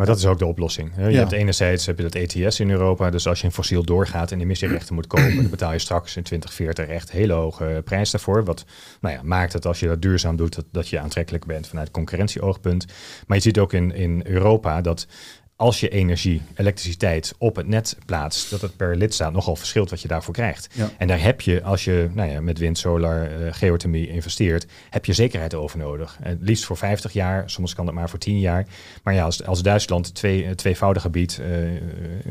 [0.00, 0.90] Maar dat is ook de oplossing.
[0.94, 1.06] hè.
[1.06, 1.18] Je Ja.
[1.18, 3.10] hebt enerzijds heb je dat ETS in Europa.
[3.10, 6.22] Dus als je een fossiel doorgaat en emissierechten moet kopen, dan betaal je straks in
[6.22, 8.44] 2040 echt hele hoge prijs daarvoor.
[8.44, 8.64] Wat
[9.00, 11.90] nou ja, maakt het als je dat duurzaam doet, dat, dat je aantrekkelijk bent vanuit
[11.90, 12.86] concurrentieoogpunt.
[13.26, 15.06] Maar je ziet ook in, in Europa dat
[15.60, 20.00] als je energie, elektriciteit op het net plaatst, dat het per lidstaat nogal verschilt wat
[20.00, 20.68] je daarvoor krijgt.
[20.72, 20.90] Ja.
[20.98, 25.04] En daar heb je, als je nou ja, met wind, solar, eh, geothermie investeert, heb
[25.04, 26.18] je zekerheid over nodig.
[26.22, 28.66] Het liefst voor 50 jaar, soms kan dat maar voor 10 jaar.
[29.02, 31.74] Maar ja, als, als Duitsland twee, eh, tweevoudige biedt eh,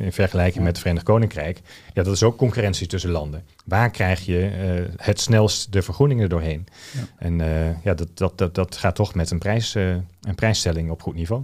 [0.04, 1.62] in vergelijking met het Verenigd Koninkrijk,
[1.94, 3.44] ja, dat is ook concurrentie tussen landen.
[3.66, 4.50] Waar krijg je
[4.98, 6.68] het snelst de vergroeningen er doorheen?
[6.94, 7.08] Ja.
[7.18, 7.38] En
[7.84, 11.44] ja, dat, dat, dat, dat gaat toch met een, prijs, een prijsstelling op goed niveau.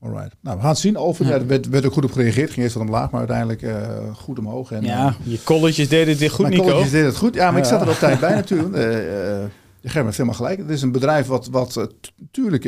[0.00, 0.34] Alright.
[0.40, 0.96] Nou, we gaan het zien.
[0.96, 1.32] Over, ja.
[1.32, 2.50] er werd, werd ook goed op gereageerd.
[2.50, 4.72] Ging eerst wat omlaag, maar uiteindelijk eh, goed omhoog.
[4.72, 6.62] En, Ja, eh, je colletjes deden het weer goed, Nico.
[6.62, 7.34] colleges deden het goed.
[7.34, 8.74] Ja, maar ik zat er altijd bij natuurlijk.
[8.74, 9.48] Eh eh
[9.82, 10.58] heeft helemaal gelijk.
[10.58, 11.88] Het is een bedrijf wat, wat
[12.30, 12.62] tuurlijk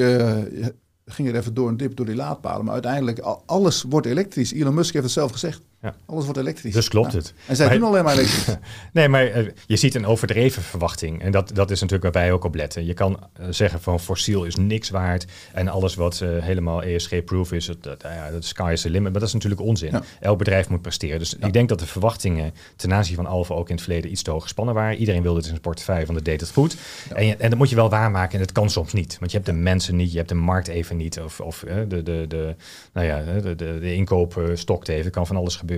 [1.07, 2.65] ging er even door een dip door die laadpalen.
[2.65, 4.53] Maar uiteindelijk, al- alles wordt elektrisch.
[4.53, 5.61] Elon Musk heeft het zelf gezegd.
[5.83, 5.95] Ja.
[6.07, 6.73] Alles wordt elektrisch.
[6.75, 7.19] Dus klopt Ja.
[7.19, 7.33] het.
[7.47, 8.47] En zij Maar- doen alleen maar elektrisch.
[8.93, 11.23] Nee, maar eh, je ziet een overdreven verwachting.
[11.23, 12.85] En dat, dat is natuurlijk waar wij ook op letten.
[12.87, 15.27] Je kan eh, zeggen van fossiel is niks waard.
[15.53, 19.11] En alles wat eh, helemaal ESG-proof is, dat, dat, ja, dat sky is the limit.
[19.11, 19.91] Maar dat is natuurlijk onzin.
[19.91, 20.03] Ja.
[20.21, 21.19] Elk bedrijf moet presteren.
[21.19, 24.23] Dus ik denk dat de verwachtingen ten aanzien van Alfa ook in het verleden iets
[24.23, 24.97] te hoog gespannen waren.
[24.99, 26.77] Iedereen wilde het in zijn portefeuille, want het deed het goed.
[27.15, 28.33] En, je- en dat moet je wel waarmaken.
[28.33, 29.17] En dat kan soms niet.
[29.19, 31.21] Want je hebt de mensen niet, je hebt de markt even niet.
[31.21, 32.55] Of, of de, de, de,
[32.93, 35.11] nou ja, de, de, de inkoop stokt even.
[35.11, 35.71] kan van alles gebeuren.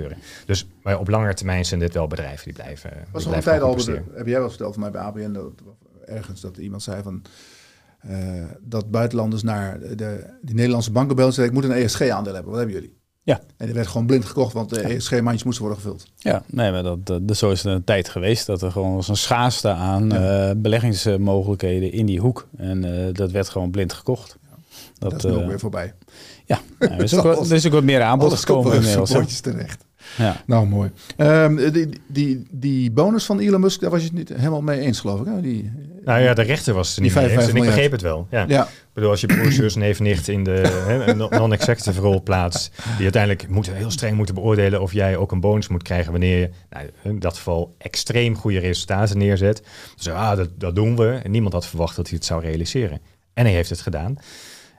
[0.47, 2.91] Dus maar op lange termijn zijn dit wel bedrijven die blijven.
[3.13, 3.79] was nog een tijd al,
[4.15, 5.53] heb jij wel verteld van mij bij ABN, dat,
[6.07, 7.23] ergens dat iemand zei van,
[8.01, 11.35] eh, dat buitenlanders naar de, die Nederlandse banken belden.
[11.35, 12.51] Zei, ik moet een ESG-aandeel hebben.
[12.51, 13.03] Wat hebben jullie?
[13.25, 13.41] Ja.
[13.57, 16.07] En die werd gewoon blind gekocht, want de ESG-mandjes moesten worden gevuld.
[16.17, 18.95] Ja, nee, maar dat, dat, dus zo is het een tijd geweest dat er gewoon
[18.95, 22.49] was een schaarste aan eh, beleggingsmogelijkheden in die hoek.
[22.57, 24.37] En eh, dat werd gewoon blind gekocht.
[24.99, 25.95] Dat, Dat, is nu ook weer voorbij.
[26.45, 29.41] ja, nou, er, is ook, er is ook wat meer aanbod gekomen inmiddels.
[29.41, 29.84] terecht.
[30.17, 30.43] Ja.
[30.47, 30.91] Nou, mooi.
[31.17, 34.81] Ehm, die, die, die bonus van Elon Musk, daar was je het niet helemaal mee
[34.81, 35.27] eens, geloof ik.
[35.27, 35.41] Hè?
[35.41, 35.73] Die,
[36.05, 37.33] Nou ja, de rechter was het niet mee eens.
[37.33, 38.27] 55 En ik begreep het wel.
[38.31, 38.45] Ja.
[38.49, 43.03] ja, Ik bedoel, als je broers, zus, neef, nicht in de non-executive rol plaatst, die
[43.03, 46.51] uiteindelijk moeten, heel streng moeten beoordelen of jij ook een bonus moet krijgen wanneer je
[46.71, 49.63] nou, in dat geval extreem goede resultaten neerzet.
[49.97, 51.21] Dus ah, dat, dat doen we.
[51.23, 53.01] En niemand had verwacht dat hij het zou realiseren.
[53.35, 54.17] En hij heeft het gedaan.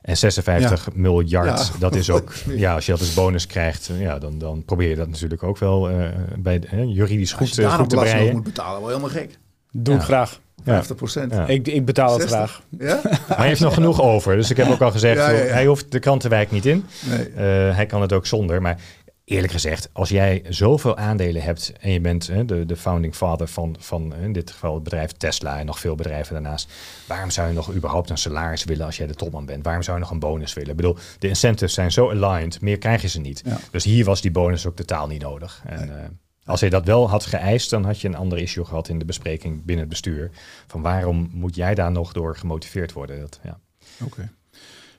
[0.05, 1.79] En 56 miljard, Ja.
[1.79, 2.33] dat is ook,
[2.65, 5.57] ja, als je dat als bonus krijgt, ja, dan, dan probeer je dat natuurlijk ook
[5.57, 5.95] wel eh,
[6.37, 8.33] bij de, hè, juridisch als goed, je eh, goed te breien.
[8.33, 9.37] moet betalen, wel helemaal gek.
[9.71, 9.99] Doe Ja.
[9.99, 10.39] ik graag.
[10.63, 11.31] 50 procent.
[11.33, 11.47] Ja.
[11.47, 12.37] Ik, ik betaal het 60.
[12.37, 12.61] graag.
[12.79, 12.99] Ja?
[13.27, 14.35] Maar hij heeft nog genoeg over.
[14.35, 15.53] Dus ik heb ook al gezegd, Ja, ja, joh, ja.
[15.53, 16.85] hij hoeft de krantenwijk niet in.
[17.09, 17.29] Nee.
[17.29, 18.61] Eh, hij kan het ook zonder.
[18.61, 18.79] Maar
[19.25, 23.47] eerlijk gezegd, als jij zoveel aandelen hebt en je bent hè, de, de founding father
[23.47, 26.71] van, van in dit geval het bedrijf Tesla en nog veel bedrijven daarnaast,
[27.07, 29.63] waarom zou je nog überhaupt een salaris willen als jij de topman bent?
[29.63, 30.69] Waarom zou je nog een bonus willen?
[30.69, 33.41] Ik bedoel, de incentives zijn zo aligned, meer krijgen ze niet.
[33.45, 33.57] Ja.
[33.71, 35.63] Dus hier was die bonus ook totaal niet nodig.
[35.65, 36.09] En, eh,
[36.45, 39.05] als hij dat wel had geëist, dan had je een ander issue gehad in de
[39.05, 40.31] bespreking binnen het bestuur.
[40.67, 43.19] Van waarom moet jij daar nog door gemotiveerd worden?
[43.19, 43.59] Dat, ja.
[44.03, 44.29] Oké.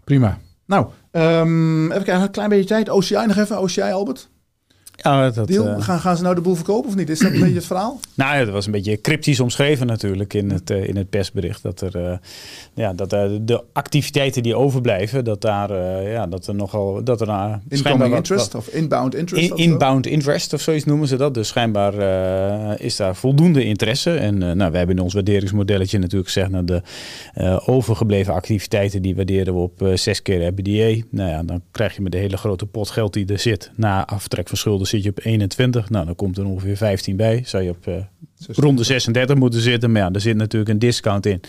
[0.05, 0.39] Prima.
[0.67, 2.89] Nou, ehm, even kijken, een klein beetje tijd.
[2.89, 3.61] OCI nog even.
[3.61, 4.31] OCI, Albert.
[4.97, 5.67] Ja, dat, Deal.
[5.67, 7.09] eh, gaan, gaan ze nou de boel verkopen of niet?
[7.09, 8.01] Is dat een beetje het verhaal?
[8.15, 11.63] Nou ja, dat was een beetje cryptisch omschreven natuurlijk in het, eh, in het persbericht.
[11.63, 12.17] Dat er, eh,
[12.75, 15.73] ja, dat de activiteiten die overblijven, dat daar,
[16.03, 19.45] ja, dat er nogal, dat er Incoming interest of inbound interest?
[19.45, 19.65] In, of zo?
[19.65, 21.35] inbound interest of zoiets noemen ze dat.
[21.35, 21.95] Dus schijnbaar
[22.81, 24.15] is daar voldoende interesse.
[24.15, 26.51] En nou, we hebben in ons waarderingsmodelletje natuurlijk gezegd...
[26.51, 26.83] Nou, de
[27.67, 31.07] overgebleven activiteiten die waarderen we op zes keer EBITDA.
[31.11, 33.71] Nou ja, dan krijg je met de hele grote pot geld die er zit...
[33.75, 35.91] na aftrek van schulden zit je op 21.
[35.91, 37.43] Nou, dan komt er ongeveer 15 bij.
[37.45, 37.95] Zou je op uh,
[38.47, 39.93] ronde 36 moeten zitten.
[39.93, 41.41] Maar ja, er zit natuurlijk een discount in.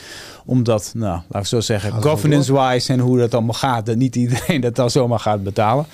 [0.46, 4.62] Omdat, nou, laat ik zo zeggen, governance-wise en hoe dat allemaal gaat, dat niet iedereen
[4.68, 5.86] dat dan zomaar gaat betalen.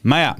[0.00, 0.36] Maar ja,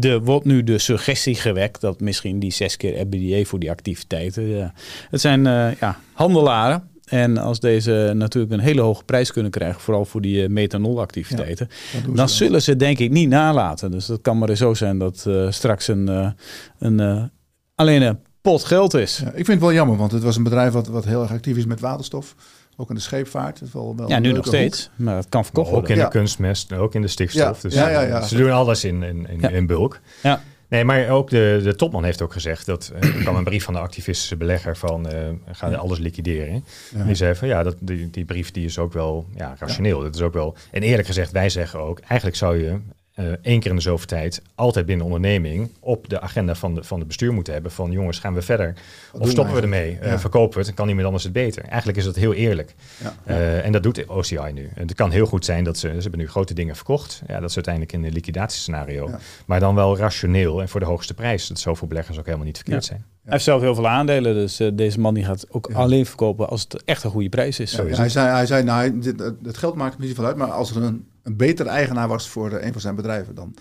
[0.00, 4.48] er wordt nu de suggestie gewekt dat misschien die zes keer RBDA voor die activiteiten.
[4.48, 4.72] Ja.
[5.10, 6.87] Het zijn uh, ja, handelaren.
[7.08, 11.68] En als deze natuurlijk een hele hoge prijs kunnen krijgen, vooral voor die uh, methanolactiviteiten,
[12.14, 13.90] dan zullen ze denk ik niet nalaten.
[13.90, 16.34] Dus dat kan maar zo zijn dat uh, straks een,
[16.78, 17.30] een
[17.74, 19.18] alleen een pot geld is.
[19.18, 21.30] Ja, ik vind het wel jammer, want het was een bedrijf wat, wat heel erg
[21.30, 22.34] actief is met waterstof.
[22.80, 23.60] Ook in de scheepvaart.
[23.60, 24.90] is wel, wel ja, nu nog steeds.
[24.96, 25.90] Maar het kan verkocht worden.
[25.90, 27.60] Ook in de kunstmest, ook in de stikstof.
[27.60, 30.00] Dus ja, ja, ja, Ze doen alles in, in, in, in bulk.
[30.22, 30.42] Ja.
[30.68, 33.64] Nee, maar ook de, de topman heeft ook gezegd dat uh, er kwam een brief
[33.64, 36.64] van de activistische belegger van uh, gaan alles liquideren.
[36.94, 37.04] Ja.
[37.04, 40.00] Die zei van ja, dat, die, die brief die is ook wel ja, rationeel.
[40.00, 40.56] Dat is ook wel.
[40.70, 42.78] En eerlijk gezegd, wij zeggen ook, eigenlijk zou je
[43.18, 46.84] uh, één keer in de zoveel tijd altijd binnen onderneming op de agenda van de,
[46.84, 48.74] van de bestuur moeten hebben van jongens, gaan we verder
[49.12, 49.98] of stoppen we ermee?
[50.02, 51.64] Uh, verkopen we het, kan niemand anders het beter.
[51.64, 52.74] Eigenlijk is dat heel eerlijk.
[53.02, 53.14] Ja.
[53.26, 54.70] Uh, en dat doet OCI nu.
[54.74, 57.22] En het kan heel goed zijn dat ze, ze hebben nu grote dingen verkocht.
[57.26, 59.08] Ja, dat is uiteindelijk in een liquidatiescenario.
[59.08, 59.18] Ja.
[59.46, 61.46] Maar dan wel rationeel en voor de hoogste prijs.
[61.46, 63.04] Dat zoveel beleggers ook helemaal niet verkeerd zijn.
[63.22, 66.62] Hij heeft zelf heel veel aandelen, dus deze man die gaat ook alleen verkopen als
[66.62, 67.76] het echt een goede prijs is.
[67.76, 70.82] hij, zei, hij zei, nou, dit, het geld maakt niet zoveel uit, maar als er
[70.82, 73.54] een een betere eigenaar was voor een van zijn bedrijven, dan,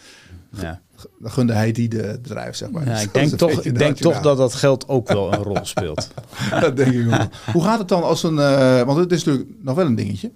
[0.50, 0.82] ja.
[1.20, 2.86] dan gunde hij die de bedrijf, zeg maar.
[2.86, 6.08] Ja, ik denk, toch, ik denk toch dat dat geld ook wel een rol speelt.
[6.62, 7.28] dat denk ik wel.
[7.54, 10.32] Hoe gaat het dan als een, uh, want het is natuurlijk nog wel een dingetje.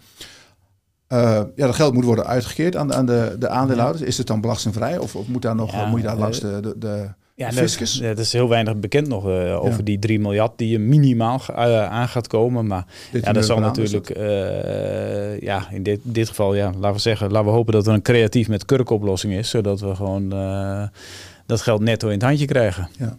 [1.08, 4.04] Uh, ja, dat geld moet worden uitgekeerd aan de, aan de, de aandeelhouders.
[4.04, 6.78] Is het dan belastingvrij of, of moet, daar nog, moet je daar langs de, de,
[6.78, 7.10] de
[7.42, 8.00] ja, fiscus?
[8.00, 11.86] Dat, is heel weinig bekend nog uh, over die 3 miljard die je minimaal uh,
[11.86, 12.68] aan gaat komen.
[12.68, 17.32] Maar ja, dat zal natuurlijk, uh, ja, in dit, dit geval, ja, laten we zeggen,
[17.32, 20.30] laten we hopen dat er een creatief met kurkoplossing is, zodat we gewoon
[21.46, 22.90] dat geld netto in het handje krijgen.
[22.98, 23.18] Ja,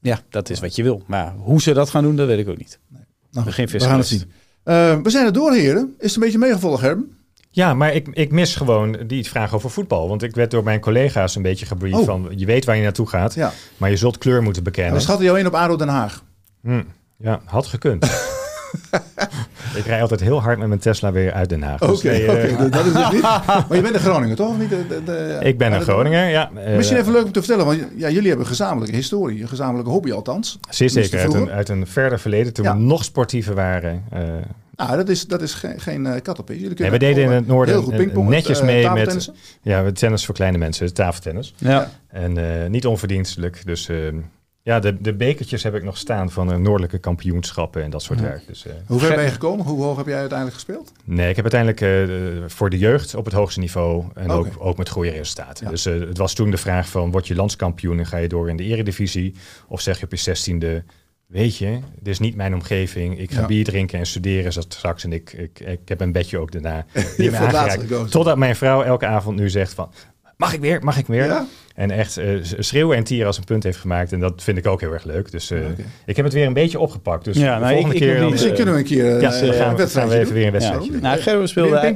[0.00, 1.02] ja dat is wat je wil.
[1.06, 2.78] Maar hoe ze dat gaan doen, dat weet ik ook niet.
[2.88, 3.02] Nee.
[3.30, 4.22] Nou, Geen we gaan het zien.
[5.02, 5.94] we zijn er door, heren.
[5.98, 7.15] Is het een beetje meegevolgd, Herben?
[7.56, 10.08] Ja, maar ik, ik mis gewoon die vraag over voetbal.
[10.08, 12.04] Want ik werd door mijn collega's een beetje gebriefd oh.
[12.04, 12.32] van...
[12.36, 13.52] je weet waar je naartoe gaat, ja.
[13.76, 14.94] maar je zult kleur moeten bekennen.
[14.94, 16.22] We schatten jou in op ADO Den Haag.
[16.62, 16.82] Hm,
[17.16, 18.04] ja, had gekund.
[19.80, 21.80] ik rij altijd heel hard met mijn Tesla weer uit Den Haag.
[21.80, 23.22] Dus Oké, eh, dat is het niet.
[23.68, 24.58] Maar je bent een Groninger, toch?
[24.58, 26.50] Niet de, de, ik ben een Groninger, ja.
[26.76, 29.90] Misschien even leuk om te vertellen, want ja, jullie hebben een gezamenlijke historie, een gezamenlijke
[29.90, 30.58] hobby althans.
[30.70, 34.04] Zeer zeker, uit een, uit een verder verleden, toen we nog sportiever waren...
[34.14, 34.20] Uh,
[34.76, 36.48] nou, dat is, dat is geen, geen uh, kat op.
[36.48, 40.34] Jullie nee, we deden in het noorden goed netjes uh, mee met ja, tennis voor
[40.34, 41.54] kleine mensen, tafeltennis.
[41.58, 41.90] Ja.
[42.08, 43.62] En uh, niet onverdienstelijk.
[43.64, 44.18] Dus ehm,
[44.62, 48.20] ja, de, de bekertjes heb ik nog staan van een noordelijke kampioenschappen en dat soort
[48.20, 48.46] werk.
[48.46, 49.66] Dus, Hoe ver ben je gekomen?
[49.66, 50.92] Hoe hoog heb jij uiteindelijk gespeeld?
[51.04, 54.88] Nee, ik heb uiteindelijk voor de jeugd op het hoogste niveau en ook, ook met
[54.88, 55.64] goede resultaten.
[55.64, 55.70] Ja.
[55.70, 58.56] Dus het was toen de vraag van, word je landskampioen en ga je door in
[58.56, 59.34] de eredivisie?
[59.68, 60.84] Of zeg je op je zestiende,
[61.26, 63.18] weet je, dit is niet mijn omgeving.
[63.18, 65.04] Ik ga bier drinken en studeren straks.
[65.04, 66.86] En ik, ik, ik heb een bedje ook daarna.
[67.16, 69.90] Die me Totdat mijn vrouw elke avond nu zegt van...
[70.36, 70.84] Mag ik weer?
[70.84, 71.24] Mag ik weer?
[71.24, 71.46] Ja?
[71.76, 74.12] En echt uh, schreeuwen en tieren als een punt heeft gemaakt.
[74.12, 75.30] En dat vind ik ook heel erg leuk.
[75.30, 75.58] Dus uh,
[76.06, 77.24] ik heb het weer een beetje opgepakt.
[77.24, 78.22] Dus ja, nou, de volgende ik, keer...
[78.22, 80.52] Ik misschien kunnen we een keer ja, uh, gaan, we, gaan we even weer een
[80.52, 80.98] wedstrijdje ja.
[81.00, 81.94] Nou, Gerben speelde,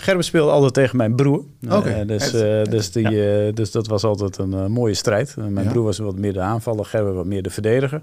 [0.00, 1.44] Gerben, speelde altijd tegen mijn broer.
[1.70, 2.04] Okay.
[2.04, 2.30] dus,
[2.70, 5.34] dus, die, dus dat was altijd een mooie strijd.
[5.48, 6.84] mijn broer was wat meer de aanvaller.
[6.84, 8.02] Gerben wat meer de verdediger.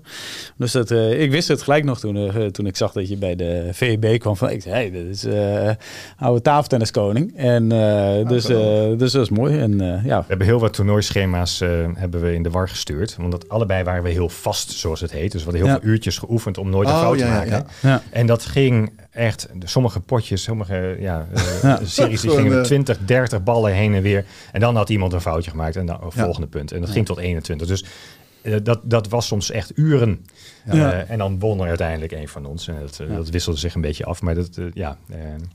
[0.58, 3.70] Dus dat, ik wist het gelijk nog toen, toen ik zag dat je bij de
[3.72, 4.38] VEB kwam.
[4.38, 5.26] Van, ik zei, hey, dit is
[6.18, 7.38] oude tafeltenniskoning.
[7.38, 8.46] En ah, dus,
[8.98, 9.60] dus dat is mooi.
[9.60, 10.20] En, ja.
[10.20, 13.16] We hebben heel wat toernooien schema's uh, hebben we in de war gestuurd.
[13.18, 15.32] Want dat allebei waren we heel vast, zoals het heet.
[15.32, 17.66] Dus we hadden heel veel uurtjes geoefend om nooit een oh, fout te maken.
[17.80, 21.28] Ja, en dat ging echt, sommige potjes, sommige ja,
[21.64, 24.26] uh, series, die gingen 20, 30 ballen heen en weer.
[24.52, 26.72] En dan had iemand een foutje gemaakt en dan volgende punt.
[26.72, 27.68] En dat ging tot 21.
[27.68, 27.86] Dus
[28.64, 30.26] dat, dat was soms echt uren.
[30.72, 31.04] Ja.
[31.08, 32.68] en dan won er uiteindelijk een van ons.
[32.68, 34.22] En dat, dat wisselde zich een beetje af.
[34.22, 34.98] Maar dat, ja.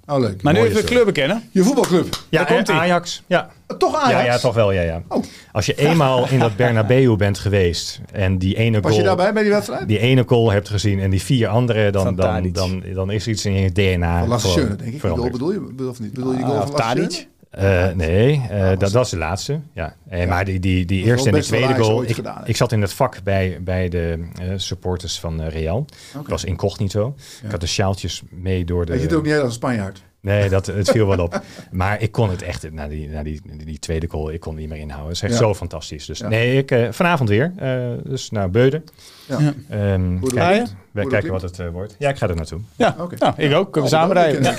[0.06, 0.42] oh, leuk.
[0.42, 1.42] Maar nu even club bekennen.
[1.50, 2.22] Je voetbalclub.
[2.28, 3.22] Ja, komt Ajax.
[3.26, 3.50] Ja.
[3.78, 4.24] Toch Ajax?
[4.24, 4.72] Ja, ja toch wel.
[4.72, 5.02] Ja, ja.
[5.08, 5.24] Oh.
[5.52, 8.82] Als je eenmaal in dat Bernabeu bent geweest en die ene goal...
[8.82, 9.88] Was je daarbij bij die wedstrijd?
[9.88, 13.44] Die ene goal hebt gezien en die vier andere, dan, dan, dan, dan, is iets
[13.44, 15.00] in je DNA Van Lasse denk ik.
[15.32, 16.12] Bedoel, je, of niet?
[16.12, 17.26] Bedoel je die goal ah, van Lasse
[17.58, 19.60] uh, nee, uh, dat, was de laatste.
[19.72, 19.94] Ja.
[20.10, 20.26] ja.
[20.26, 22.02] Maar die, die, die eerste en de tweede goal.
[22.02, 25.76] Ik, ik, zat in het vak bij, bij de uh, supporters van Real.
[25.76, 26.22] Okay.
[26.22, 27.14] Ik was incognito.
[27.16, 27.44] Ja.
[27.44, 28.92] Ik had de sjaaltjes mee door de.
[28.92, 30.02] Weet je het ook niet als een Spanjaard?
[30.20, 31.42] Nee, dat, het viel wel op.
[31.70, 34.60] Maar ik kon het echt, na die, na die, die tweede goal, ik kon het
[34.60, 35.08] niet meer inhouden.
[35.08, 35.38] Het is echt Ja.
[35.38, 36.06] zo fantastisch.
[36.06, 36.28] Dus Ja.
[36.28, 37.52] nee, ik, eh, vanavond weer.
[37.56, 38.84] eh, dus naar Beuden.
[39.26, 39.38] Ja.
[39.38, 39.52] Ja.
[39.68, 40.72] Ehm, kijk, je?
[40.90, 41.94] we kijken wat het eh, wordt.
[41.98, 42.60] Ja, ik ga er naartoe.
[42.76, 43.16] Ja, Oké.
[43.18, 43.72] nou, ik ook.
[43.72, 44.42] Kunnen we samen rijden.
[44.44, 44.56] ik.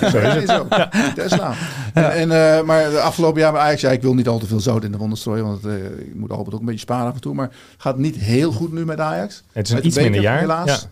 [0.48, 1.16] Zo het.
[1.16, 1.54] Tesla.
[1.94, 4.46] En, en, eh, maar de afgelopen jaar bij Ajax, ja, ik wil niet al te
[4.48, 7.08] veel zout in de wonden strooien, want eh, ik moet Albert ook een beetje sparen
[7.08, 7.34] af en toe.
[7.34, 9.44] Maar gaat niet heel goed nu met Ajax.
[9.52, 10.40] Het is een iets minder jaar.
[10.40, 10.88] Helaas.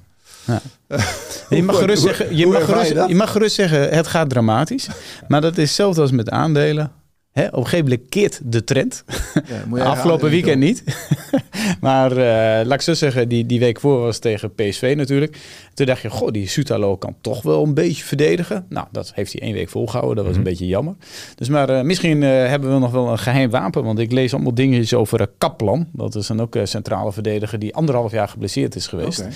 [0.48, 0.62] Ja.
[1.50, 4.88] Je mag, gerust zeggen, je, mag gerust, je mag gerust zeggen, het gaat dramatisch.
[5.28, 6.92] Maar dat is hetzelfde als met aandelen.
[7.32, 9.04] Hè, op een gegeven moment keert de trend.
[9.74, 10.84] Ja, Afgelopen weekend niet.
[11.82, 15.38] maar eh, laat ik zo zeggen, die, die week voor was tegen PSV natuurlijk.
[15.78, 18.66] Toen dacht je, goh, die Sutalo kan toch wel een beetje verdedigen.
[18.70, 20.16] Nou, dat heeft hij één week volgehouden.
[20.16, 20.44] Dat was Mhm.
[20.44, 20.96] een beetje jammer.
[21.36, 23.84] Dus maar eh, misschien eh, hebben we nog wel een geheim wapen.
[23.84, 25.88] Want ik lees allemaal dingetjes over eh, Kaplan.
[25.94, 29.28] Dat is dan ook een centrale verdediger die anderhalf jaar geblesseerd is geweest.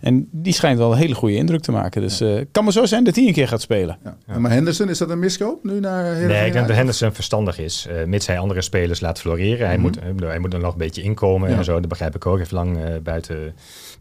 [0.00, 2.00] En die schijnt wel een hele goede indruk te maken.
[2.00, 3.98] Dus eh kan maar zo zijn dat hij een keer gaat spelen.
[4.26, 4.38] Ja.
[4.38, 6.76] Maar Henderson, is dat een miskoop nu naar Heerenveen Nee, ik denk dat?
[6.76, 7.86] Henderson verstandig is.
[7.90, 9.66] eh mits hij andere spelers laat floreren.
[9.66, 9.84] Hij, Mhm.
[9.84, 11.56] moet, hij moet er nog een beetje inkomen Ja.
[11.56, 11.80] en zo.
[11.80, 12.32] Dat begrijp ik ook.
[12.32, 13.54] Hij heeft lang eh, buiten,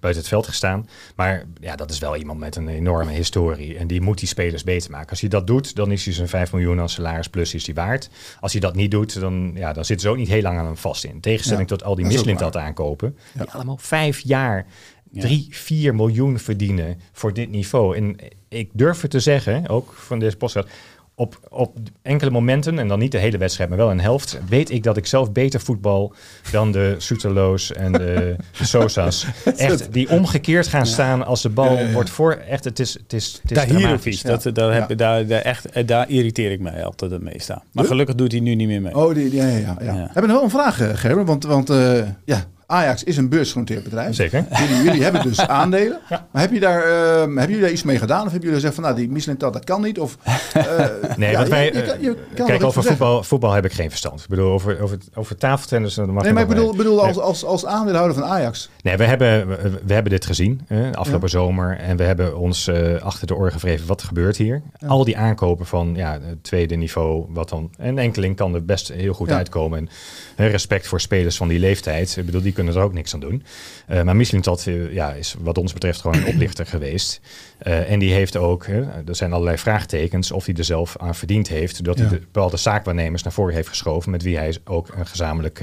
[0.04, 0.90] buiten het veld gestaan.
[1.16, 3.78] Maar ja, dat is wel iemand met een enorme historie.
[3.78, 5.10] En die moet die spelers beter maken.
[5.10, 7.76] Als hij dat doet, dan is hij zijn 5 miljoen aan salaris plus is hij
[7.76, 8.10] waard.
[8.40, 10.66] Als hij dat niet doet, dan, ja, dan zitten ze ook niet heel lang aan
[10.66, 11.12] hem vast in.
[11.12, 12.58] In Tegenstelling Ja, tot al die dat Mislint waar.
[12.58, 13.18] aankopen.
[13.34, 14.66] Die allemaal vijf jaar
[15.12, 15.22] Ja.
[15.22, 17.96] 3, 4 miljoen verdienen voor dit niveau.
[17.98, 18.16] En
[18.50, 20.68] ik durf het te zeggen, ook van deze podcast,
[21.16, 24.72] op, op enkele momenten, en dan niet de hele wedstrijd, maar wel een helft, weet
[24.72, 26.14] ik dat ik zelf beter voetbal
[26.52, 29.26] dan de Soeterloos en de, de Sosa's.
[29.58, 31.92] Echt, die omgekeerd gaan staan als de bal Ja, ja, ja.
[31.94, 32.34] wordt voor.
[32.34, 34.22] Echt, het is, het is, het is dramatisch.
[34.22, 34.96] dat, daar, heb, Ja.
[34.96, 37.64] daar, daar, echt, eh, daar irriteer ik mij altijd het meest aan.
[37.72, 38.96] Maar gelukkig doet hij nu niet meer mee.
[38.96, 39.76] Oh, die, die- ja, ja, ja.
[39.80, 39.86] ja.
[39.86, 39.94] Ja.
[39.94, 41.26] We hebben nog wel een vraag, eh, Gerben.
[41.26, 44.16] Want, want eh, ja, Ajax is een beursgenoteerd bedrijf.
[44.16, 44.46] Zeker.
[44.60, 46.00] Jullie, jullie hebben dus aandelen.
[46.32, 48.18] Maar heb je daar, eh, hebben jullie daar iets mee gedaan?
[48.26, 50.00] Of hebben jullie gezegd van, nou, die Michelin dat, dat kan niet?
[50.00, 50.18] Of,
[50.54, 50.86] eh,
[51.18, 52.98] Nee, ja, want wij, je kan- je eh, kan kijk, over zeggen.
[53.00, 54.22] voetbal, voetbal heb ik geen verstand.
[54.22, 57.06] Ik bedoel, over, over, over tafeltennis, dan mag Nee, maar ik bedoel, bedoel Nee.
[57.06, 58.70] als, als, als aandeelhouder van Ajax.
[58.82, 61.78] Nee, we hebben, we, we hebben dit gezien afgelopen zomer.
[61.78, 64.62] En we hebben ons eh, achter de oren gevreven wat er gebeurt hier.
[64.88, 67.26] Al die aankopen van ja, het tweede niveau.
[67.30, 69.90] Wat dan, en enkeling kan er best heel goed uitkomen.
[70.36, 72.16] En respect voor spelers van die leeftijd.
[72.18, 73.44] Ik bedoel, die kunnen er ook niks aan doen.
[73.88, 77.22] Eh, maar Michelin dat, eh, ja, is wat ons betreft gewoon een oplichter geweest.
[77.58, 78.66] Eh, en die heeft ook,
[79.06, 81.84] er zijn allerlei vraagtekens of hij er zelf aan verdiend heeft.
[81.84, 82.04] Dat Ja.
[82.04, 84.12] hij de bepaalde zaakwaarnemers naar voren heeft geschoven.
[84.12, 85.60] Met wie hij ook een gezamenlijk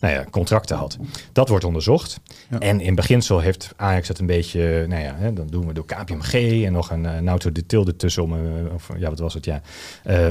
[0.00, 0.96] nou ja, contracten had.
[1.32, 2.20] Dat wordt onderzocht.
[2.50, 2.58] Ja.
[2.58, 5.86] En in beginsel heeft Ajax het een beetje, nou ja, hè, dan doen we door
[5.86, 8.34] KPMG en nog een uh, auto de tilde tussen om,
[8.74, 9.62] of ja, wat was het, ja,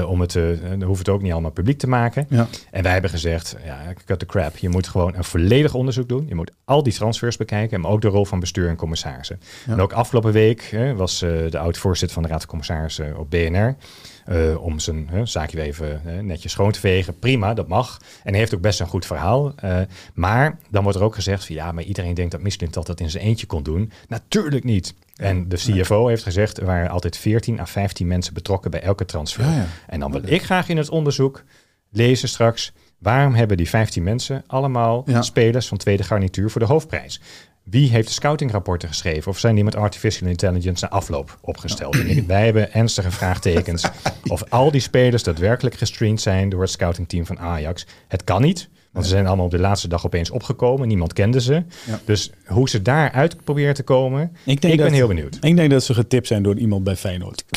[0.04, 2.26] om het, dan hoeft het ook niet allemaal publiek te maken.
[2.28, 2.46] Ja.
[2.70, 4.56] En wij hebben gezegd, ja, cut the crap.
[4.56, 6.24] Je moet gewoon een volledig onderzoek doen.
[6.28, 9.40] Je moet al die transfers bekijken, maar ook de rol van bestuur en commissarissen.
[9.66, 9.72] Ja.
[9.72, 13.30] En ook afgelopen week hè, was eh, de oud-voorzitter van de Raad van Commissarissen op
[13.30, 13.76] BNR.
[14.24, 17.18] eh, om zijn hè, zaakje even hè, netjes schoon te vegen.
[17.18, 17.98] Prima, dat mag.
[18.22, 19.52] En hij heeft ook best een goed verhaal.
[19.56, 19.80] Eh,
[20.14, 23.00] maar dan wordt er ook gezegd van ja, maar iedereen denkt dat Michelin dat dat
[23.00, 23.92] in zijn eentje kon doen.
[24.08, 24.94] Natuurlijk niet.
[25.16, 29.04] En de CFO heeft gezegd, er waren altijd 14 à 15 mensen betrokken bij elke
[29.04, 29.44] transfer.
[29.44, 29.66] Ja, ja.
[29.86, 31.42] En dan wil ik graag in het onderzoek
[31.90, 32.72] lezen straks,
[33.04, 35.22] waarom hebben die 15 mensen allemaal Ja.
[35.22, 37.20] spelers van tweede garnituur voor de hoofdprijs?
[37.62, 39.30] Wie heeft de scoutingrapporten geschreven?
[39.30, 41.94] Of zijn die met artificial intelligence na afloop opgesteld?
[41.96, 43.84] Ik- wij hebben ernstige vraagtekens
[44.26, 47.86] of al die spelers daadwerkelijk gestreamd zijn door het scoutingteam van Ajax.
[48.08, 50.88] Het kan niet, want ze zijn allemaal op de laatste dag opeens opgekomen.
[50.88, 51.52] Niemand kende ze.
[51.52, 52.00] Ja.
[52.04, 55.38] Dus hoe ze daaruit proberen te komen, ik, denk ben dat- heel benieuwd.
[55.40, 57.44] Ik denk dat ze getipt zijn door iemand bij Feyenoord.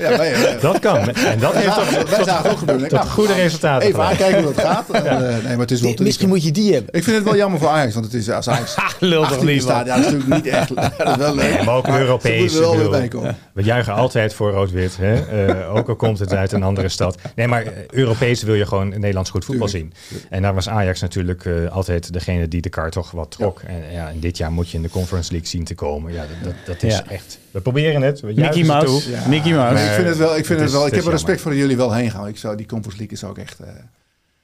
[0.00, 0.98] Ja, wij, wij, Dat kan.
[1.14, 2.88] En dat heeft toch wij zagen het ook gebeuren.
[2.88, 4.90] tot goede resultaten Even aankijken hoe het gaat.
[4.90, 6.94] En, eh, nee, maar het is wel te Misschien moet je die hebben.
[6.94, 9.46] Ik vind het wel jammer voor Ajax, want het is als Ajax Lul toch 18
[9.46, 9.86] niet, staat.
[9.86, 9.96] man.
[9.96, 10.68] Ja, dat is natuurlijk niet echt.
[10.98, 11.54] Dat is wel leuk.
[11.54, 12.40] Nee, maar ook Europees.
[12.40, 13.36] moeten wel ik weer bedoel, bij komen.
[13.52, 14.96] We juichen altijd voor rood-wit.
[15.00, 15.46] Hè?
[15.46, 17.16] Eh, ook al komt het uit een andere stad.
[17.34, 19.92] Nee, maar eh, Europees wil je gewoon Nederlands goed voetbal zien.
[20.30, 23.60] En daar was Ajax natuurlijk eh, altijd degene die de kaart toch wat trok.
[23.66, 26.12] En, ja, en dit jaar moet je in de Conference League zien te komen.
[26.12, 27.04] Ja, dat, dat, dat is Ja.
[27.08, 27.38] echt...
[27.50, 28.20] We proberen het.
[28.20, 28.86] We Mickey Mouse.
[28.86, 29.12] toe.
[29.12, 29.28] Ja.
[29.28, 29.74] Mickey Mouse.
[29.74, 30.36] Maar ik vind het wel.
[30.36, 32.26] Ik, vind Het wel, ik het heb er respect voor dat jullie wel heen gaan.
[32.26, 33.58] Ik zou die Conference League is ook echt.
[33.60, 33.68] eh,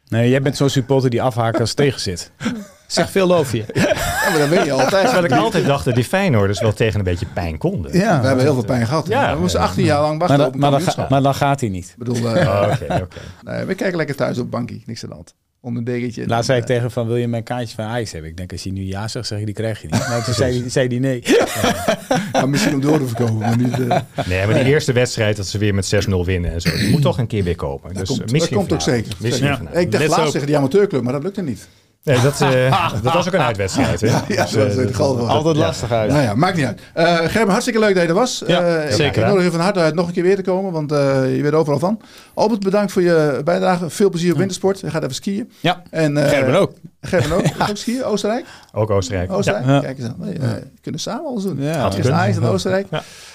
[0.08, 2.30] Nee, jij bent zo'n supporter die afhaakt als het tegen zit.
[2.86, 3.64] Zeg veel over je.
[3.74, 5.04] ja, maar dat weet je altijd.
[5.04, 7.92] Terwijl ik altijd dacht dat die Feyenoorders wel tegen een beetje pijn konden.
[7.98, 8.20] Ja.
[8.20, 9.06] We hebben heel veel pijn gehad.
[9.08, 9.34] Ja.
[9.34, 11.34] we moesten 18 jaar lang Maar, wachten dan, op een maar, dan ga- maar dan
[11.34, 11.88] gaat hij niet.
[11.88, 13.16] Ik bedoel, eh, Oh, Oké, oké.
[13.42, 14.82] nee, we kijken lekker thuis op bankie.
[14.86, 15.34] Niks aan de hand.
[15.64, 16.26] Onder een degentje.
[16.26, 18.30] Laatst zei ik tegen van, wil je mijn kaartje van Ajax hebben?
[18.30, 20.06] Ik denk, als je nu ja zegt, zeg je, die krijg je niet.
[20.08, 21.22] Maar toen zei, zei hij nee.
[22.32, 23.72] maar misschien om door te verkopen, maar niet.
[23.88, 26.76] eh, Nee, maar die eerste wedstrijd dat ze weer met 6-0 winnen en zo.
[26.76, 27.94] Die moet toch een keer weer komen.
[27.94, 29.12] Dus komt- misschien dat komt ook zeker.
[29.18, 29.56] Misschien Ja.
[29.56, 29.80] vanavond.
[29.80, 31.68] ik dacht laatst tegen die amateurclub, maar dat lukte niet.
[32.04, 34.00] Nee, dat, uh, dat was ook een uitwedstrijd.
[34.00, 34.06] Hè?
[34.06, 36.10] Ja, ja, dus, uh, dat altijd lastig uit.
[36.10, 36.80] Nou ja, maakt niet uit.
[36.96, 38.42] Uh, Gerben, hartstikke leuk dat je er was.
[38.46, 39.22] Ja, zeker.
[39.22, 41.52] Ik nodig je van harte uit nog een keer weer te komen, want je weet
[41.52, 42.00] overal van.
[42.34, 43.90] Albert, bedankt voor je bijdrage.
[43.90, 44.80] Veel plezier op wintersport.
[44.80, 45.52] Je gaat even skiën.
[45.60, 46.72] Ja, en, Gerben ook.
[47.02, 47.46] Gerben ook.
[47.58, 47.68] Ja.
[47.68, 48.04] ook skiën?
[48.04, 48.46] Oostenrijk?
[48.72, 49.32] Ook Oostenrijk.
[49.32, 49.66] Oostenrijk?
[49.66, 49.80] Ja.
[49.80, 50.16] Kijk eens aan.
[50.18, 51.60] We kunnen samen alles doen.
[51.60, 52.86] Ja, het is Ajax en Oostenrijk.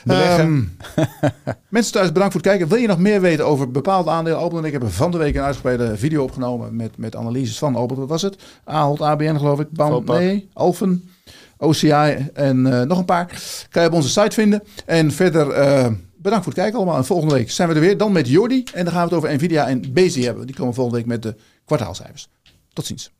[0.05, 0.39] Ja.
[0.39, 0.78] Um,
[1.70, 2.68] mensen thuis, bedankt voor het kijken.
[2.68, 4.39] Wil je nog meer weten over bepaalde aandelen?
[4.39, 7.76] Albert en ik hebben van de week een uitgebreide video opgenomen met, met analyses van
[7.76, 7.99] Albert.
[7.99, 8.38] Wat was het?
[8.64, 9.72] Ahold, ABN geloof ik.
[9.72, 11.10] Bam, nee, Alphen,
[11.57, 13.41] OCI en uh, nog een paar.
[13.69, 14.64] Kan je op onze site vinden.
[14.85, 15.57] En verder...
[15.57, 15.88] Uh,
[16.19, 16.98] Bedankt voor het kijken allemaal.
[16.98, 17.98] En volgende week zijn we er weer.
[17.98, 18.64] Dan met Jordi.
[18.73, 20.45] En dan gaan we het over Nvidia en Bezi hebben.
[20.45, 21.35] Die komen volgende week met de
[21.65, 22.30] kwartaalcijfers.
[22.73, 23.11] Tot ziens.